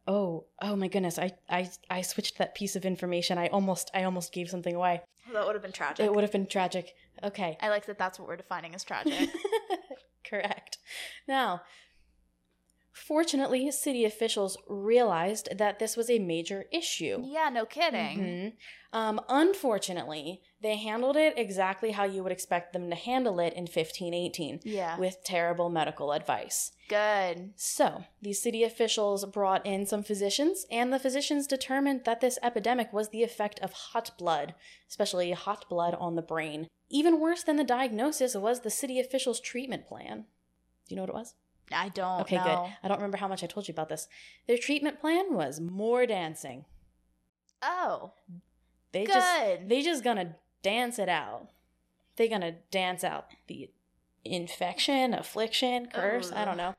Oh, 0.06 0.46
oh 0.60 0.74
my 0.74 0.88
goodness! 0.88 1.16
I, 1.18 1.30
I, 1.48 1.70
I 1.88 2.02
switched 2.02 2.38
that 2.38 2.56
piece 2.56 2.74
of 2.74 2.84
information. 2.84 3.38
I 3.38 3.46
almost, 3.46 3.92
I 3.94 4.02
almost 4.02 4.32
gave 4.32 4.50
something 4.50 4.74
away. 4.74 5.00
that 5.32 5.46
would 5.46 5.54
have 5.54 5.62
been 5.62 5.72
tragic. 5.72 6.04
It 6.04 6.12
would 6.12 6.24
have 6.24 6.32
been 6.32 6.46
tragic. 6.46 6.92
Okay, 7.22 7.56
I 7.60 7.68
like 7.68 7.86
that 7.86 7.96
that's 7.96 8.18
what 8.18 8.26
we're 8.26 8.36
defining 8.36 8.74
as 8.74 8.82
tragic. 8.82 9.30
correct. 10.28 10.78
Now, 11.28 11.62
fortunately, 12.94 13.70
city 13.72 14.04
officials 14.04 14.56
realized 14.68 15.58
that 15.58 15.78
this 15.78 15.96
was 15.96 16.08
a 16.08 16.18
major 16.20 16.64
issue. 16.72 17.20
yeah, 17.24 17.48
no 17.50 17.66
kidding. 17.66 18.18
Mhm. 18.18 18.52
Um, 18.92 19.20
unfortunately, 19.28 20.40
they 20.60 20.76
handled 20.76 21.16
it 21.16 21.34
exactly 21.36 21.90
how 21.90 22.04
you 22.04 22.22
would 22.22 22.30
expect 22.30 22.72
them 22.72 22.88
to 22.90 22.96
handle 22.96 23.40
it 23.40 23.52
in 23.54 23.66
1518 23.66 24.60
Yeah. 24.62 24.96
with 24.98 25.24
terrible 25.24 25.68
medical 25.68 26.12
advice. 26.12 26.70
Good. 26.88 27.54
So, 27.56 28.04
these 28.22 28.40
city 28.40 28.62
officials 28.62 29.24
brought 29.26 29.66
in 29.66 29.84
some 29.86 30.04
physicians, 30.04 30.64
and 30.70 30.92
the 30.92 30.98
physicians 31.00 31.46
determined 31.48 32.04
that 32.04 32.20
this 32.20 32.38
epidemic 32.42 32.92
was 32.92 33.08
the 33.08 33.24
effect 33.24 33.58
of 33.60 33.72
hot 33.72 34.12
blood, 34.16 34.54
especially 34.88 35.32
hot 35.32 35.68
blood 35.68 35.94
on 35.94 36.14
the 36.14 36.22
brain. 36.22 36.68
Even 36.88 37.18
worse 37.18 37.42
than 37.42 37.56
the 37.56 37.64
diagnosis 37.64 38.36
was 38.36 38.60
the 38.60 38.70
city 38.70 39.00
officials' 39.00 39.40
treatment 39.40 39.88
plan. 39.88 40.26
Do 40.86 40.94
you 40.94 40.96
know 40.96 41.02
what 41.02 41.10
it 41.10 41.14
was? 41.14 41.34
I 41.72 41.88
don't 41.88 42.20
Okay, 42.22 42.36
know. 42.36 42.44
good. 42.44 42.72
I 42.82 42.88
don't 42.88 42.98
remember 42.98 43.16
how 43.18 43.28
much 43.28 43.42
I 43.42 43.46
told 43.46 43.66
you 43.68 43.72
about 43.72 43.88
this. 43.88 44.06
Their 44.46 44.58
treatment 44.58 45.00
plan 45.00 45.32
was 45.34 45.60
more 45.60 46.06
dancing. 46.06 46.64
Oh, 47.62 48.12
They 48.92 49.04
Good. 49.06 49.12
just 49.14 49.68
they 49.68 49.82
just 49.82 50.04
gonna 50.04 50.36
dance 50.62 50.98
it 50.98 51.08
out. 51.08 51.48
They 52.16 52.28
gonna 52.28 52.56
dance 52.70 53.02
out 53.02 53.26
the 53.48 53.70
infection, 54.24 55.14
affliction, 55.14 55.86
curse. 55.92 56.30
I 56.32 56.44
don't 56.44 56.56
know. 56.56 56.74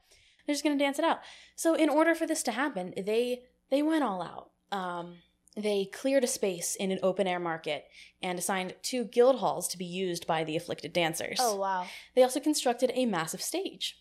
They're 0.46 0.54
just 0.54 0.64
gonna 0.64 0.78
dance 0.78 1.00
it 1.00 1.06
out. 1.06 1.20
So 1.56 1.74
in 1.76 1.90
order 1.90 2.16
for 2.16 2.26
this 2.28 2.44
to 2.44 2.52
happen, 2.52 2.94
they 2.96 3.44
they 3.70 3.82
went 3.82 4.04
all 4.04 4.22
out. 4.22 4.52
Um, 4.78 5.18
they 5.58 5.86
cleared 5.86 6.24
a 6.24 6.28
space 6.28 6.76
in 6.76 6.92
an 6.92 7.00
open 7.02 7.28
air 7.28 7.40
market 7.40 7.86
and 8.22 8.38
assigned 8.38 8.76
two 8.82 9.06
guild 9.06 9.40
halls 9.40 9.68
to 9.70 9.78
be 9.78 9.86
used 9.86 10.28
by 10.28 10.44
the 10.44 10.56
afflicted 10.56 10.94
dancers. 10.94 11.38
oh 11.42 11.56
wow. 11.56 11.86
They 12.16 12.24
also 12.24 12.40
constructed 12.40 12.92
a 12.94 13.06
massive 13.06 13.42
stage. 13.42 13.98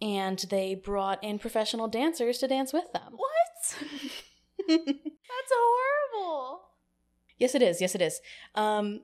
And 0.00 0.38
they 0.50 0.74
brought 0.74 1.22
in 1.24 1.38
professional 1.38 1.88
dancers 1.88 2.38
to 2.38 2.48
dance 2.48 2.72
with 2.72 2.92
them. 2.92 3.14
What? 3.16 3.78
That's 4.68 5.52
horrible. 5.52 6.60
Yes, 7.38 7.54
it 7.54 7.62
is. 7.62 7.80
Yes, 7.80 7.94
it 7.94 8.02
is. 8.02 8.20
Um, 8.54 9.00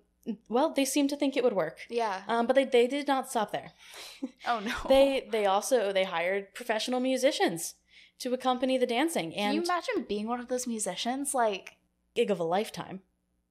well, 0.49 0.73
they 0.73 0.85
seem 0.85 1.09
to 1.09 1.17
think 1.17 1.37
it 1.37 1.45
would 1.45 1.53
work. 1.53 1.79
Yeah. 1.89 2.23
Um, 2.29 2.47
but 2.47 2.57
they, 2.57 2.65
they 2.65 2.87
did 2.87 3.07
not 3.07 3.31
stop 3.31 3.53
there. 3.53 3.73
oh 4.47 4.61
no. 4.61 4.75
They 4.89 5.29
they 5.31 5.47
also 5.47 5.93
they 5.93 6.05
hired 6.05 6.55
professional 6.55 7.01
musicians 7.01 7.75
to 8.21 8.33
accompany 8.33 8.79
the 8.79 8.87
dancing 8.87 9.35
And 9.35 9.35
Can 9.35 9.55
you 9.55 9.63
imagine 9.63 10.07
being 10.09 10.27
one 10.29 10.41
of 10.41 10.49
those 10.49 10.67
musicians? 10.67 11.35
Like, 11.35 11.77
gig 12.15 12.31
of 12.31 12.41
a 12.41 12.45
lifetime. 12.45 13.01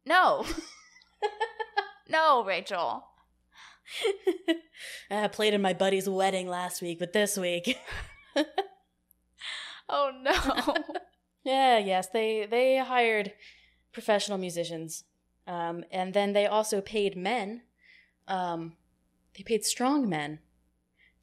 no. 0.05 0.45
no, 2.09 2.43
Rachel. 2.43 3.05
I 5.11 5.27
played 5.27 5.53
in 5.53 5.61
my 5.61 5.73
buddy's 5.73 6.09
wedding 6.09 6.47
last 6.47 6.81
week, 6.81 6.99
but 6.99 7.13
this 7.13 7.37
week, 7.37 7.77
Oh 9.89 10.11
no. 10.21 10.75
yeah, 11.43 11.77
yes, 11.77 12.07
they 12.09 12.47
they 12.49 12.77
hired 12.77 13.33
professional 13.91 14.37
musicians, 14.37 15.03
um, 15.45 15.83
and 15.91 16.13
then 16.13 16.33
they 16.33 16.45
also 16.45 16.81
paid 16.81 17.15
men. 17.15 17.61
Um, 18.27 18.73
they 19.37 19.43
paid 19.43 19.65
strong 19.65 20.07
men 20.09 20.39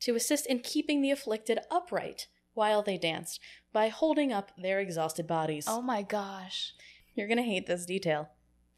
to 0.00 0.14
assist 0.14 0.46
in 0.46 0.60
keeping 0.60 1.00
the 1.00 1.10
afflicted 1.10 1.58
upright 1.70 2.26
while 2.54 2.82
they 2.82 2.98
danced 2.98 3.40
by 3.72 3.88
holding 3.88 4.32
up 4.32 4.52
their 4.58 4.80
exhausted 4.80 5.26
bodies. 5.26 5.64
oh 5.68 5.82
my 5.82 6.02
gosh. 6.02 6.74
You're 7.14 7.28
gonna 7.28 7.42
hate 7.42 7.66
this 7.66 7.86
detail. 7.86 8.30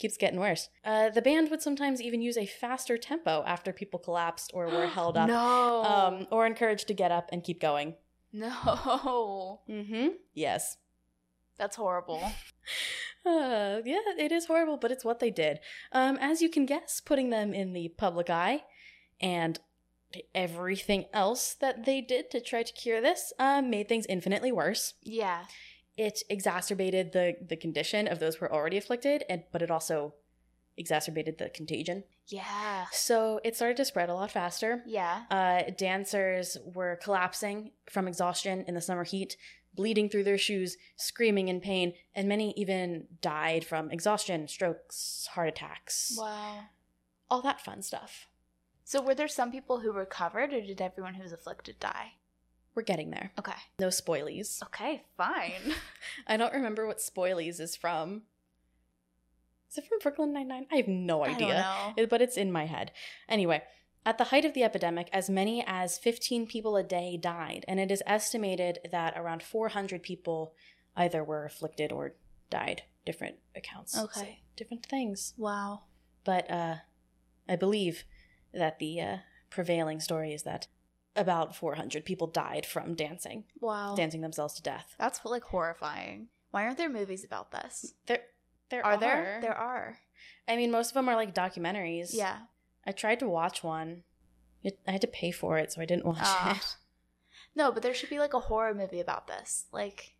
Keeps 0.02 0.16
getting 0.16 0.40
worse. 0.40 0.68
Uh, 0.84 1.10
the 1.10 1.22
band 1.22 1.48
would 1.50 1.62
sometimes 1.62 2.02
even 2.02 2.20
use 2.20 2.36
a 2.36 2.44
faster 2.44 2.98
tempo 2.98 3.44
after 3.46 3.72
people 3.72 4.00
collapsed 4.00 4.50
or 4.52 4.66
were 4.66 4.86
held 4.98 5.16
up, 5.16 5.28
No. 5.28 5.84
um, 5.84 6.26
or 6.32 6.44
encouraged 6.44 6.88
to 6.88 6.94
get 6.94 7.12
up 7.12 7.28
and 7.32 7.44
keep 7.44 7.60
going. 7.60 7.94
no. 8.32 9.60
Mm-hmm. 9.70 10.08
Yes. 10.34 10.76
That's 11.56 11.76
horrible. 11.76 12.20
Uh, 13.24 13.80
yeah, 13.84 14.00
it 14.18 14.32
is 14.32 14.46
horrible, 14.46 14.76
but 14.76 14.90
it's 14.90 15.04
what 15.04 15.20
they 15.20 15.30
did. 15.30 15.60
Um, 15.92 16.18
as 16.20 16.42
you 16.42 16.48
can 16.48 16.66
guess, 16.66 17.00
putting 17.00 17.30
them 17.30 17.54
in 17.54 17.72
the 17.72 17.88
public 17.96 18.28
eye 18.28 18.64
and 19.20 19.60
everything 20.34 21.04
else 21.12 21.54
that 21.60 21.84
they 21.84 22.00
did 22.00 22.32
to 22.32 22.40
try 22.40 22.64
to 22.64 22.72
cure 22.72 23.00
this 23.00 23.32
uh, 23.38 23.62
made 23.62 23.88
things 23.88 24.06
infinitely 24.08 24.50
worse. 24.50 24.94
Yeah. 25.04 25.44
It 25.96 26.22
exacerbated 26.30 27.12
the 27.12 27.36
the 27.46 27.56
condition 27.56 28.08
of 28.08 28.18
those 28.18 28.36
who 28.36 28.44
were 28.46 28.52
already 28.52 28.76
afflicted, 28.78 29.24
and 29.28 29.44
but 29.52 29.62
it 29.62 29.70
also 29.70 30.14
exacerbated 30.78 31.36
the 31.38 31.50
contagion. 31.50 32.04
Yeah. 32.28 32.86
So 32.92 33.40
it 33.44 33.54
started 33.56 33.76
to 33.76 33.84
spread 33.84 34.08
a 34.08 34.14
lot 34.14 34.30
faster. 34.30 34.82
Yeah. 34.86 35.24
Uh, 35.30 35.70
dancers 35.76 36.56
were 36.64 36.96
collapsing 37.02 37.72
from 37.90 38.08
exhaustion 38.08 38.64
in 38.66 38.74
the 38.74 38.80
summer 38.80 39.04
heat. 39.04 39.36
bleeding 39.74 40.06
through 40.10 40.22
their 40.24 40.36
shoes, 40.36 40.76
screaming 40.96 41.48
in 41.48 41.58
pain, 41.58 41.94
and 42.14 42.28
many 42.28 42.52
even 42.58 43.06
died 43.22 43.64
from 43.64 43.90
exhaustion, 43.90 44.46
strokes, 44.46 45.26
heart 45.32 45.48
attacks, 45.48 46.14
Wow. 46.18 46.64
all 47.30 47.40
that 47.40 47.58
fun 47.58 47.80
stuff. 47.80 48.28
So 48.84 49.00
were 49.00 49.14
there 49.14 49.28
some 49.28 49.50
people 49.50 49.80
who 49.80 49.90
recovered, 49.90 50.52
or 50.52 50.60
did 50.60 50.82
everyone 50.82 51.14
who 51.14 51.22
was 51.22 51.32
afflicted 51.32 51.80
die? 51.80 52.12
We're 52.74 52.82
getting 52.82 53.10
there. 53.10 53.32
Okay. 53.38 53.52
No 53.78 53.88
spoilies. 53.88 54.62
Okay, 54.64 55.04
fine. 55.16 55.74
I 56.26 56.36
don't 56.36 56.54
remember 56.54 56.86
what 56.86 56.98
spoilies 56.98 57.60
is 57.60 57.76
from. 57.76 58.22
Is 59.70 59.78
it 59.78 59.86
from 59.86 59.98
Brooklyn 60.02 60.32
Nine-Nine? 60.32 60.66
I 60.70 60.76
have 60.76 60.88
no 60.88 61.22
I 61.22 61.28
don't 61.28 61.36
idea. 61.36 61.54
know. 61.54 61.92
It- 62.02 62.10
but 62.10 62.20
it's 62.22 62.36
in 62.36 62.52
my 62.52 62.66
head. 62.66 62.92
Anyway, 63.28 63.62
at 64.04 64.18
the 64.18 64.24
height 64.24 64.44
of 64.44 64.52
the 64.54 64.64
epidemic, 64.64 65.08
as 65.12 65.30
many 65.30 65.64
as 65.66 65.96
15 65.98 66.46
people 66.46 66.76
a 66.76 66.82
day 66.82 67.16
died, 67.16 67.64
and 67.68 67.78
it 67.80 67.90
is 67.90 68.02
estimated 68.06 68.80
that 68.90 69.14
around 69.16 69.42
400 69.42 70.02
people 70.02 70.54
either 70.96 71.22
were 71.24 71.44
afflicted 71.46 71.90
or 71.92 72.14
died. 72.50 72.82
Different 73.06 73.36
accounts 73.56 73.98
Okay. 73.98 74.20
say 74.20 74.40
different 74.56 74.84
things. 74.86 75.34
wow. 75.36 75.82
But 76.24 76.48
uh, 76.50 76.76
I 77.48 77.56
believe 77.56 78.04
that 78.54 78.78
the 78.78 79.00
uh, 79.00 79.16
prevailing 79.50 79.98
story 80.00 80.32
is 80.32 80.42
that 80.44 80.68
about 81.16 81.54
400 81.56 82.04
people 82.04 82.26
died 82.26 82.64
from 82.66 82.94
dancing, 82.94 83.44
Wow. 83.60 83.94
dancing 83.94 84.20
themselves 84.22 84.54
to 84.54 84.62
death. 84.62 84.94
That's 84.98 85.24
like 85.24 85.42
horrifying. 85.44 86.28
Why 86.50 86.64
aren't 86.64 86.78
there 86.78 86.88
movies 86.88 87.24
about 87.24 87.50
this? 87.52 87.94
There, 88.06 88.20
there 88.70 88.84
Are 88.84 88.96
there? 88.96 89.38
There 89.42 89.56
are. 89.56 89.98
I 90.48 90.56
mean, 90.56 90.70
most 90.70 90.88
of 90.90 90.94
them 90.94 91.08
are 91.08 91.16
like 91.16 91.34
documentaries. 91.34 92.10
Yeah. 92.12 92.38
I 92.86 92.92
tried 92.92 93.20
to 93.20 93.28
watch 93.28 93.62
one. 93.62 94.02
I 94.64 94.92
had 94.92 95.00
to 95.00 95.06
pay 95.06 95.30
for 95.32 95.58
it, 95.58 95.72
so 95.72 95.80
I 95.80 95.84
didn't 95.84 96.06
watch 96.06 96.18
Ah. 96.20 96.56
it. 96.56 96.76
No, 97.54 97.70
but 97.70 97.82
there 97.82 97.92
should 97.92 98.08
be 98.08 98.18
like 98.18 98.32
a 98.32 98.40
horror 98.40 98.72
movie 98.72 99.00
about 99.00 99.26
this. 99.26 99.66
Like, 99.72 100.14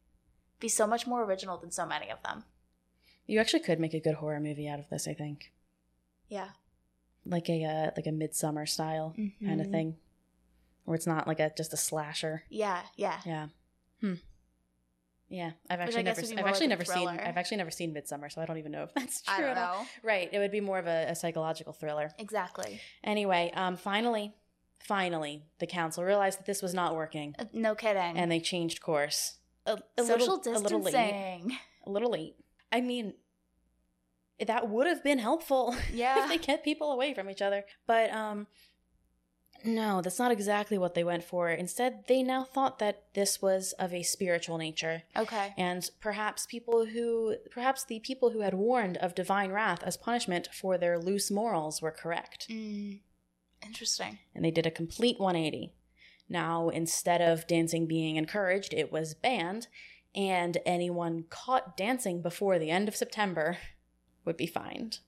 be 0.61 0.69
so 0.69 0.87
much 0.87 1.07
more 1.07 1.25
original 1.25 1.57
than 1.57 1.71
so 1.71 1.87
many 1.87 2.11
of 2.11 2.23
them. 2.23 2.45
You 3.27 3.41
actually 3.41 3.61
could 3.61 3.81
make 3.81 3.95
a 3.95 4.01
good 4.01 4.17
horror 4.17 4.39
movie 4.39 4.69
out 4.69 4.79
of 4.79 4.91
this, 4.91 5.09
I 5.09 5.15
think, 5.15 5.51
Yeah. 6.29 6.51
like 7.25 7.49
a 7.49 7.65
uh, 7.65 7.91
like 7.97 8.07
a 8.07 8.11
Midsommar 8.11 8.69
style 8.69 9.15
kind 9.43 9.63
of 9.63 9.71
thing, 9.71 9.97
where 10.85 10.95
it's 10.95 11.07
not 11.07 11.27
like 11.27 11.41
a 11.41 11.53
just 11.57 11.73
a 11.73 11.77
slasher. 11.77 12.45
Yeah. 12.51 12.83
Yeah. 12.97 13.21
Yeah. 13.25 13.47
Hmm. 14.01 14.15
Yeah, 15.29 15.53
I've 15.71 15.81
actually 15.81 16.03
never. 16.03 16.21
I've 16.21 16.45
actually 16.47 16.67
like 16.67 16.69
never 16.69 16.85
seen. 16.85 17.09
I've 17.09 17.39
actually 17.39 17.57
never 17.57 17.71
seen 17.71 17.95
Midsommar, 17.95 18.31
so 18.31 18.43
I 18.43 18.45
don't 18.45 18.59
even 18.59 18.71
know 18.71 18.83
if 18.83 18.93
that's 18.95 19.23
true. 19.23 19.35
I 19.35 19.41
don't 19.41 19.51
at 19.51 19.57
all. 19.59 19.81
know. 19.81 19.87
Right, 20.03 20.29
it 20.31 20.39
would 20.39 20.53
be 20.53 20.61
more 20.61 20.79
of 20.79 20.87
a, 20.87 21.07
a 21.09 21.15
psychological 21.15 21.73
thriller. 21.73 22.11
Exactly. 22.19 22.81
Anyway, 23.03 23.51
um, 23.55 23.79
finally, 23.79 24.35
finally, 24.85 25.45
the 25.59 25.67
council 25.67 26.05
realized 26.05 26.39
that 26.39 26.45
this 26.45 26.61
was 26.61 26.75
not 26.75 26.95
working, 26.95 27.35
Uh, 27.39 27.47
no 27.55 27.75
kidding. 27.75 28.19
and 28.19 28.31
they 28.31 28.41
changed 28.41 28.83
course. 28.83 29.39
A, 29.65 29.79
a 29.97 30.05
social 30.05 30.37
little, 30.37 30.53
a 30.55 30.59
little 30.59 30.81
late. 30.83 30.93
distancing. 30.93 31.57
A 31.87 31.91
little 31.91 32.11
late. 32.11 32.35
I 32.71 32.83
mean, 32.83 33.15
that 34.45 34.69
would 34.69 34.87
have 34.87 35.03
been 35.03 35.19
helpful 35.19 35.75
Yeah. 35.95 36.25
if 36.25 36.29
they 36.29 36.37
kept 36.39 36.63
people 36.63 36.93
away 36.93 37.15
from 37.15 37.31
each 37.31 37.41
other. 37.41 37.65
But 37.87 38.11
um, 38.13 38.49
no, 39.65 40.01
that's 40.01 40.19
not 40.19 40.33
exactly 40.33 40.79
what 40.79 40.95
they 40.95 41.05
went 41.05 41.25
for. 41.25 41.51
Instead, 41.51 42.05
they 42.07 42.23
now 42.23 42.45
thought 42.45 42.79
that 42.79 43.05
this 43.15 43.41
was 43.41 43.73
of 43.79 43.93
a 43.93 44.03
spiritual 44.03 44.59
nature. 44.59 45.03
Okay. 45.17 45.55
And 45.57 45.89
perhaps 46.01 46.47
people 46.47 46.87
who, 46.87 47.37
perhaps 47.51 47.85
the 47.85 48.01
people 48.01 48.31
who 48.31 48.41
had 48.41 48.55
warned 48.55 48.97
of 48.99 49.15
divine 49.15 49.53
wrath 49.53 49.83
as 49.83 49.97
punishment 49.97 50.49
for 50.53 50.79
their 50.79 50.99
loose 50.99 51.31
morals 51.31 51.81
were 51.81 51.91
correct. 51.91 52.47
Mm. 52.51 53.01
Interesting. 53.65 54.19
and 54.35 54.45
they 54.45 54.51
did 54.51 54.67
a 54.67 54.71
complete 54.71 55.21
180. 55.21 55.73
Now, 56.29 56.69
instead 56.69 57.21
of 57.21 57.47
dancing 57.47 57.87
being 57.87 58.17
encouraged, 58.17 58.75
it 58.75 58.91
was 58.91 59.15
banned, 59.15 59.69
and 60.15 60.59
anyone 60.67 61.25
caught 61.31 61.77
dancing 61.77 62.23
before 62.23 62.59
the 62.59 62.71
end 62.71 62.89
of 62.89 62.97
September 62.97 63.59
would 64.25 64.37
be 64.37 64.47
fined. 64.47 64.99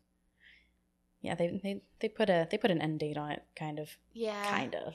Yeah, 1.25 1.35
they 1.35 1.59
they, 1.63 1.81
they 2.01 2.09
put 2.09 2.29
a 2.29 2.47
they 2.51 2.59
put 2.59 2.71
an 2.71 2.81
end 2.83 3.01
date 3.01 3.17
on 3.17 3.31
it, 3.33 3.43
kind 3.57 3.79
of, 3.79 3.97
Yeah. 4.13 4.45
kind 4.51 4.75
of. 4.75 4.95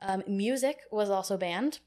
Um, 0.00 0.22
music 0.26 0.78
was 0.92 1.10
also 1.10 1.36
banned, 1.36 1.80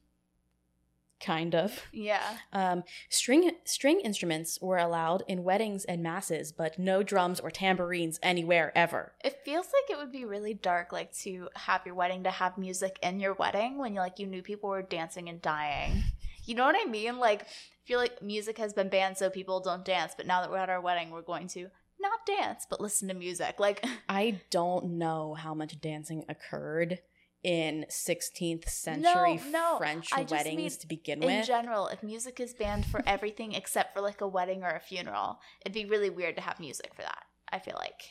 kind 1.19 1.56
of. 1.56 1.84
Yeah. 1.93 2.38
Um, 2.52 2.84
string 3.10 3.50
string 3.63 4.00
instruments 4.02 4.60
were 4.62 4.78
allowed 4.78 5.23
in 5.28 5.43
weddings 5.43 5.86
and 5.86 6.04
masses, 6.04 6.52
but 6.52 6.78
no 6.78 7.02
drums 7.02 7.39
or 7.39 7.50
tambourines 7.50 8.19
anywhere 8.21 8.71
ever. 8.76 9.13
It 9.23 9.39
feels 9.45 9.67
like 9.67 9.89
it 9.89 9.97
would 9.97 10.12
be 10.12 10.26
really 10.26 10.54
dark, 10.54 10.91
like 10.91 11.13
to 11.19 11.50
have 11.56 11.82
your 11.86 11.95
wedding, 11.95 12.23
to 12.26 12.32
have 12.32 12.58
music 12.58 13.00
in 13.02 13.19
your 13.19 13.34
wedding 13.36 13.78
when 13.78 13.93
you 13.93 14.00
like 14.02 14.19
you 14.19 14.28
knew 14.28 14.41
people 14.41 14.69
were 14.69 14.82
dancing 14.84 15.30
and 15.30 15.41
dying. 15.41 16.04
You 16.45 16.56
know 16.56 16.65
what 16.65 16.76
I 16.80 16.89
mean? 16.89 17.19
Like, 17.19 17.41
I 17.43 17.45
feel 17.86 18.00
like 18.00 18.21
music 18.21 18.58
has 18.58 18.73
been 18.73 18.89
banned 18.89 19.17
so 19.17 19.30
people 19.30 19.60
don't 19.60 19.84
dance, 19.84 20.13
but 20.15 20.26
now 20.28 20.41
that 20.41 20.50
we're 20.52 20.58
at 20.58 20.69
our 20.69 20.80
wedding, 20.82 21.10
we're 21.12 21.21
going 21.21 21.47
to 21.50 21.69
not 21.99 22.25
dance 22.25 22.65
but 22.69 22.81
listen 22.81 23.07
to 23.07 23.13
music. 23.13 23.60
Like, 23.60 23.86
I 24.10 24.41
don't 24.49 24.97
know 24.97 25.33
how 25.33 25.53
much 25.53 25.79
dancing 25.81 26.23
occurred 26.29 26.99
in 27.43 27.86
16th 27.89 28.67
century 28.67 29.39
no, 29.51 29.77
French 29.77 30.10
I 30.12 30.23
weddings 30.23 30.57
mean 30.57 30.69
to 30.69 30.88
begin 30.88 31.21
in 31.21 31.27
with. 31.27 31.36
In 31.39 31.45
general, 31.45 31.88
if 31.88 32.03
music 32.03 32.39
is 32.39 32.53
banned 32.53 32.86
for 32.86 33.01
everything 33.05 33.53
except 33.53 33.93
for 33.93 34.01
like 34.01 34.21
a 34.21 34.27
wedding 34.27 34.63
or 34.63 34.69
a 34.69 34.79
funeral, 34.79 35.39
it'd 35.62 35.73
be 35.73 35.86
really 35.86 36.10
weird 36.10 36.36
to 36.36 36.41
have 36.41 36.60
music 36.60 36.93
for 36.95 37.03
that. 37.03 37.23
I 37.49 37.60
feel 37.60 37.75
like. 37.77 38.01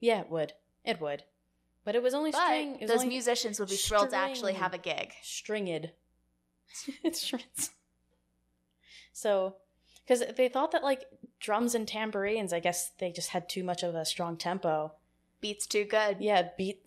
yeah, 0.00 0.20
it 0.20 0.30
would. 0.30 0.54
It 0.84 1.00
would. 1.00 1.22
But 1.84 1.94
it 1.94 2.02
was 2.02 2.14
only 2.14 2.32
But 2.32 2.44
string. 2.44 2.78
Was 2.80 2.90
those 2.90 3.02
only 3.02 3.10
musicians 3.10 3.60
would 3.60 3.68
be 3.68 3.76
thrilled 3.76 4.10
to 4.10 4.16
actually 4.16 4.54
have 4.54 4.74
a 4.74 4.78
gig. 4.78 5.12
stringed 5.22 5.92
instruments. 7.04 7.70
So, 9.12 9.56
because 10.06 10.22
they 10.36 10.48
thought 10.48 10.72
that 10.72 10.82
like 10.82 11.04
drums 11.40 11.74
and 11.74 11.86
tambourines, 11.86 12.52
I 12.52 12.60
guess 12.60 12.92
they 12.98 13.10
just 13.10 13.30
had 13.30 13.48
too 13.48 13.64
much 13.64 13.82
of 13.82 13.94
a 13.94 14.04
strong 14.04 14.36
tempo. 14.36 14.92
Beats 15.40 15.66
too 15.66 15.84
good. 15.84 16.18
Yeah, 16.20 16.48
beat 16.56 16.86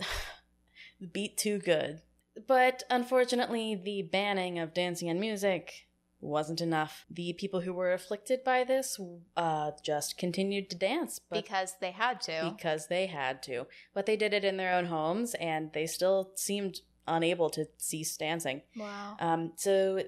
beat 1.14 1.38
too 1.38 1.60
good. 1.60 2.02
But 2.48 2.84
unfortunately, 2.90 3.76
the 3.76 4.04
banning 4.04 4.60
of 4.60 4.74
dancing 4.74 5.10
and 5.10 5.20
music 5.20 5.88
wasn't 6.22 6.62
enough. 6.62 7.06
The 7.10 7.34
people 7.34 7.62
who 7.62 7.74
were 7.74 7.94
afflicted 7.94 8.44
by 8.44 8.64
this 8.64 9.00
uh, 9.36 9.72
just 9.84 10.18
continued 10.18 10.70
to 10.70 10.78
dance, 10.78 11.20
but 11.30 11.44
because 11.44 11.76
they 11.80 11.92
had 11.92 12.22
to. 12.22 12.54
because 12.56 12.88
they 12.88 13.08
had 13.08 13.42
to. 13.44 13.68
But 13.94 14.06
they 14.06 14.16
did 14.16 14.34
it 14.34 14.44
in 14.44 14.58
their 14.58 14.74
own 14.74 14.86
homes, 14.86 15.34
and 15.36 15.72
they 15.74 15.86
still 15.88 16.32
seemed 16.36 16.80
unable 17.08 17.50
to 17.50 17.66
cease 17.78 18.16
dancing. 18.18 18.62
wow. 18.76 19.18
Um, 19.20 19.54
so 19.56 20.04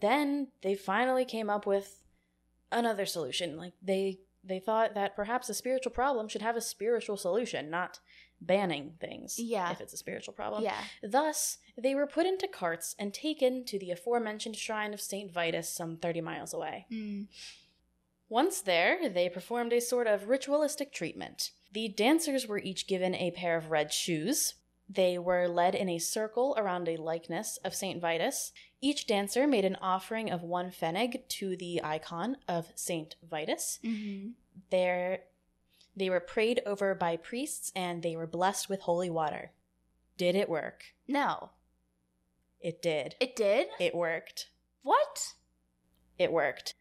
then 0.00 0.48
they 0.62 0.74
finally 0.74 1.24
came 1.24 1.50
up 1.50 1.66
with 1.66 2.02
another 2.72 3.06
solution. 3.06 3.56
Like 3.56 3.74
they 3.82 4.20
they 4.44 4.58
thought 4.60 4.94
that 4.94 5.16
perhaps 5.16 5.48
a 5.48 5.54
spiritual 5.54 5.92
problem 5.92 6.28
should 6.28 6.42
have 6.42 6.56
a 6.56 6.60
spiritual 6.60 7.16
solution, 7.16 7.68
not 7.68 7.98
banning 8.40 8.92
things. 9.00 9.38
Yeah. 9.38 9.72
if 9.72 9.80
it's 9.80 9.92
a 9.92 9.96
spiritual 9.96 10.34
problem. 10.34 10.62
yeah. 10.62 10.84
Thus, 11.02 11.58
they 11.76 11.94
were 11.94 12.06
put 12.06 12.26
into 12.26 12.46
carts 12.46 12.94
and 12.98 13.12
taken 13.12 13.64
to 13.64 13.78
the 13.78 13.90
aforementioned 13.90 14.56
shrine 14.56 14.94
of 14.94 15.00
Saint 15.00 15.32
Vitus, 15.32 15.68
some 15.68 15.96
thirty 15.96 16.20
miles 16.20 16.54
away. 16.54 16.86
Mm. 16.92 17.26
Once 18.28 18.60
there, 18.60 19.08
they 19.08 19.28
performed 19.28 19.72
a 19.72 19.80
sort 19.80 20.06
of 20.06 20.28
ritualistic 20.28 20.92
treatment. 20.92 21.52
The 21.72 21.88
dancers 21.88 22.46
were 22.46 22.58
each 22.58 22.86
given 22.86 23.14
a 23.14 23.30
pair 23.30 23.56
of 23.56 23.70
red 23.70 23.92
shoes. 23.92 24.54
They 24.88 25.18
were 25.18 25.48
led 25.48 25.74
in 25.74 25.88
a 25.88 25.98
circle 25.98 26.54
around 26.56 26.88
a 26.88 26.96
likeness 26.96 27.58
of 27.64 27.74
St. 27.74 28.00
Vitus. 28.00 28.52
Each 28.80 29.06
dancer 29.06 29.46
made 29.46 29.64
an 29.64 29.76
offering 29.80 30.30
of 30.30 30.42
one 30.42 30.70
pfennig 30.70 31.26
to 31.28 31.56
the 31.56 31.82
icon 31.82 32.36
of 32.46 32.72
St. 32.74 33.16
Vitus. 33.22 33.78
hmm 33.82 34.28
There, 34.70 35.20
they 35.96 36.10
were 36.10 36.20
prayed 36.20 36.60
over 36.66 36.94
by 36.94 37.16
priests 37.16 37.72
and 37.74 38.02
they 38.02 38.16
were 38.16 38.26
blessed 38.26 38.68
with 38.68 38.80
holy 38.82 39.10
water. 39.10 39.52
Did 40.18 40.34
it 40.34 40.48
work? 40.48 40.84
No. 41.08 41.50
It 42.60 42.82
did. 42.82 43.16
It 43.20 43.34
did? 43.36 43.68
It 43.78 43.94
worked. 43.94 44.50
What? 44.82 45.34
It 46.18 46.32
worked. 46.32 46.74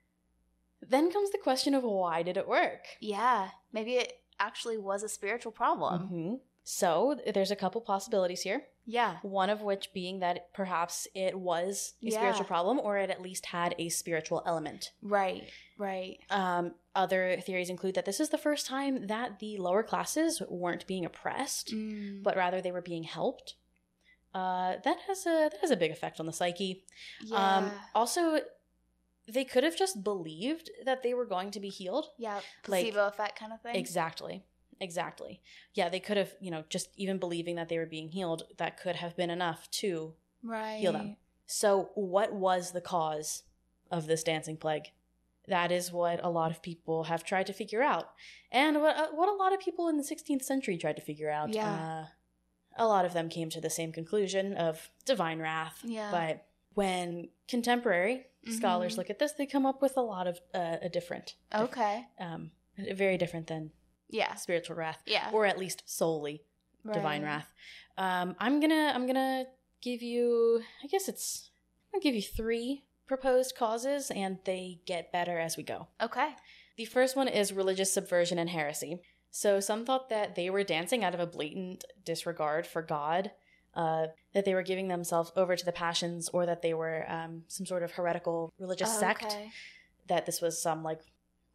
Then 0.82 1.12
comes 1.12 1.32
the 1.32 1.38
question 1.38 1.74
of 1.74 1.84
why 1.84 2.24
did 2.24 2.38
it 2.38 2.48
work? 2.48 2.86
Yeah. 3.00 3.50
Maybe 3.72 3.94
it 3.96 4.22
actually 4.40 4.78
was 4.78 5.02
a 5.04 5.10
spiritual 5.10 5.52
problem. 5.52 6.10
Mhm. 6.10 6.40
So 6.64 7.20
there's 7.34 7.52
a 7.52 7.56
couple 7.56 7.82
possibilities 7.82 8.42
here. 8.42 8.68
Yeah. 8.86 9.18
One 9.24 9.50
of 9.50 9.62
which 9.62 9.92
being 9.94 10.20
that 10.20 10.54
perhaps 10.54 11.08
it 11.16 11.38
was 11.40 11.94
a 12.04 12.08
Yeah. 12.08 12.18
spiritual 12.20 12.46
problem, 12.46 12.80
or 12.80 12.98
it 12.98 13.10
at 13.10 13.22
least 13.22 13.48
had 13.48 13.74
a 13.80 13.90
spiritual 13.90 14.44
element. 14.46 14.92
Right. 15.02 15.50
Right. 15.78 16.20
Um, 16.30 16.76
other 16.94 17.42
theories 17.42 17.70
include 17.70 17.96
that 17.96 18.06
this 18.06 18.20
is 18.20 18.30
the 18.30 18.38
first 18.38 18.66
time 18.68 19.08
that 19.08 19.40
the 19.40 19.58
lower 19.58 19.84
classes 19.84 20.42
weren't 20.48 20.86
being 20.88 21.04
oppressed, 21.04 21.74
Mm. 21.74 22.24
but 22.24 22.36
rather 22.38 22.62
they 22.62 22.72
were 22.72 22.82
being 22.82 23.04
helped. 23.04 23.56
Uh, 24.34 24.78
that 24.84 25.00
has 25.08 25.26
a 25.26 25.50
that 25.52 25.58
has 25.62 25.72
a 25.72 25.78
big 25.78 25.92
effect 25.92 26.20
on 26.20 26.26
the 26.26 26.34
psyche. 26.34 26.84
yeah. 27.22 27.58
Um, 27.58 27.72
also, 27.94 28.42
they 29.28 29.44
could 29.46 29.64
have 29.64 29.76
just 29.78 30.04
believed 30.04 30.70
that 30.84 31.02
they 31.04 31.14
were 31.14 31.26
going 31.26 31.50
to 31.52 31.60
be 31.60 31.70
healed. 31.70 32.10
yeah. 32.18 32.36
like- 32.36 32.84
Placebo 32.84 33.08
effect 33.08 33.40
kind 33.40 33.52
of 33.54 33.62
thing. 33.62 33.76
Exactly. 33.76 34.44
Exactly. 34.80 35.42
Yeah, 35.74 35.90
they 35.90 36.00
could 36.00 36.18
have, 36.18 36.36
you 36.40 36.52
know, 36.52 36.64
just 36.70 36.90
even 36.98 37.18
believing 37.18 37.56
that 37.56 37.70
they 37.70 37.78
were 37.78 37.86
being 37.86 38.10
healed, 38.10 38.44
that 38.58 38.80
could 38.80 38.98
have 38.98 39.16
been 39.16 39.30
enough 39.30 39.70
to 39.72 40.14
Right. 40.44 40.78
heal 40.80 40.92
them. 40.94 41.18
So, 41.48 41.92
what 41.96 42.34
was 42.34 42.72
the 42.72 42.82
cause 42.82 43.44
of 43.92 44.08
this 44.08 44.24
dancing 44.24 44.58
plague? 44.58 44.92
That 45.48 45.72
is 45.72 45.92
what 45.92 46.24
a 46.24 46.30
lot 46.30 46.50
of 46.52 46.62
people 46.62 47.04
have 47.06 47.24
tried 47.24 47.46
to 47.48 47.54
figure 47.54 47.84
out, 47.84 48.10
and 48.52 48.82
what 48.82 48.96
uh, 48.98 49.08
what 49.12 49.30
a 49.30 49.34
lot 49.34 49.54
of 49.54 49.60
people 49.60 49.88
in 49.88 49.98
the 49.98 50.04
16th 50.04 50.44
century 50.44 50.76
tried 50.78 50.96
to 50.96 51.02
figure 51.04 51.30
out. 51.30 51.54
Yeah. 51.54 52.02
Uh, 52.02 52.06
a 52.78 52.88
lot 52.88 53.06
of 53.06 53.14
them 53.14 53.30
came 53.30 53.50
to 53.52 53.62
the 53.62 53.70
same 53.70 53.92
conclusion 53.92 54.54
of 54.56 54.90
divine 55.06 55.40
wrath. 55.40 55.80
Yeah. 55.84 56.10
But 56.12 56.46
when 56.74 57.30
contemporary 57.48 58.26
scholars 58.50 58.96
Mhm. 58.96 58.98
look 58.98 59.10
at 59.10 59.20
this, 59.20 59.32
they 59.34 59.46
come 59.46 59.66
up 59.66 59.82
with 59.82 59.96
a 59.98 60.02
lot 60.02 60.28
of 60.28 60.40
uh, 60.54 60.78
a 60.82 60.90
different, 60.90 61.36
diff- 61.52 61.62
Okay. 61.62 62.08
um, 62.20 62.52
very 62.78 63.18
different 63.18 63.48
than 63.48 63.72
Yeah. 64.10 64.36
spiritual 64.36 64.76
wrath, 64.76 65.00
Yeah. 65.06 65.30
or 65.34 65.46
at 65.46 65.58
least 65.58 65.84
solely 65.86 66.44
divine 66.94 67.24
wrath. 67.24 67.52
Um, 67.98 68.36
I'm 68.40 68.60
gonna 68.60 68.92
I'm 68.94 69.08
gonna 69.08 69.46
give 69.82 70.02
you 70.02 70.62
I 70.84 70.88
guess 70.88 71.08
it's 71.08 71.50
I'm 71.94 72.00
gonna 72.00 72.04
give 72.04 72.16
you 72.16 72.22
three 72.22 72.84
proposed 73.08 73.56
causes, 73.56 74.12
and 74.12 74.40
they 74.46 74.80
get 74.86 75.12
better 75.12 75.40
as 75.40 75.58
we 75.58 75.64
go. 75.64 75.88
Okay. 76.02 76.30
The 76.78 76.86
first 76.86 77.16
one 77.16 77.28
is 77.28 77.54
religious 77.54 77.94
subversion 77.94 78.38
and 78.40 78.50
heresy. 78.50 79.00
So 79.32 79.60
some 79.60 79.86
thought 79.86 80.10
that 80.10 80.36
they 80.36 80.50
were 80.50 80.64
dancing 80.64 81.04
out 81.04 81.14
of 81.14 81.20
a 81.20 81.28
blatant 81.28 81.84
disregard 82.04 82.66
for 82.66 82.82
God, 82.82 83.32
uh, 83.74 84.08
that 84.34 84.44
they 84.46 84.54
were 84.54 84.64
giving 84.64 84.88
themselves 84.88 85.32
over 85.36 85.56
to 85.56 85.66
the 85.66 85.72
passions, 85.72 86.30
or 86.30 86.46
that 86.46 86.62
they 86.62 86.74
were 86.74 87.06
um, 87.10 87.44
some 87.48 87.66
sort 87.66 87.84
of 87.84 87.92
heretical 87.92 88.52
religious 88.60 88.98
sect. 88.98 89.26
Okay. 89.26 89.52
That 90.08 90.26
this 90.26 90.42
was 90.42 90.62
some 90.62 90.84
like 90.84 91.02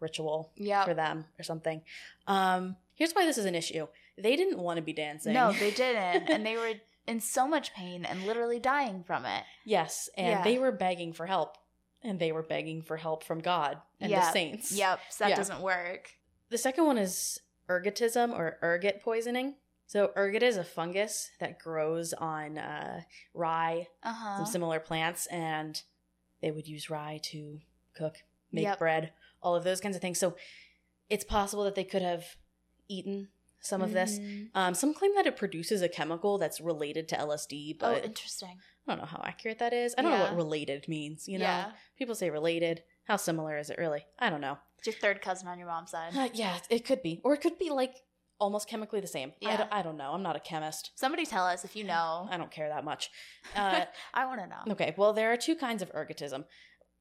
ritual 0.01 0.53
Yep. 0.57 0.85
for 0.87 0.95
them 0.95 1.27
or 1.39 1.43
something. 1.43 1.83
Um, 2.27 2.77
here's 2.95 3.13
why 3.13 3.25
this 3.27 3.39
is 3.39 3.45
an 3.45 3.55
issue. 3.55 3.87
They 4.19 4.37
didn't 4.37 4.59
want 4.59 4.77
to 4.77 4.83
be 4.83 4.93
dancing. 4.93 5.33
No, 5.33 5.53
they 5.53 5.71
didn't, 5.85 6.29
and 6.31 6.45
they 6.45 6.57
were 6.57 6.73
in 7.07 7.21
so 7.21 7.47
much 7.49 7.73
pain 7.75 8.05
and 8.05 8.25
literally 8.27 8.61
dying 8.61 9.03
from 9.05 9.25
it. 9.27 9.45
yes, 9.65 10.09
and 10.17 10.27
Yeah. 10.29 10.43
they 10.45 10.59
were 10.59 10.73
begging 10.73 11.13
for 11.13 11.27
help, 11.27 11.57
and 12.03 12.19
they 12.19 12.33
were 12.33 12.43
begging 12.43 12.83
for 12.83 12.97
help 12.97 13.25
from 13.25 13.41
God 13.41 13.79
and 14.01 14.13
the 14.13 14.31
saints. 14.33 14.73
Yep. 14.73 15.01
So 15.11 15.25
that 15.25 15.31
Yeah. 15.31 15.37
doesn't 15.37 15.61
work. 15.61 16.11
The 16.51 16.59
second 16.59 16.85
one 16.87 16.99
is 16.99 17.41
ergotism 17.69 18.33
or 18.37 18.59
ergot 18.63 19.01
poisoning. 19.01 19.55
So 19.87 20.13
ergot 20.17 20.43
is 20.43 20.57
a 20.57 20.65
fungus 20.65 21.31
that 21.41 21.59
grows 21.59 22.13
on 22.13 22.59
uh, 22.59 23.03
rye, 23.35 23.89
Uh 24.03 24.13
huh. 24.13 24.37
some 24.39 24.47
similar 24.47 24.79
plants, 24.81 25.27
and 25.27 25.81
they 26.41 26.51
would 26.53 26.69
use 26.69 26.91
rye 26.91 27.19
to 27.25 27.61
cook, 27.95 28.17
make 28.53 28.65
Yep. 28.65 28.79
bread, 28.79 29.13
all 29.43 29.55
of 29.55 29.65
those 29.65 29.81
kinds 29.81 29.97
of 29.97 30.03
things. 30.03 30.19
So 30.19 30.37
it's 31.09 31.25
possible 31.25 31.65
that 31.65 31.75
they 31.75 31.85
could 31.85 32.03
have 32.03 32.37
eaten 32.89 33.29
some 33.63 33.83
of 33.83 33.93
this. 33.93 34.19
Mhm. 34.19 34.51
Um, 34.55 34.75
some 34.75 34.95
claim 34.95 35.15
that 35.17 35.27
it 35.27 35.37
produces 35.37 35.83
a 35.83 35.89
chemical 35.89 36.39
that's 36.39 36.61
related 36.61 37.09
to 37.09 37.17
LSD, 37.19 37.75
Oh, 37.81 37.93
but 37.93 38.05
interesting. 38.05 38.59
I 38.87 38.93
don't 38.93 39.01
know 39.01 39.07
how 39.07 39.23
accurate 39.25 39.59
that 39.59 39.73
is. 39.75 39.95
I 39.99 40.03
don't 40.03 40.13
know 40.13 40.25
what 40.25 40.35
related 40.35 40.89
means. 40.89 41.29
You 41.29 41.39
know, 41.39 41.45
Yeah. 41.45 41.73
people 41.99 42.15
say 42.15 42.31
related. 42.31 42.83
How 43.05 43.17
similar 43.17 43.59
is 43.59 43.69
it 43.71 43.77
really? 43.79 44.07
I 44.19 44.31
don't 44.31 44.41
know. 44.41 44.59
It's 44.79 44.87
your 44.87 44.95
third 44.95 45.21
cousin 45.21 45.47
on 45.49 45.59
your 45.59 45.69
mom's 45.69 45.91
side. 45.91 46.17
Uh, 46.17 46.31
yeah, 46.33 46.59
it 46.71 46.85
could 46.87 47.03
be, 47.03 47.21
or 47.23 47.35
it 47.35 47.43
could 47.43 47.59
be 47.59 47.69
like 47.71 47.95
almost 48.39 48.67
chemically 48.67 49.01
the 49.01 49.07
same. 49.07 49.33
I, 49.33 49.35
Yeah. 49.51 49.57
don't, 49.59 49.73
I 49.73 49.83
don't 49.83 49.97
know. 49.99 50.13
I'm 50.15 50.23
not 50.23 50.37
a 50.37 50.41
chemist. 50.41 50.93
Somebody 50.95 51.27
tell 51.27 51.45
us 51.47 51.63
if 51.63 51.77
you 51.77 51.85
know. 51.85 52.27
I 52.31 52.39
don't 52.39 52.51
care 52.51 52.69
that 52.71 52.85
much. 52.85 53.11
Uh, 53.55 53.85
I 54.15 54.25
want 54.25 54.41
to 54.41 54.47
know. 54.47 54.73
okay, 54.73 54.95
well, 54.97 55.13
there 55.13 55.31
are 55.33 55.37
two 55.37 55.55
kinds 55.57 55.83
of 55.83 55.93
ergotism 55.93 56.47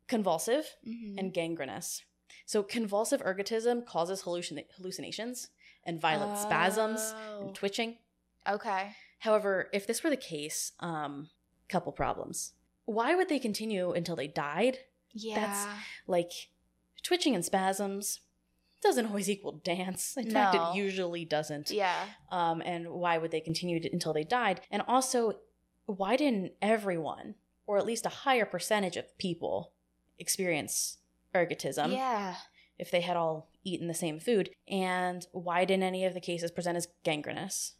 convulsive 0.07 0.75
Mhm. 0.85 1.17
and 1.19 1.33
gangrenous. 1.33 2.03
So, 2.49 2.63
convulsive 2.63 3.21
ergotism 3.21 3.85
causes 3.85 4.23
hallucin- 4.23 4.65
hallucinations 4.75 5.49
and 5.83 6.01
violent 6.01 6.35
spasms 6.39 6.99
Oh. 7.15 7.41
and 7.41 7.55
twitching. 7.55 7.99
Okay. 8.47 8.95
However, 9.19 9.69
if 9.71 9.85
this 9.85 10.03
were 10.03 10.09
the 10.09 10.17
case, 10.17 10.71
um, 10.79 11.29
couple 11.67 11.91
problems. 11.91 12.53
Why 12.85 13.13
would 13.13 13.29
they 13.29 13.37
continue 13.37 13.91
until 13.91 14.15
they 14.15 14.25
died? 14.27 14.79
Yeah. 15.13 15.35
That's 15.35 15.67
like, 16.07 16.31
twitching 17.03 17.35
and 17.35 17.45
spasms 17.45 18.21
doesn't 18.81 19.05
always 19.05 19.29
equal 19.29 19.51
dance. 19.51 20.17
In 20.17 20.31
fact, 20.31 20.55
it 20.55 20.75
usually 20.75 21.25
doesn't. 21.25 21.69
yeah. 21.69 22.07
um, 22.31 22.63
and 22.65 22.89
why 22.89 23.19
would 23.19 23.29
they 23.29 23.41
continue 23.41 23.79
to, 23.79 23.91
until 23.93 24.11
they 24.13 24.23
died? 24.23 24.61
And 24.71 24.81
also, 24.87 25.33
why 25.85 26.15
didn't 26.15 26.53
everyone, 26.63 27.35
or 27.67 27.77
at 27.77 27.85
least 27.85 28.07
a 28.07 28.09
higher 28.25 28.47
percentage 28.47 28.97
of 28.97 29.15
people, 29.19 29.73
experience 30.17 30.97
ergotism 31.33 31.91
yeah. 31.91 32.35
if 32.77 32.91
they 32.91 33.01
had 33.01 33.17
all 33.17 33.49
eaten 33.63 33.87
the 33.87 33.93
same 33.93 34.19
food? 34.19 34.49
And 34.67 35.25
why 35.31 35.65
didn't 35.65 35.83
any 35.83 36.05
of 36.05 36.13
the 36.13 36.21
cases 36.21 36.51
present 36.51 36.77
as 36.77 36.87
gangrenous? 37.03 37.73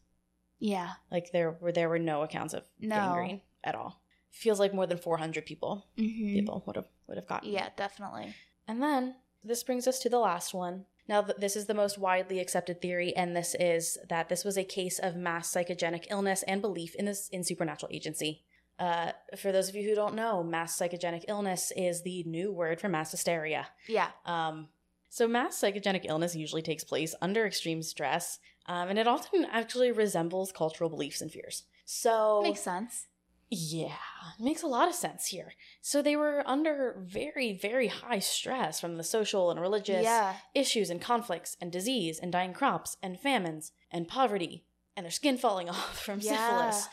Yeah. 0.59 0.91
Like 1.11 1.31
there 1.31 1.57
were 1.61 1.71
there 1.71 1.89
were 1.89 1.99
no 1.99 2.21
accounts 2.23 2.53
of 2.53 2.63
No. 2.79 2.95
gangrene 2.95 3.41
at 3.63 3.75
all. 3.75 4.01
Feels 4.31 4.59
like 4.59 4.73
more 4.73 4.87
than 4.87 4.97
four 4.97 5.17
hundred 5.17 5.45
people 5.45 5.87
Mm-hmm. 5.97 6.33
people 6.33 6.63
would 6.67 6.75
have 6.75 6.87
would 7.07 7.17
have 7.17 7.27
gotten. 7.27 7.51
Yeah, 7.51 7.69
definitely. 7.75 8.35
And 8.67 8.81
then 8.83 9.15
this 9.43 9.63
brings 9.63 9.87
us 9.87 9.99
to 9.99 10.09
the 10.09 10.19
last 10.19 10.53
one. 10.53 10.85
Now, 11.07 11.23
th- 11.23 11.37
this 11.39 11.55
is 11.55 11.65
the 11.65 11.73
most 11.73 11.97
widely 11.97 12.39
accepted 12.39 12.81
theory, 12.81 13.15
and 13.15 13.35
this 13.35 13.55
is 13.59 13.97
that 14.09 14.29
this 14.29 14.43
was 14.45 14.57
a 14.57 14.63
case 14.63 14.99
of 14.99 15.15
mass 15.15 15.51
psychogenic 15.51 16.05
illness 16.11 16.43
and 16.43 16.61
belief 16.61 16.93
in 16.95 17.05
this 17.05 17.29
in 17.29 17.43
supernatural 17.43 17.91
agency. 17.91 18.43
Uh, 18.79 19.11
for 19.37 19.51
those 19.51 19.67
of 19.69 19.75
you 19.75 19.87
who 19.87 19.93
don't 19.93 20.15
know, 20.15 20.41
mass 20.41 20.77
psychogenic 20.79 21.25
illness 21.27 21.71
is 21.75 22.01
the 22.03 22.23
new 22.23 22.51
word 22.51 22.79
for 22.79 22.87
mass 22.87 23.11
hysteria. 23.11 23.67
Yeah. 23.87 24.07
Um, 24.25 24.69
so, 25.09 25.27
mass 25.27 25.59
psychogenic 25.59 26.05
illness 26.05 26.35
usually 26.35 26.61
takes 26.61 26.83
place 26.83 27.13
under 27.21 27.45
extreme 27.45 27.81
stress, 27.81 28.39
um, 28.67 28.87
and 28.89 28.97
it 28.97 29.07
often 29.07 29.45
actually 29.51 29.91
resembles 29.91 30.51
cultural 30.51 30.89
beliefs 30.89 31.19
and 31.21 31.29
fears. 31.31 31.63
So, 31.85 32.41
Makes 32.43 32.61
sense. 32.61 33.07
yeah, 33.49 33.95
it 34.39 34.43
makes 34.43 34.61
a 34.61 34.67
lot 34.67 34.87
of 34.87 34.93
sense 34.95 35.25
here. 35.25 35.53
So 35.81 36.01
they 36.03 36.15
were 36.15 36.43
under 36.45 36.95
very, 37.03 37.51
very 37.57 37.87
high 37.87 38.19
stress 38.19 38.79
from 38.79 38.95
the 38.97 39.03
social 39.03 39.49
and 39.51 39.59
religious 39.59 40.03
Yeah. 40.03 40.35
issues 40.53 40.89
and 40.91 41.01
conflicts 41.01 41.57
and 41.59 41.71
disease 41.71 42.19
and 42.19 42.31
dying 42.31 42.53
crops 42.53 42.95
and 43.01 43.19
famines 43.19 43.71
and 43.91 44.07
poverty 44.07 44.63
and 44.95 45.03
their 45.03 45.11
skin 45.11 45.37
falling 45.37 45.67
off 45.75 45.99
from 45.99 46.19
Yeah. 46.21 46.37
syphilis 46.37 46.87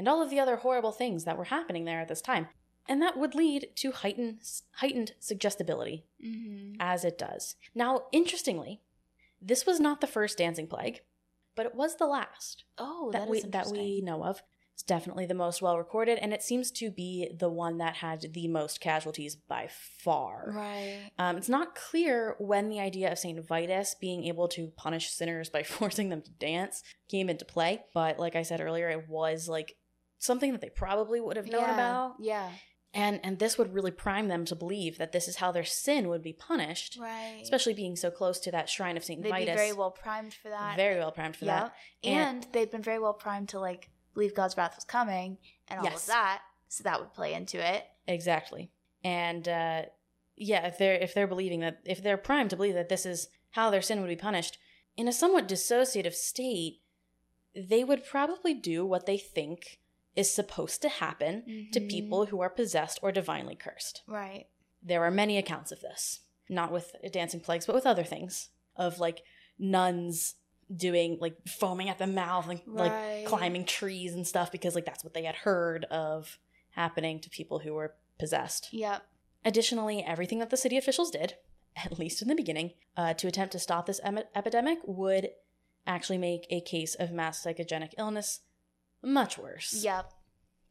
and 0.00 0.08
all 0.08 0.22
of 0.22 0.30
the 0.30 0.40
other 0.40 0.56
horrible 0.56 0.92
things 0.92 1.24
that 1.24 1.36
were 1.36 1.44
happening 1.44 1.84
there 1.84 2.00
at 2.00 2.08
this 2.08 2.22
time. 2.22 2.48
And 2.88 3.02
that 3.02 3.18
would 3.18 3.34
lead 3.34 3.68
to 3.76 3.92
heightened, 3.92 4.40
heightened 4.76 5.12
suggestibility, 5.20 6.06
Mm-hmm. 6.24 6.76
as 6.80 7.04
it 7.04 7.18
does. 7.18 7.54
Now, 7.74 8.04
interestingly, 8.12 8.80
this 9.42 9.66
was 9.66 9.78
not 9.78 10.00
the 10.00 10.06
first 10.06 10.38
dancing 10.38 10.66
plague, 10.66 11.00
but 11.54 11.66
it 11.66 11.74
was 11.74 11.96
the 11.96 12.06
last 12.06 12.64
Oh, 12.78 13.10
that 13.12 13.20
that 13.22 13.28
we 13.28 13.40
that 13.42 13.66
we 13.68 14.00
know 14.00 14.24
of. 14.24 14.42
It's 14.72 14.82
definitely 14.82 15.26
the 15.26 15.34
most 15.34 15.60
well 15.60 15.76
recorded, 15.76 16.18
and 16.22 16.32
it 16.32 16.42
seems 16.42 16.70
to 16.72 16.90
be 16.90 17.28
the 17.38 17.50
one 17.50 17.76
that 17.78 17.96
had 17.96 18.32
the 18.32 18.48
most 18.48 18.80
casualties 18.80 19.36
by 19.36 19.68
far. 19.70 20.50
Right. 20.56 21.10
Um, 21.18 21.36
it's 21.36 21.50
not 21.50 21.74
clear 21.74 22.34
when 22.38 22.70
the 22.70 22.80
idea 22.80 23.12
of 23.12 23.18
Saint 23.18 23.46
Vitus 23.46 23.94
being 24.00 24.24
able 24.24 24.48
to 24.48 24.68
punish 24.76 25.10
sinners 25.10 25.50
by 25.50 25.62
forcing 25.78 26.08
them 26.08 26.22
to 26.22 26.30
dance 26.30 26.82
came 27.10 27.28
into 27.28 27.44
play, 27.44 27.82
but 27.92 28.18
like 28.18 28.36
I 28.36 28.42
said 28.42 28.60
earlier, 28.62 28.88
it 28.88 29.06
was 29.08 29.48
like 29.48 29.76
something 30.20 30.52
that 30.52 30.60
they 30.60 30.70
probably 30.70 31.20
would 31.20 31.36
have 31.36 31.48
known 31.48 31.62
yeah. 31.62 31.74
about, 31.74 32.14
Yeah. 32.20 32.50
and 32.94 33.18
and 33.24 33.38
this 33.40 33.58
would 33.58 33.74
really 33.74 33.90
prime 33.90 34.28
them 34.28 34.44
to 34.44 34.54
believe 34.54 34.98
that 34.98 35.10
this 35.10 35.26
is 35.26 35.36
how 35.36 35.50
their 35.50 35.64
sin 35.64 36.08
would 36.08 36.22
be 36.22 36.32
punished, 36.32 36.96
Right. 37.00 37.40
especially 37.42 37.74
being 37.74 37.96
so 37.96 38.10
close 38.12 38.38
to 38.40 38.50
that 38.52 38.68
shrine 38.68 38.96
of 38.96 39.02
Saint 39.04 39.22
they'd 39.24 39.30
Vitus. 39.30 39.54
be 39.54 39.56
very 39.56 39.72
well 39.72 39.90
primed 39.90 40.34
for 40.34 40.48
that. 40.50 40.76
very 40.76 40.96
well 40.98 41.10
primed 41.10 41.34
for 41.36 41.46
yeah. 41.46 41.60
that. 41.60 41.74
And, 42.04 42.46
they'd 42.52 42.70
been 42.70 42.82
very 42.82 42.98
well 43.00 43.14
primed 43.14 43.48
to 43.50 43.58
like 43.58 43.90
believe 44.14 44.34
God's 44.34 44.56
wrath 44.56 44.76
was 44.76 44.84
coming 44.84 45.38
and 45.68 45.80
all 45.80 45.84
Yes. 45.84 46.02
of 46.02 46.06
that. 46.08 46.42
So 46.68 46.84
that 46.84 47.00
would 47.00 47.12
play 47.14 47.32
into 47.34 47.58
it. 47.58 47.84
Exactly. 48.06 48.70
And 49.02 49.48
uh, 49.48 49.82
yeah, 50.36 50.66
if 50.66 50.78
they're 50.78 50.94
if 50.94 51.14
they're 51.14 51.26
believing 51.26 51.60
that 51.60 51.80
if 51.84 52.02
they're 52.02 52.16
primed 52.16 52.50
to 52.50 52.56
believe 52.56 52.74
that 52.74 52.88
this 52.88 53.04
is 53.06 53.28
how 53.52 53.70
their 53.70 53.82
sin 53.82 54.00
would 54.00 54.08
be 54.08 54.16
punished 54.16 54.58
in 54.96 55.08
a 55.08 55.12
somewhat 55.12 55.48
dissociative 55.48 56.14
state, 56.14 56.82
they 57.54 57.82
would 57.84 58.04
probably 58.04 58.54
do 58.54 58.84
what 58.86 59.06
they 59.06 59.16
think 59.18 59.80
is 60.16 60.32
supposed 60.34 60.82
to 60.82 60.88
happen 60.88 61.68
to 61.72 61.80
Mhm. 61.80 61.88
people 61.90 62.26
who 62.26 62.40
are 62.40 62.50
possessed 62.50 62.98
or 63.02 63.12
divinely 63.12 63.54
cursed. 63.54 64.02
Right. 64.06 64.46
There 64.82 65.04
are 65.04 65.10
many 65.10 65.38
accounts 65.38 65.70
of 65.72 65.80
this, 65.80 66.20
not 66.48 66.72
with 66.72 66.94
dancing 67.12 67.40
plagues, 67.40 67.66
but 67.66 67.74
with 67.74 67.86
other 67.86 68.04
things 68.04 68.48
of 68.76 68.98
like 68.98 69.22
nuns 69.58 70.34
doing 70.74 71.18
like 71.20 71.36
foaming 71.48 71.88
at 71.88 71.98
the 71.98 72.06
mouth 72.06 72.48
and 72.48 72.60
like 72.66 73.26
climbing 73.26 73.64
trees 73.64 74.14
and 74.14 74.26
stuff 74.26 74.50
because 74.52 74.74
like 74.74 74.84
that's 74.84 75.02
what 75.04 75.14
they 75.14 75.24
had 75.24 75.34
heard 75.36 75.84
of 75.86 76.38
happening 76.70 77.20
to 77.20 77.28
people 77.30 77.60
who 77.60 77.74
were 77.74 77.96
possessed. 78.18 78.72
Yep. 78.72 79.02
Additionally, 79.44 80.02
everything 80.04 80.38
that 80.38 80.50
the 80.50 80.56
city 80.56 80.76
officials 80.76 81.10
did, 81.10 81.36
at 81.76 81.98
least 81.98 82.22
in 82.22 82.28
the 82.28 82.34
beginning, 82.34 82.72
uh, 82.96 83.14
to 83.14 83.26
attempt 83.26 83.52
to 83.52 83.58
stop 83.58 83.86
this 83.86 84.00
em- 84.04 84.20
epidemic 84.34 84.78
would 84.84 85.30
actually 85.86 86.18
make 86.18 86.46
a 86.50 86.60
case 86.60 86.94
of 86.94 87.10
mass 87.10 87.42
psychogenic 87.44 87.92
illness 87.98 88.40
much 89.02 89.38
worse. 89.38 89.72
Yep. 89.82 90.12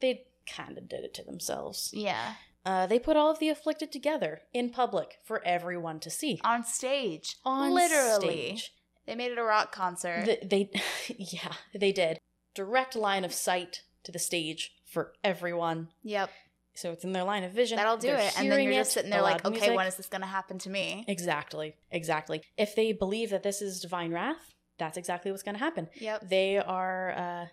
They 0.02 0.24
kind 0.48 0.78
of 0.78 0.88
did 0.90 1.04
it 1.04 1.14
to 1.16 1.24
themselves. 1.24 1.92
Yeah. 1.94 2.34
Uh, 2.66 2.86
they 2.88 3.00
put 3.00 3.16
all 3.18 3.32
of 3.32 3.40
the 3.40 3.50
afflicted 3.50 3.92
together 3.92 4.42
in 4.54 4.70
public 4.70 5.18
for 5.26 5.42
everyone 5.46 6.00
to 6.02 6.10
see. 6.10 6.40
On 6.44 6.64
stage. 6.64 7.38
On 7.46 7.74
Literally. 7.74 8.28
stage. 8.28 8.74
They 9.06 9.16
made 9.16 9.32
it 9.32 9.38
a 9.38 9.44
rock 9.44 9.72
concert. 9.72 10.26
Th- 10.26 10.42
they, 10.44 10.70
yeah, 11.18 11.54
they 11.74 11.92
did. 11.92 12.20
Direct 12.54 12.96
line 12.96 13.24
of 13.26 13.34
sight 13.34 13.84
to 14.04 14.12
the 14.12 14.20
stage 14.20 14.74
for 14.86 15.14
everyone. 15.24 15.90
yep. 16.04 16.30
So 16.76 16.92
it's 16.94 17.04
in 17.04 17.12
their 17.12 17.26
line 17.26 17.44
of 17.44 17.52
vision. 17.52 17.76
That'll 17.76 17.98
do 17.98 18.08
They're 18.08 18.20
it. 18.28 18.40
And 18.40 18.50
then 18.50 18.62
you're 18.64 18.72
just 18.72 18.94
sitting 18.94 19.10
there 19.10 19.22
like, 19.22 19.44
okay, 19.44 19.58
music. 19.60 19.76
when 19.76 19.88
is 19.88 19.96
this 19.96 20.08
going 20.08 20.22
to 20.22 20.28
happen 20.28 20.60
to 20.60 20.70
me? 20.70 21.04
Exactly. 21.10 21.76
Exactly. 21.92 22.42
If 22.58 22.74
they 22.74 22.94
believe 22.94 23.32
that 23.32 23.44
this 23.44 23.62
is 23.62 23.82
divine 23.82 24.14
wrath, 24.14 24.54
that's 24.78 24.96
exactly 24.98 25.30
what's 25.30 25.44
going 25.44 25.56
to 25.56 25.60
happen. 25.60 25.90
Yep. 25.96 26.30
They 26.30 26.58
are 26.58 27.12
uh 27.12 27.46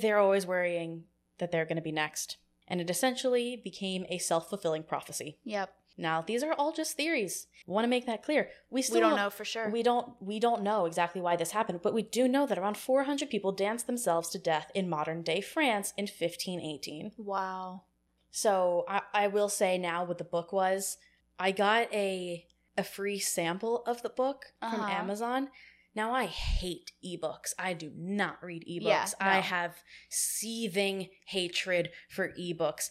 they're 0.00 0.18
always 0.18 0.46
worrying 0.46 1.04
that 1.38 1.50
they're 1.50 1.64
going 1.64 1.76
to 1.76 1.82
be 1.82 1.92
next. 1.92 2.36
And 2.68 2.80
it 2.80 2.88
essentially 2.90 3.60
became 3.62 4.06
a 4.08 4.18
self-fulfilling 4.18 4.84
prophecy. 4.84 5.38
Yep. 5.44 5.74
Now, 5.98 6.22
these 6.22 6.42
are 6.42 6.54
all 6.54 6.72
just 6.72 6.96
theories. 6.96 7.48
want 7.66 7.84
to 7.84 7.88
make 7.88 8.06
that 8.06 8.22
clear. 8.22 8.48
We 8.70 8.80
still 8.80 8.94
We 8.96 9.00
don't 9.00 9.16
know 9.16 9.28
for 9.30 9.44
sure. 9.44 9.68
We 9.68 9.82
don't 9.82 10.14
we 10.22 10.40
don't 10.40 10.62
know 10.62 10.86
exactly 10.86 11.20
why 11.20 11.36
this 11.36 11.50
happened, 11.50 11.80
but 11.82 11.92
we 11.92 12.02
do 12.02 12.26
know 12.28 12.46
that 12.46 12.58
around 12.58 12.78
400 12.78 13.28
people 13.28 13.52
danced 13.52 13.86
themselves 13.86 14.30
to 14.30 14.38
death 14.38 14.70
in 14.74 14.88
modern-day 14.88 15.42
France 15.42 15.92
in 15.98 16.04
1518. 16.04 17.12
wow. 17.18 17.82
So 18.30 18.86
I, 18.88 19.02
I 19.12 19.26
will 19.26 19.50
say 19.50 19.76
now 19.76 20.04
what 20.04 20.16
the 20.16 20.24
book 20.24 20.52
was. 20.52 20.96
I 21.38 21.50
got 21.52 21.92
a 21.92 22.46
a 22.78 22.82
free 22.84 23.18
sample 23.18 23.82
of 23.86 24.00
the 24.02 24.08
book 24.08 24.46
from 24.60 24.80
Uh-huh. 24.80 24.90
Amazon. 24.90 25.48
Now 25.94 26.12
I 26.12 26.24
hate 26.26 26.92
ebooks. 27.04 27.52
I 27.58 27.74
do 27.74 27.92
not 27.96 28.42
read 28.42 28.64
ebooks. 28.68 28.82
Yeah, 28.82 29.06
I 29.20 29.38
have 29.40 29.76
seething 30.08 31.08
hatred 31.26 31.90
for 32.08 32.28
ebooks. 32.30 32.88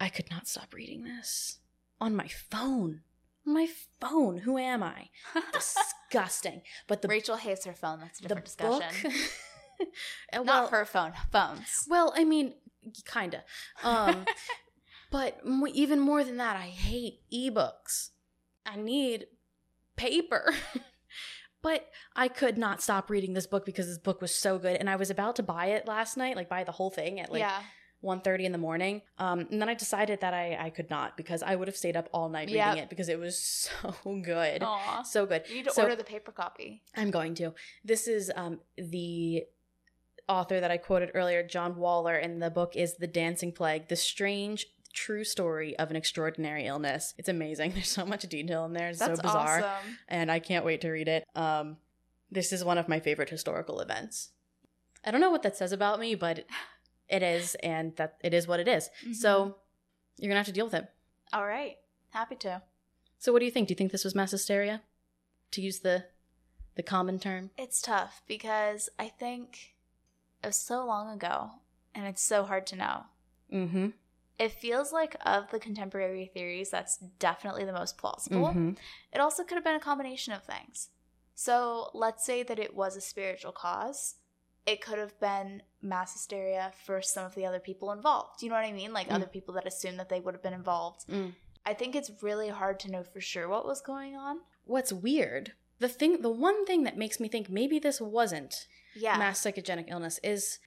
I 0.00 0.08
could 0.08 0.30
not 0.30 0.46
stop 0.46 0.74
reading 0.74 1.04
this 1.04 1.58
on 2.00 2.14
my 2.14 2.28
phone. 2.28 3.00
On 3.46 3.54
my 3.54 3.68
phone. 4.00 4.38
Who 4.38 4.58
am 4.58 4.82
I? 4.82 5.08
Disgusting. 5.52 6.62
But 6.86 7.02
the 7.02 7.08
Rachel 7.08 7.36
hates 7.36 7.64
her 7.64 7.72
phone. 7.72 8.00
That's 8.00 8.18
a 8.20 8.22
the 8.22 8.28
different 8.28 8.44
discussion. 8.46 9.10
book. 9.10 9.12
Uh, 10.32 10.42
Not 10.42 10.70
her 10.70 10.84
phone. 10.84 11.12
Phones. 11.30 11.86
well, 11.88 12.12
I 12.16 12.24
mean, 12.24 12.54
kinda. 13.04 13.44
Um, 13.84 14.24
but 15.12 15.38
m- 15.46 15.62
even 15.72 16.00
more 16.00 16.24
than 16.24 16.38
that, 16.38 16.56
I 16.56 16.66
hate 16.66 17.20
ebooks. 17.32 18.10
I 18.66 18.74
need 18.74 19.26
paper. 19.94 20.52
But 21.62 21.86
I 22.14 22.28
could 22.28 22.56
not 22.58 22.80
stop 22.82 23.10
reading 23.10 23.34
this 23.34 23.46
book 23.46 23.64
because 23.66 23.86
this 23.86 23.98
book 23.98 24.20
was 24.20 24.34
so 24.34 24.58
good, 24.58 24.76
and 24.76 24.88
I 24.88 24.96
was 24.96 25.10
about 25.10 25.36
to 25.36 25.42
buy 25.42 25.66
it 25.66 25.86
last 25.86 26.16
night, 26.16 26.36
like 26.36 26.48
buy 26.48 26.64
the 26.64 26.72
whole 26.72 26.90
thing 26.90 27.20
at 27.20 27.30
like 27.32 27.40
yeah. 27.40 27.62
1.30 28.04 28.44
in 28.44 28.52
the 28.52 28.58
morning. 28.58 29.02
Um, 29.18 29.40
and 29.50 29.60
then 29.60 29.68
I 29.68 29.74
decided 29.74 30.20
that 30.20 30.32
I 30.32 30.56
I 30.60 30.70
could 30.70 30.88
not 30.88 31.16
because 31.16 31.42
I 31.42 31.56
would 31.56 31.66
have 31.68 31.76
stayed 31.76 31.96
up 31.96 32.08
all 32.12 32.28
night 32.28 32.48
Yep. 32.48 32.66
reading 32.68 32.82
it 32.84 32.90
because 32.90 33.08
it 33.08 33.18
was 33.18 33.38
so 33.38 33.94
good, 34.24 34.62
Aw. 34.62 35.02
so 35.02 35.26
good. 35.26 35.42
You 35.48 35.56
need 35.56 35.64
to 35.64 35.72
So- 35.72 35.82
order 35.82 35.96
the 35.96 36.04
paper 36.04 36.30
copy. 36.32 36.82
I'm 36.96 37.10
going 37.10 37.34
to. 37.36 37.54
This 37.84 38.06
is 38.06 38.30
um, 38.36 38.60
the 38.76 39.44
author 40.28 40.60
that 40.60 40.70
I 40.70 40.76
quoted 40.76 41.10
earlier, 41.14 41.42
John 41.42 41.76
Waller, 41.76 42.14
and 42.14 42.40
the 42.42 42.50
book 42.50 42.76
is 42.76 42.96
The 42.98 43.06
Dancing 43.06 43.50
Plague, 43.50 43.88
the 43.88 43.96
strange 43.96 44.66
true 44.92 45.24
story 45.24 45.78
of 45.78 45.90
an 45.90 45.96
extraordinary 45.96 46.66
illness. 46.66 47.14
It's 47.18 47.28
amazing. 47.28 47.72
There's 47.74 47.88
so 47.88 48.06
much 48.06 48.22
detail 48.22 48.64
in 48.64 48.72
there. 48.72 48.88
It's 48.88 48.98
That's 48.98 49.18
so 49.18 49.22
bizarre. 49.22 49.58
awesome. 49.58 49.98
And 50.08 50.30
I 50.30 50.38
can't 50.38 50.64
wait 50.64 50.80
to 50.82 50.90
read 50.90 51.08
it. 51.08 51.24
Um, 51.34 51.76
this 52.30 52.52
is 52.52 52.64
one 52.64 52.78
of 52.78 52.88
my 52.88 53.00
favorite 53.00 53.30
historical 53.30 53.80
events. 53.80 54.30
I 55.04 55.10
don't 55.10 55.20
know 55.20 55.30
what 55.30 55.42
that 55.42 55.56
says 55.56 55.72
about 55.72 56.00
me, 56.00 56.14
but 56.14 56.44
it 57.08 57.22
is, 57.22 57.54
and 57.56 57.96
that 57.96 58.16
it 58.22 58.34
is 58.34 58.46
what 58.46 58.60
it 58.60 58.68
is. 58.68 58.90
Mm-hmm. 59.02 59.12
So 59.14 59.56
you're 60.18 60.28
gonna 60.28 60.40
have 60.40 60.46
to 60.46 60.52
deal 60.52 60.66
with 60.66 60.74
it. 60.74 60.86
All 61.32 61.46
right. 61.46 61.76
Happy 62.10 62.36
to. 62.36 62.62
So 63.18 63.32
what 63.32 63.38
do 63.40 63.44
you 63.44 63.50
think? 63.50 63.68
Do 63.68 63.72
you 63.72 63.76
think 63.76 63.92
this 63.92 64.04
was 64.04 64.14
mass 64.14 64.30
hysteria? 64.30 64.82
To 65.52 65.62
use 65.62 65.80
the 65.80 66.04
the 66.74 66.82
common 66.82 67.18
term? 67.18 67.50
It's 67.56 67.80
tough 67.80 68.22
because 68.26 68.88
I 68.98 69.08
think 69.08 69.74
it 70.42 70.48
was 70.48 70.56
so 70.56 70.84
long 70.84 71.12
ago 71.12 71.50
and 71.94 72.06
it's 72.06 72.22
so 72.22 72.44
hard 72.44 72.66
to 72.68 72.76
know. 72.76 73.02
Mm-hmm. 73.52 73.88
It 74.38 74.52
feels 74.52 74.92
like 74.92 75.16
of 75.26 75.50
the 75.50 75.58
contemporary 75.58 76.26
theories, 76.32 76.70
that's 76.70 76.96
definitely 77.18 77.64
the 77.64 77.72
most 77.72 77.98
plausible. 77.98 78.48
Mhm. 78.48 78.78
It 79.12 79.18
also 79.20 79.42
could 79.44 79.56
have 79.56 79.64
been 79.64 79.74
a 79.74 79.80
combination 79.80 80.32
of 80.32 80.44
things. 80.44 80.90
So 81.34 81.90
let's 81.94 82.24
say 82.24 82.42
that 82.42 82.58
it 82.58 82.74
was 82.74 82.96
a 82.96 83.00
spiritual 83.00 83.52
cause. 83.52 84.16
It 84.66 84.80
could 84.80 84.98
have 84.98 85.18
been 85.18 85.62
mass 85.80 86.12
hysteria 86.12 86.72
for 86.84 87.00
some 87.00 87.24
of 87.24 87.34
the 87.34 87.46
other 87.46 87.60
people 87.60 87.90
involved. 87.92 88.42
You 88.42 88.48
know 88.50 88.54
what 88.56 88.64
I 88.64 88.72
mean? 88.72 88.92
Like 88.92 89.08
Mm. 89.08 89.14
other 89.14 89.26
people 89.26 89.54
that 89.54 89.66
assume 89.66 89.96
that 89.96 90.08
they 90.08 90.20
would 90.20 90.34
have 90.34 90.42
been 90.42 90.52
involved. 90.52 91.06
Mm. 91.08 91.34
I 91.64 91.74
think 91.74 91.94
it's 91.96 92.10
really 92.22 92.48
hard 92.48 92.78
to 92.80 92.90
know 92.90 93.02
for 93.02 93.20
sure 93.20 93.48
what 93.48 93.66
was 93.66 93.80
going 93.80 94.16
on. 94.16 94.40
what's 94.64 94.92
weird 94.92 95.54
the 95.78 95.88
thing 95.88 96.20
the 96.20 96.28
one 96.28 96.66
thing 96.66 96.82
that 96.82 96.94
makes 96.98 97.18
me 97.18 97.26
think 97.26 97.48
maybe 97.48 97.78
this 97.78 98.00
wasn't 98.02 98.68
Yeah. 98.94 99.16
mass 99.16 99.40
psychogenic 99.40 99.86
illness 99.88 100.20
is 100.22 100.58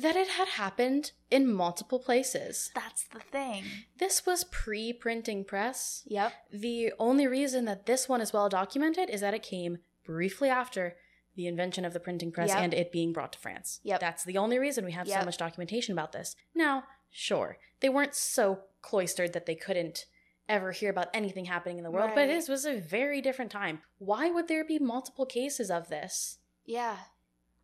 that 0.00 0.16
it 0.16 0.28
had 0.28 0.48
happened 0.48 1.12
in 1.30 1.52
multiple 1.52 1.98
places 1.98 2.70
that's 2.74 3.04
the 3.04 3.20
thing. 3.20 3.64
this 3.98 4.24
was 4.26 4.44
pre-printing 4.44 5.44
press 5.44 6.02
Yep. 6.06 6.32
the 6.52 6.92
only 6.98 7.26
reason 7.26 7.64
that 7.64 7.86
this 7.86 8.08
one 8.08 8.20
is 8.20 8.32
well 8.32 8.48
documented 8.48 9.08
is 9.10 9.20
that 9.20 9.34
it 9.34 9.42
came 9.42 9.78
briefly 10.04 10.48
after 10.48 10.96
the 11.34 11.46
invention 11.46 11.84
of 11.84 11.92
the 11.92 12.00
printing 12.00 12.32
press 12.32 12.48
Yep. 12.48 12.58
and 12.58 12.74
it 12.74 12.90
being 12.92 13.12
brought 13.12 13.32
to 13.34 13.38
France. 13.38 13.80
Yep. 13.82 14.00
That's 14.00 14.24
the 14.24 14.38
only 14.38 14.58
reason 14.58 14.84
we 14.86 14.92
have 14.92 15.06
so 15.08 15.22
much 15.24 15.36
documentation 15.36 15.92
about 15.92 16.12
this. 16.12 16.34
Now, 16.54 16.84
sure, 17.10 17.58
they 17.80 17.88
weren't 17.90 18.14
so 18.14 18.60
cloistered 18.80 19.32
that 19.34 19.44
they 19.46 19.54
couldn't 19.54 20.06
ever 20.48 20.72
hear 20.72 20.90
about 20.90 21.08
anything 21.12 21.44
happening 21.46 21.76
in 21.76 21.84
the 21.84 21.90
world, 21.90 22.12
but 22.14 22.26
this 22.28 22.48
was 22.48 22.64
a 22.64 22.78
very 22.80 23.20
different 23.20 23.50
time. 23.50 23.80
Why 23.98 24.30
would 24.30 24.48
there 24.48 24.64
be 24.64 24.78
multiple 24.78 25.26
cases 25.26 25.70
of 25.70 25.88
this? 25.88 26.38
Yeah. 26.64 26.96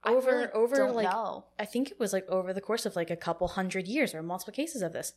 Over 0.04 0.30
really 0.30 0.48
over 0.52 0.90
like 0.90 1.10
know. 1.10 1.44
I 1.58 1.64
think 1.64 1.90
it 1.90 2.00
was 2.00 2.12
like 2.12 2.28
over 2.28 2.52
the 2.52 2.60
course 2.60 2.86
of 2.86 2.96
like 2.96 3.10
a 3.10 3.16
couple 3.16 3.46
hundred 3.48 3.86
years 3.86 4.14
or 4.14 4.22
multiple 4.22 4.52
cases 4.52 4.82
of 4.82 4.92
this. 4.92 5.12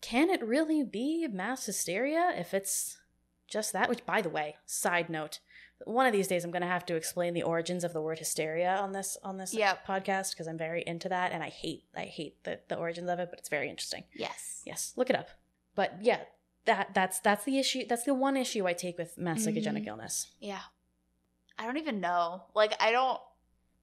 Can 0.00 0.30
it 0.30 0.44
really 0.44 0.82
be 0.84 1.26
mass 1.26 1.66
hysteria 1.66 2.32
if 2.36 2.52
it's 2.52 2.98
just 3.46 3.72
that? 3.72 3.88
Which 3.88 4.04
by 4.04 4.20
the 4.20 4.28
way, 4.28 4.56
side 4.66 5.08
note, 5.08 5.40
one 5.84 6.06
of 6.06 6.12
these 6.12 6.28
days 6.28 6.44
I'm 6.44 6.50
gonna 6.50 6.66
have 6.66 6.84
to 6.86 6.96
explain 6.96 7.34
the 7.34 7.42
origins 7.42 7.84
of 7.84 7.92
the 7.92 8.02
word 8.02 8.18
hysteria 8.18 8.76
on 8.76 8.92
this 8.92 9.16
on 9.22 9.38
this 9.38 9.54
Yep. 9.54 9.86
podcast 9.86 10.32
because 10.32 10.46
I'm 10.46 10.58
very 10.58 10.84
into 10.86 11.08
that 11.08 11.32
and 11.32 11.42
I 11.42 11.48
hate 11.48 11.84
I 11.96 12.02
hate 12.02 12.42
the, 12.44 12.60
the 12.68 12.76
origins 12.76 13.08
of 13.08 13.18
it, 13.18 13.30
but 13.30 13.38
it's 13.38 13.48
very 13.48 13.70
interesting. 13.70 14.04
Yes. 14.14 14.62
Yes, 14.66 14.92
look 14.96 15.08
it 15.08 15.16
up. 15.16 15.30
But 15.74 15.98
yeah, 16.02 16.20
that 16.66 16.92
that's 16.92 17.20
that's 17.20 17.44
the 17.44 17.58
issue 17.58 17.86
that's 17.88 18.04
the 18.04 18.14
one 18.14 18.36
issue 18.36 18.66
I 18.66 18.72
take 18.72 18.98
with 18.98 19.16
mass 19.16 19.46
psychogenic 19.46 19.78
mm-hmm. 19.78 19.88
illness. 19.88 20.28
Yeah. 20.40 20.60
I 21.58 21.64
don't 21.66 21.78
even 21.78 22.00
know. 22.00 22.42
Like 22.54 22.74
I 22.80 22.92
don't 22.92 23.20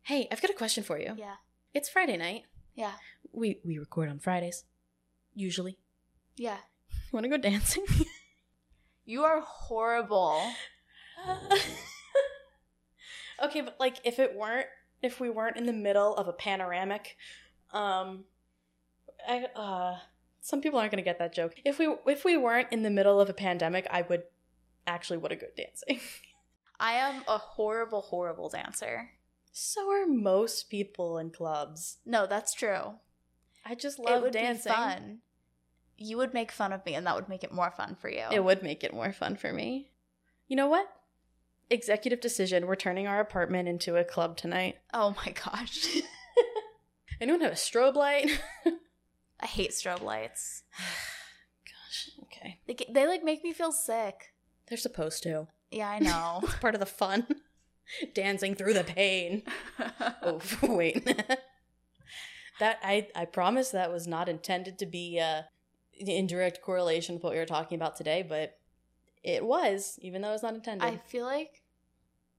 Hey, 0.05 0.27
I've 0.31 0.41
got 0.41 0.51
a 0.51 0.55
question 0.55 0.83
for 0.83 0.99
you. 0.99 1.15
Yeah. 1.17 1.35
It's 1.73 1.89
Friday 1.89 2.15
night. 2.15 2.43
Yeah. 2.75 2.93
We 3.31 3.59
we 3.65 3.79
record 3.79 4.07
on 4.07 4.19
Fridays. 4.19 4.63
Usually. 5.33 5.79
Yeah. 6.37 6.57
Want 7.11 7.23
to 7.23 7.29
go 7.29 7.37
dancing? 7.37 7.85
You 9.07 9.23
are 9.23 9.39
horrible. 9.41 10.41
okay, 13.43 13.61
but 13.61 13.75
like 13.79 13.97
if 14.03 14.17
it 14.17 14.35
weren't 14.35 14.65
if 15.03 15.19
we 15.19 15.29
weren't 15.29 15.57
in 15.57 15.67
the 15.67 15.73
middle 15.73 16.15
of 16.15 16.27
a 16.27 16.33
panoramic, 16.33 17.15
um 17.71 18.23
I 19.27 19.45
uh 19.55 19.97
some 20.41 20.59
people 20.59 20.79
aren't 20.79 20.89
gonna 20.89 21.03
get 21.03 21.19
that 21.19 21.35
joke. 21.35 21.53
If 21.63 21.77
we 21.77 21.87
if 22.07 22.25
we 22.25 22.35
weren't 22.35 22.71
in 22.71 22.81
the 22.81 22.89
middle 22.89 23.21
of 23.21 23.29
a 23.29 23.33
pandemic, 23.33 23.85
I 23.91 24.01
would 24.01 24.23
actually 24.87 25.17
want 25.17 25.29
to 25.33 25.35
go 25.35 25.47
dancing. 25.55 25.99
I 26.79 26.93
am 26.93 27.23
a 27.27 27.37
horrible, 27.37 28.01
horrible 28.01 28.49
dancer. 28.49 29.11
So 29.57 29.89
are 29.89 30.05
most 30.05 30.69
people 30.69 31.17
in 31.17 31.29
clubs. 31.29 31.99
No, 32.05 32.27
that's 32.27 32.53
true. 32.53 32.95
I 33.65 33.73
just 33.73 33.97
love 33.99 34.17
it 34.17 34.23
would 34.23 34.33
dancing. 34.33 34.69
be 34.69 34.75
fun. 34.75 35.17
You 35.97 36.17
would 36.17 36.33
make 36.33 36.51
fun 36.51 36.73
of 36.73 36.85
me, 36.85 36.93
and 36.93 37.07
that 37.07 37.15
would 37.15 37.29
make 37.29 37.41
it 37.41 37.53
more 37.53 37.71
fun 37.71 37.95
for 37.95 38.09
you. 38.09 38.25
It 38.31 38.43
would 38.43 38.61
make 38.61 38.83
it 38.83 38.93
more 38.93 39.13
fun 39.13 39.37
for 39.37 39.53
me. 39.53 39.91
You 40.49 40.57
know 40.57 40.67
what? 40.67 40.87
Executive 41.69 42.19
decision. 42.19 42.67
We're 42.67 42.75
turning 42.75 43.07
our 43.07 43.21
apartment 43.21 43.69
into 43.69 43.95
a 43.95 44.03
club 44.03 44.35
tonight. 44.35 44.75
Oh 44.93 45.15
my 45.25 45.31
gosh. 45.31 45.87
Anyone 47.21 47.39
have 47.41 47.53
a 47.53 47.55
strobe 47.55 47.95
light? 47.95 48.29
I 49.39 49.45
hate 49.45 49.71
strobe 49.71 50.01
lights. 50.01 50.63
Gosh, 51.65 52.09
okay. 52.23 52.59
They, 52.67 52.75
they 52.89 53.07
like 53.07 53.23
make 53.23 53.43
me 53.43 53.53
feel 53.53 53.71
sick. 53.71 54.33
They're 54.67 54.77
supposed 54.77 55.23
to. 55.23 55.47
Yeah, 55.71 55.89
I 55.89 55.99
know. 55.99 56.41
It's 56.43 56.55
part 56.55 56.75
of 56.75 56.79
the 56.79 56.85
fun. 56.85 57.25
Dancing 58.13 58.55
through 58.55 58.73
the 58.73 58.83
pain. 58.83 59.43
Oh, 60.21 60.41
wait. 60.63 61.05
that 62.59 62.79
I 62.83 63.07
I 63.15 63.25
promise 63.25 63.69
that 63.71 63.91
was 63.91 64.07
not 64.07 64.29
intended 64.29 64.79
to 64.79 64.85
be 64.85 65.19
uh 65.19 65.43
in 65.97 66.27
direct 66.27 66.61
correlation 66.61 67.15
with 67.15 67.23
what 67.23 67.33
we 67.33 67.39
were 67.39 67.45
talking 67.45 67.75
about 67.77 67.95
today, 67.95 68.21
but 68.27 68.57
it 69.23 69.45
was, 69.45 69.97
even 70.01 70.21
though 70.21 70.33
it's 70.33 70.43
not 70.43 70.53
intended. 70.55 70.85
I 70.85 70.97
feel 71.07 71.25
like 71.25 71.61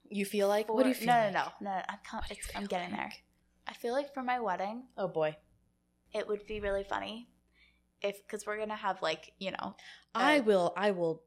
you 0.09 0.25
feel 0.25 0.47
like 0.47 0.67
for, 0.67 0.73
what 0.75 0.83
do 0.83 0.89
you 0.89 0.95
feel? 0.95 1.07
no, 1.07 1.13
like? 1.13 1.33
no, 1.33 1.43
no, 1.61 1.71
no. 1.71 1.81
I'm, 1.89 1.97
com- 2.07 2.19
What 2.19 2.27
do 2.29 2.33
you 2.35 2.39
it's, 2.45 2.49
I'm 2.55 2.65
getting 2.65 2.91
there. 2.95 3.11
I 3.67 3.73
feel 3.73 3.93
like 3.93 4.13
for 4.13 4.23
my 4.23 4.39
wedding, 4.39 4.83
Oh 4.97 5.07
boy. 5.07 5.35
it 6.13 6.27
would 6.27 6.45
be 6.47 6.59
really 6.59 6.83
funny 6.83 7.29
if 8.01 8.21
because 8.25 8.45
we're 8.45 8.57
gonna 8.59 8.75
have 8.75 9.01
like 9.01 9.33
you 9.39 9.51
know 9.51 9.75
I 10.13 10.39
Uh, 10.39 10.43
will 10.43 10.73
I 10.77 10.91
will 10.91 11.23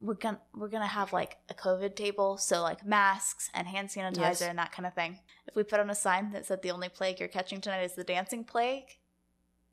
we're 0.00 0.14
gonna 0.14 0.40
we're 0.54 0.68
gonna 0.68 0.86
have 0.86 1.12
like 1.12 1.36
a 1.50 1.54
COVID 1.54 1.94
table, 1.94 2.36
so 2.38 2.62
like 2.62 2.86
masks 2.86 3.50
and 3.54 3.66
hand 3.68 3.88
sanitizer 3.88 4.18
Yes. 4.20 4.40
and 4.42 4.58
that 4.58 4.72
kind 4.72 4.86
of 4.86 4.94
thing. 4.94 5.18
If 5.46 5.54
we 5.56 5.62
put 5.62 5.80
on 5.80 5.90
a 5.90 5.94
sign 5.94 6.32
that 6.32 6.46
said 6.46 6.62
the 6.62 6.70
only 6.70 6.88
plague 6.88 7.20
you're 7.20 7.28
catching 7.28 7.60
tonight 7.60 7.82
is 7.82 7.94
the 7.94 8.04
dancing 8.04 8.44
plague, 8.44 8.98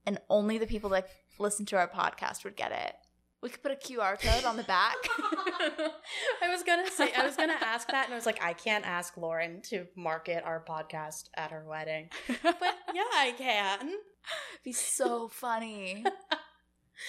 and 0.05 0.19
only 0.29 0.57
the 0.57 0.67
people 0.67 0.89
that 0.91 1.07
listen 1.39 1.65
to 1.67 1.77
our 1.77 1.87
podcast 1.87 2.43
would 2.43 2.55
get 2.55 2.71
it. 2.71 2.95
We 3.41 3.49
could 3.49 3.61
put 3.61 3.71
a 3.71 3.75
QR 3.75 4.19
code 4.19 4.43
on 4.45 4.57
the 4.57 4.63
back. 4.63 4.95
I 6.41 6.49
was 6.49 6.63
gonna 6.63 6.89
say 6.89 7.11
I 7.15 7.23
was 7.25 7.35
gonna 7.35 7.53
ask 7.61 7.87
that, 7.89 8.05
and 8.05 8.13
I 8.13 8.17
was 8.17 8.25
like, 8.25 8.43
I 8.43 8.53
can't 8.53 8.85
ask 8.85 9.15
Lauren 9.15 9.61
to 9.69 9.85
market 9.95 10.43
our 10.43 10.63
podcast 10.67 11.29
at 11.35 11.51
her 11.51 11.63
wedding, 11.67 12.09
but 12.43 12.57
yeah, 12.93 13.03
I 13.13 13.33
can. 13.37 13.91
be 14.63 14.73
so 14.73 15.27
funny. 15.27 16.03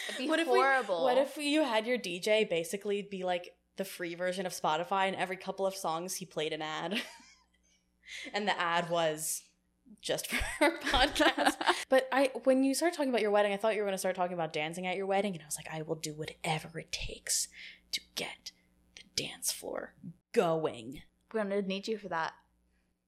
It'd 0.08 0.18
be 0.18 0.28
what 0.28 0.40
horrible. 0.40 1.08
If 1.08 1.16
we, 1.16 1.20
what 1.20 1.28
if 1.28 1.36
you 1.38 1.64
had 1.64 1.86
your 1.86 1.98
DJ 1.98 2.48
basically 2.48 3.02
be 3.02 3.24
like 3.24 3.54
the 3.76 3.84
free 3.84 4.14
version 4.14 4.46
of 4.46 4.52
Spotify, 4.52 5.06
and 5.06 5.16
every 5.16 5.36
couple 5.36 5.66
of 5.66 5.74
songs 5.74 6.16
he 6.16 6.26
played 6.26 6.52
an 6.52 6.62
ad, 6.62 7.00
and 8.34 8.46
the 8.46 8.58
ad 8.60 8.90
was 8.90 9.42
just 10.02 10.28
for 10.28 10.38
our 10.64 10.78
podcast. 10.78 11.56
but 11.88 12.08
I, 12.12 12.30
when 12.44 12.64
you 12.64 12.74
started 12.74 12.96
talking 12.96 13.10
about 13.10 13.22
your 13.22 13.30
wedding, 13.30 13.52
I 13.52 13.56
thought 13.56 13.74
you 13.74 13.80
were 13.80 13.86
going 13.86 13.94
to 13.94 13.98
start 13.98 14.16
talking 14.16 14.34
about 14.34 14.52
dancing 14.52 14.86
at 14.86 14.96
your 14.96 15.06
wedding, 15.06 15.34
and 15.34 15.42
I 15.42 15.46
was 15.46 15.56
like, 15.56 15.72
I 15.72 15.82
will 15.82 15.96
do 15.96 16.12
whatever 16.12 16.78
it 16.78 16.92
takes 16.92 17.48
to 17.92 18.00
get 18.14 18.52
the 18.96 19.02
dance 19.22 19.52
floor 19.52 19.94
going. 20.32 21.02
We're 21.32 21.42
gonna 21.42 21.62
need 21.62 21.88
you 21.88 21.98
for 21.98 22.08
that. 22.08 22.32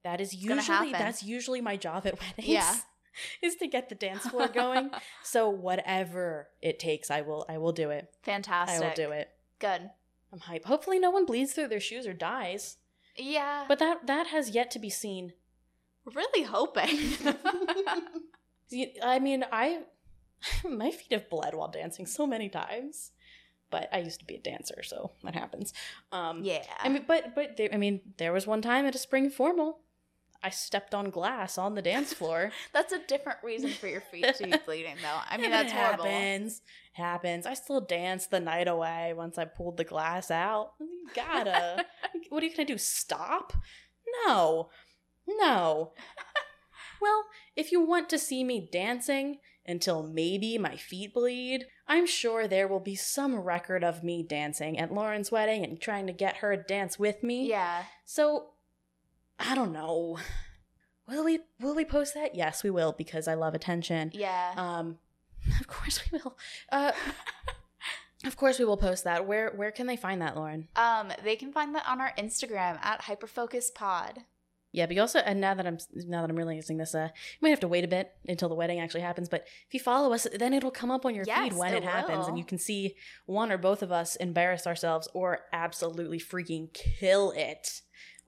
That 0.04 0.20
is 0.20 0.34
usually 0.34 0.92
that's 0.92 1.22
usually 1.22 1.60
my 1.60 1.76
job 1.76 2.06
at 2.06 2.18
weddings. 2.20 2.48
Yeah. 2.48 2.76
Is 3.42 3.56
to 3.56 3.66
get 3.66 3.88
the 3.88 3.94
dance 3.94 4.26
floor 4.26 4.48
going. 4.48 4.90
so 5.22 5.48
whatever 5.48 6.48
it 6.62 6.78
takes, 6.78 7.10
I 7.10 7.20
will 7.22 7.44
I 7.48 7.58
will 7.58 7.72
do 7.72 7.90
it. 7.90 8.12
Fantastic. 8.22 8.82
I 8.82 8.86
will 8.88 8.94
do 8.94 9.10
it. 9.10 9.30
Good. 9.58 9.90
I'm 10.32 10.40
hype. 10.40 10.64
Hopefully 10.64 10.98
no 10.98 11.10
one 11.10 11.26
bleeds 11.26 11.52
through 11.52 11.68
their 11.68 11.80
shoes 11.80 12.06
or 12.06 12.12
dies. 12.12 12.76
Yeah. 13.16 13.64
But 13.68 13.78
that 13.80 14.06
that 14.06 14.28
has 14.28 14.50
yet 14.50 14.70
to 14.72 14.78
be 14.78 14.90
seen. 14.90 15.32
we're 16.04 16.12
really 16.14 16.44
hoping. 16.44 16.98
I 19.02 19.18
mean, 19.18 19.44
I 19.50 19.80
my 20.68 20.90
feet 20.90 21.12
have 21.12 21.28
bled 21.28 21.54
while 21.54 21.68
dancing 21.70 22.06
so 22.06 22.26
many 22.26 22.48
times. 22.48 23.12
But 23.70 23.88
I 23.92 23.98
used 23.98 24.18
to 24.18 24.26
be 24.26 24.34
a 24.34 24.40
dancer, 24.40 24.82
so 24.82 25.12
that 25.22 25.34
happens. 25.34 25.72
Um 26.12 26.42
yeah. 26.42 26.64
I 26.80 26.88
mean, 26.88 27.04
but 27.06 27.34
but 27.34 27.56
there, 27.56 27.68
I 27.72 27.76
mean, 27.76 28.00
there 28.18 28.32
was 28.32 28.46
one 28.46 28.62
time 28.62 28.84
at 28.86 28.94
a 28.94 28.98
spring 28.98 29.30
formal, 29.30 29.80
I 30.42 30.50
stepped 30.50 30.94
on 30.94 31.10
glass 31.10 31.58
on 31.58 31.74
the 31.74 31.82
dance 31.82 32.12
floor. 32.12 32.50
that's 32.72 32.92
a 32.92 33.06
different 33.06 33.38
reason 33.42 33.70
for 33.70 33.88
your 33.88 34.00
feet 34.00 34.34
to 34.36 34.44
be 34.44 34.54
bleeding, 34.66 34.96
though. 35.02 35.20
I 35.28 35.36
mean, 35.36 35.50
that's 35.50 35.72
it 35.72 35.76
horrible. 35.76 36.04
Happens. 36.04 36.62
Happens. 36.92 37.46
I 37.46 37.54
still 37.54 37.80
danced 37.80 38.30
the 38.30 38.40
night 38.40 38.68
away 38.68 39.12
once 39.14 39.38
I 39.38 39.44
pulled 39.44 39.76
the 39.76 39.84
glass 39.84 40.30
out. 40.30 40.72
You 40.80 41.08
gotta. 41.14 41.84
what 42.30 42.42
are 42.42 42.46
you 42.46 42.56
gonna 42.56 42.66
do? 42.66 42.78
Stop? 42.78 43.52
No. 44.26 44.70
No. 45.28 45.92
well, 47.00 47.26
if 47.54 47.70
you 47.70 47.80
want 47.80 48.08
to 48.10 48.18
see 48.18 48.42
me 48.42 48.68
dancing 48.72 49.38
until 49.66 50.02
maybe 50.02 50.58
my 50.58 50.76
feet 50.76 51.14
bleed, 51.14 51.66
I'm 51.86 52.06
sure 52.06 52.48
there 52.48 52.66
will 52.66 52.80
be 52.80 52.96
some 52.96 53.36
record 53.36 53.84
of 53.84 54.02
me 54.02 54.22
dancing 54.22 54.78
at 54.78 54.92
Lauren's 54.92 55.30
wedding 55.30 55.64
and 55.64 55.80
trying 55.80 56.06
to 56.06 56.12
get 56.12 56.38
her 56.38 56.56
to 56.56 56.62
dance 56.62 56.98
with 56.98 57.22
me. 57.22 57.48
Yeah. 57.48 57.84
So 58.04 58.50
I 59.40 59.54
don't 59.54 59.72
know. 59.72 60.18
Will 61.08 61.24
we 61.24 61.40
will 61.60 61.74
we 61.74 61.84
post 61.84 62.14
that? 62.14 62.34
Yes, 62.34 62.62
we 62.62 62.70
will 62.70 62.92
because 62.96 63.26
I 63.26 63.34
love 63.34 63.54
attention. 63.54 64.10
Yeah. 64.14 64.52
Um 64.56 64.98
of 65.60 65.66
course 65.66 66.00
we 66.12 66.18
will. 66.18 66.36
Uh 66.70 66.92
Of 68.22 68.36
course 68.36 68.58
we 68.58 68.66
will 68.66 68.76
post 68.76 69.04
that. 69.04 69.26
Where 69.26 69.50
where 69.56 69.70
can 69.72 69.86
they 69.86 69.96
find 69.96 70.20
that, 70.20 70.36
Lauren? 70.36 70.68
Um, 70.76 71.10
they 71.24 71.36
can 71.36 71.52
find 71.52 71.74
that 71.74 71.88
on 71.88 72.02
our 72.02 72.12
Instagram 72.18 72.78
at 72.82 73.00
hyperfocuspod. 73.02 74.18
Yeah, 74.72 74.84
but 74.86 74.94
you 74.94 75.00
also 75.00 75.20
and 75.20 75.40
now 75.40 75.54
that 75.54 75.66
I'm 75.66 75.78
now 76.06 76.20
that 76.20 76.30
I'm 76.30 76.36
realizing 76.36 76.76
this, 76.76 76.94
uh 76.94 77.08
you 77.14 77.38
might 77.40 77.48
have 77.48 77.60
to 77.60 77.68
wait 77.68 77.82
a 77.82 77.88
bit 77.88 78.12
until 78.28 78.50
the 78.50 78.54
wedding 78.54 78.78
actually 78.78 79.00
happens, 79.00 79.28
but 79.30 79.46
if 79.66 79.72
you 79.72 79.80
follow 79.80 80.12
us, 80.12 80.26
then 80.38 80.52
it'll 80.52 80.70
come 80.70 80.90
up 80.90 81.06
on 81.06 81.14
your 81.14 81.24
Yes, 81.26 81.48
feed 81.50 81.58
when 81.58 81.72
it 81.72 81.78
it, 81.78 81.84
happens 81.84 82.28
and 82.28 82.36
you 82.38 82.44
can 82.44 82.58
see 82.58 82.94
one 83.24 83.50
or 83.50 83.56
both 83.58 83.82
of 83.82 83.90
us 83.90 84.16
embarrass 84.16 84.66
ourselves 84.66 85.08
or 85.14 85.40
absolutely 85.52 86.20
freaking 86.20 86.72
kill 86.74 87.32
it 87.32 87.80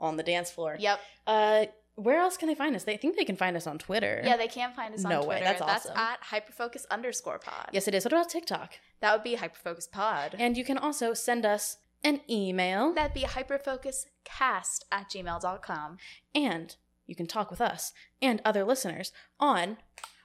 on 0.02 0.16
the 0.18 0.22
dance 0.22 0.50
floor. 0.50 0.76
Yep. 0.78 1.00
Uh 1.26 1.64
where 1.94 2.18
else 2.20 2.38
can 2.38 2.48
they 2.48 2.54
find 2.54 2.74
us? 2.74 2.84
They 2.84 2.96
think 2.96 3.16
they 3.16 3.24
can 3.24 3.36
find 3.36 3.54
us 3.54 3.66
on 3.66 3.76
Twitter. 3.78 4.22
Yeah, 4.24 4.38
they 4.38 4.48
can 4.48 4.72
find 4.72 4.94
us 4.94 5.04
on 5.04 5.10
No 5.10 5.20
way, 5.24 5.40
Twitter. 5.40 5.44
that's 5.44 5.60
awesome. 5.86 5.96
at 5.96 6.22
hyperfocus 6.22 6.86
underscore 6.90 7.38
pod. 7.38 7.68
Yes, 7.70 7.86
it 7.86 7.94
is. 7.94 8.04
What 8.06 8.14
about 8.14 8.30
TikTok? 8.30 8.72
That 9.00 9.12
would 9.12 9.22
be 9.22 9.36
hyperfocus 9.36 9.90
pod. 9.90 10.34
And 10.38 10.56
you 10.56 10.64
can 10.64 10.78
also 10.78 11.12
send 11.12 11.44
us 11.44 11.76
an 12.02 12.22
email 12.30 12.94
That'd 12.94 13.12
be 13.12 13.22
hyperfocuscast 13.24 14.80
at 14.90 15.10
gmail.com. 15.10 15.98
and 16.34 16.76
you 17.06 17.14
can 17.14 17.26
talk 17.26 17.50
with 17.50 17.60
us 17.60 17.92
and 18.22 18.40
other 18.44 18.64
listeners 18.64 19.12
on 19.38 19.76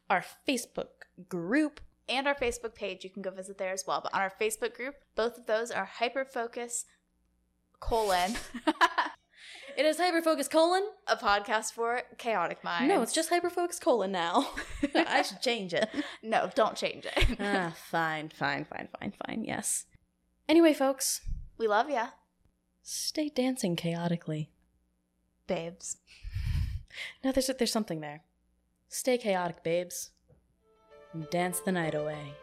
our 0.09 0.23
Facebook 0.47 1.03
group. 1.27 1.81
And 2.07 2.27
our 2.27 2.35
Facebook 2.35 2.75
page, 2.75 3.03
you 3.03 3.09
can 3.09 3.21
go 3.21 3.29
visit 3.31 3.57
there 3.57 3.73
as 3.73 3.83
well. 3.85 3.99
But 4.01 4.13
on 4.13 4.21
our 4.21 4.31
Facebook 4.39 4.73
group, 4.73 4.95
both 5.15 5.37
of 5.37 5.47
those 5.47 5.69
are 5.71 5.89
hyperfocus 5.99 6.85
colon 7.81 8.35
It 9.77 9.85
is 9.85 9.97
Hyperfocus 9.99 10.49
colon. 10.49 10.81
a 11.05 11.15
podcast 11.15 11.73
for 11.73 12.01
chaotic 12.17 12.63
minds. 12.63 12.91
No, 12.91 13.03
it's 13.03 13.13
just 13.13 13.29
Hyperfocus 13.29 13.79
colon 13.79 14.11
now. 14.11 14.49
I 14.95 15.21
should 15.21 15.39
change 15.39 15.71
it. 15.71 15.87
no, 16.23 16.49
don't 16.55 16.75
change 16.75 17.05
it. 17.05 17.37
ah, 17.39 17.75
fine, 17.91 18.29
fine, 18.29 18.65
fine, 18.65 18.87
fine, 18.99 19.13
fine. 19.27 19.43
Yes. 19.45 19.85
Anyway, 20.49 20.73
folks, 20.73 21.21
we 21.59 21.67
love 21.67 21.91
ya, 21.91 22.07
stay 22.81 23.29
dancing 23.29 23.75
chaotically. 23.75 24.49
babes. 25.45 25.97
No, 27.23 27.31
there's 27.31 27.51
there's 27.59 27.71
something 27.71 28.01
there. 28.01 28.21
Stay 28.89 29.19
chaotic, 29.19 29.61
babes. 29.61 30.09
And 31.13 31.29
dance 31.29 31.59
the 31.59 31.71
night 31.71 31.93
away. 31.93 32.33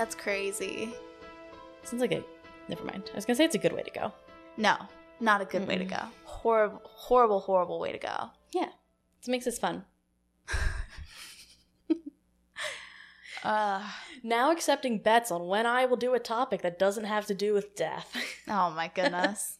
That's 0.00 0.14
crazy. 0.14 0.94
Sounds 1.82 2.00
like 2.00 2.12
a. 2.12 2.24
Never 2.70 2.82
mind. 2.84 3.10
I 3.12 3.16
was 3.16 3.26
gonna 3.26 3.36
say 3.36 3.44
it's 3.44 3.54
a 3.54 3.58
good 3.58 3.74
way 3.74 3.82
to 3.82 3.90
go. 3.90 4.10
No, 4.56 4.74
not 5.20 5.42
a 5.42 5.44
good 5.44 5.68
way 5.68 5.76
to 5.76 5.84
go. 5.84 5.98
Horrible, 6.24 6.80
horrible, 6.84 7.40
horrible 7.40 7.78
way 7.78 7.92
to 7.92 7.98
go. 7.98 8.30
Yeah, 8.50 8.70
it 9.20 9.28
makes 9.28 9.44
this 9.44 9.58
fun. 9.58 9.84
Uh, 13.42 13.82
Now 14.22 14.50
accepting 14.50 14.98
bets 14.98 15.30
on 15.30 15.46
when 15.46 15.64
I 15.66 15.86
will 15.86 15.96
do 15.96 16.12
a 16.12 16.18
topic 16.18 16.60
that 16.62 16.78
doesn't 16.78 17.04
have 17.04 17.24
to 17.26 17.34
do 17.34 17.54
with 17.54 17.74
death. 17.74 18.14
oh 18.48 18.70
my 18.70 18.88
goodness. 18.94 19.58